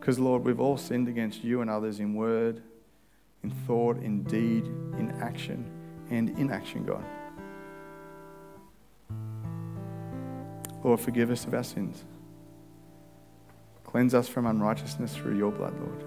Because, 0.00 0.18
Lord, 0.18 0.44
we've 0.44 0.60
all 0.60 0.76
sinned 0.76 1.08
against 1.08 1.44
you 1.44 1.60
and 1.60 1.70
others 1.70 2.00
in 2.00 2.14
word, 2.14 2.62
in 3.42 3.50
thought, 3.50 3.96
in 3.98 4.24
deed, 4.24 4.66
in 4.98 5.16
action, 5.22 5.70
and 6.16 6.30
inaction, 6.38 6.84
God. 6.84 7.04
Lord, 10.82 11.00
forgive 11.00 11.30
us 11.30 11.46
of 11.46 11.54
our 11.54 11.64
sins. 11.64 12.04
Cleanse 13.84 14.14
us 14.14 14.28
from 14.28 14.46
unrighteousness 14.46 15.14
through 15.14 15.38
your 15.38 15.50
blood, 15.50 15.74
Lord. 15.80 16.04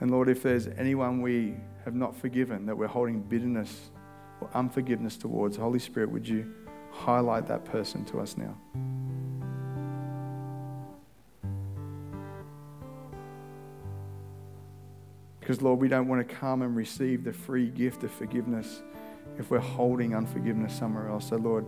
And 0.00 0.10
Lord, 0.10 0.28
if 0.28 0.42
there's 0.42 0.68
anyone 0.68 1.22
we 1.22 1.54
have 1.84 1.94
not 1.94 2.16
forgiven, 2.16 2.66
that 2.66 2.76
we're 2.76 2.86
holding 2.86 3.20
bitterness 3.20 3.90
or 4.40 4.48
unforgiveness 4.54 5.16
towards, 5.16 5.56
Holy 5.56 5.78
Spirit, 5.78 6.10
would 6.10 6.26
you 6.26 6.52
highlight 6.90 7.46
that 7.48 7.64
person 7.64 8.04
to 8.06 8.20
us 8.20 8.36
now? 8.36 8.56
Because, 15.48 15.62
Lord, 15.62 15.80
we 15.80 15.88
don't 15.88 16.08
want 16.08 16.28
to 16.28 16.34
come 16.34 16.60
and 16.60 16.76
receive 16.76 17.24
the 17.24 17.32
free 17.32 17.70
gift 17.70 18.04
of 18.04 18.12
forgiveness 18.12 18.82
if 19.38 19.50
we're 19.50 19.58
holding 19.58 20.14
unforgiveness 20.14 20.76
somewhere 20.76 21.08
else. 21.08 21.30
So, 21.30 21.36
Lord, 21.36 21.64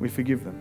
we 0.00 0.08
forgive 0.08 0.42
them. 0.42 0.58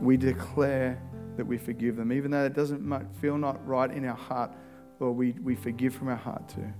We 0.00 0.16
declare 0.16 1.00
that 1.36 1.46
we 1.46 1.58
forgive 1.58 1.94
them. 1.94 2.10
Even 2.10 2.32
though 2.32 2.44
it 2.44 2.54
doesn't 2.54 3.06
feel 3.20 3.38
not 3.38 3.64
right 3.64 3.88
in 3.88 4.04
our 4.04 4.16
heart, 4.16 4.50
Lord, 4.98 5.16
we, 5.16 5.30
we 5.40 5.54
forgive 5.54 5.94
from 5.94 6.08
our 6.08 6.16
heart 6.16 6.48
too. 6.48 6.72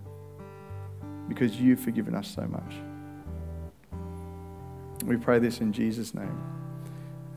Because 1.28 1.54
you've 1.54 1.78
forgiven 1.78 2.16
us 2.16 2.26
so 2.26 2.48
much. 2.48 2.74
We 5.04 5.16
pray 5.18 5.38
this 5.38 5.60
in 5.60 5.72
Jesus' 5.72 6.14
name. 6.14 6.42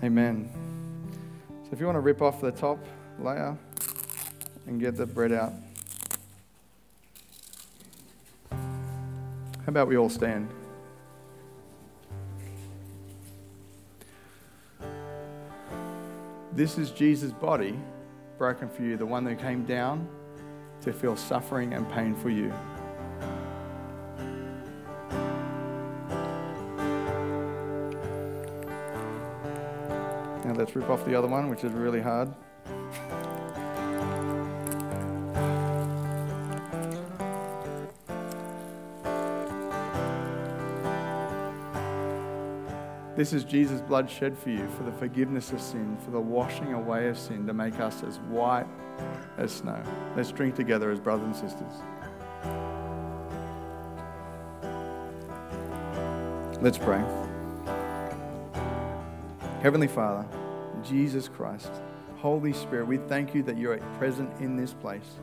Amen. 0.03 0.49
So 1.65 1.69
if 1.71 1.79
you 1.79 1.85
want 1.85 1.97
to 1.97 2.01
rip 2.01 2.23
off 2.23 2.41
the 2.41 2.51
top 2.51 2.83
layer 3.19 3.55
and 4.67 4.79
get 4.79 4.95
the 4.95 5.05
bread 5.05 5.31
out. 5.31 5.53
How 8.51 9.69
about 9.69 9.87
we 9.87 9.97
all 9.97 10.09
stand? 10.09 10.49
This 16.53 16.77
is 16.77 16.91
Jesus' 16.91 17.31
body 17.31 17.77
broken 18.37 18.69
for 18.69 18.83
you, 18.83 18.95
the 18.95 19.05
one 19.05 19.23
that 19.25 19.39
came 19.39 19.65
down 19.65 20.07
to 20.81 20.93
feel 20.93 21.15
suffering 21.15 21.73
and 21.73 21.89
pain 21.91 22.15
for 22.15 22.29
you. 22.29 22.53
Now 30.45 30.53
let's 30.53 30.75
rip 30.75 30.89
off 30.89 31.03
the 31.05 31.15
other 31.15 31.27
one, 31.27 31.49
which 31.49 31.63
is 31.63 31.71
really 31.71 32.01
hard. 32.01 32.33
This 43.15 43.31
is 43.31 43.45
Jesus' 43.45 43.79
blood 43.79 44.09
shed 44.09 44.37
for 44.37 44.49
you 44.49 44.67
for 44.77 44.83
the 44.83 44.91
forgiveness 44.91 45.53
of 45.53 45.61
sin, 45.61 45.97
for 46.03 46.11
the 46.11 46.19
washing 46.19 46.73
away 46.73 47.07
of 47.07 47.17
sin, 47.17 47.47
to 47.47 47.53
make 47.53 47.79
us 47.79 48.03
as 48.03 48.19
white 48.19 48.67
as 49.37 49.53
snow. 49.53 49.81
Let's 50.17 50.33
drink 50.33 50.55
together 50.55 50.91
as 50.91 50.99
brothers 50.99 51.25
and 51.25 51.35
sisters. 51.35 51.71
Let's 56.61 56.77
pray. 56.77 57.03
Heavenly 59.61 59.87
Father, 59.87 60.27
Jesus 60.83 61.29
Christ, 61.29 61.71
Holy 62.17 62.51
Spirit, 62.51 62.85
we 62.85 62.97
thank 62.97 63.33
you 63.33 63.43
that 63.43 63.57
you're 63.57 63.77
present 63.97 64.29
in 64.41 64.57
this 64.57 64.73
place. 64.73 65.19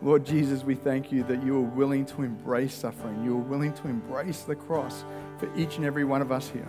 Lord 0.00 0.24
Jesus, 0.24 0.62
we 0.62 0.74
thank 0.76 1.10
you 1.10 1.24
that 1.24 1.42
you 1.42 1.56
are 1.56 1.60
willing 1.60 2.06
to 2.06 2.22
embrace 2.22 2.74
suffering. 2.74 3.24
You 3.24 3.32
are 3.32 3.42
willing 3.42 3.72
to 3.72 3.88
embrace 3.88 4.42
the 4.42 4.54
cross 4.54 5.02
for 5.38 5.54
each 5.56 5.76
and 5.76 5.84
every 5.84 6.04
one 6.04 6.22
of 6.22 6.30
us 6.30 6.48
here. 6.48 6.68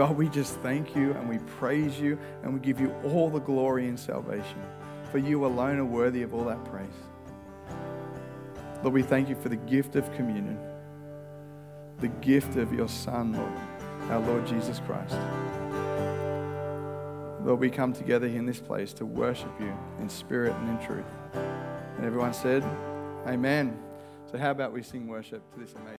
God, 0.00 0.16
we 0.16 0.30
just 0.30 0.56
thank 0.60 0.96
you 0.96 1.12
and 1.12 1.28
we 1.28 1.36
praise 1.58 2.00
you 2.00 2.18
and 2.42 2.54
we 2.54 2.60
give 2.60 2.80
you 2.80 2.90
all 3.04 3.28
the 3.28 3.38
glory 3.38 3.86
and 3.86 4.00
salvation. 4.00 4.62
For 5.12 5.18
you 5.18 5.44
alone 5.44 5.78
are 5.78 5.84
worthy 5.84 6.22
of 6.22 6.32
all 6.32 6.44
that 6.44 6.64
praise. 6.64 6.88
Lord, 8.82 8.94
we 8.94 9.02
thank 9.02 9.28
you 9.28 9.34
for 9.34 9.50
the 9.50 9.56
gift 9.56 9.96
of 9.96 10.10
communion, 10.14 10.58
the 11.98 12.08
gift 12.08 12.56
of 12.56 12.72
your 12.72 12.88
Son, 12.88 13.34
Lord, 13.34 13.52
our 14.10 14.20
Lord 14.20 14.46
Jesus 14.46 14.80
Christ. 14.86 15.18
Lord, 17.44 17.60
we 17.60 17.68
come 17.68 17.92
together 17.92 18.26
here 18.26 18.38
in 18.38 18.46
this 18.46 18.58
place 18.58 18.94
to 18.94 19.04
worship 19.04 19.52
you 19.60 19.76
in 20.00 20.08
spirit 20.08 20.54
and 20.54 20.80
in 20.80 20.86
truth. 20.86 21.04
And 21.34 22.06
everyone 22.06 22.32
said, 22.32 22.64
Amen. 23.26 23.78
So, 24.32 24.38
how 24.38 24.50
about 24.50 24.72
we 24.72 24.82
sing 24.82 25.08
worship 25.08 25.42
to 25.52 25.60
this 25.60 25.74
amazing? 25.74 25.99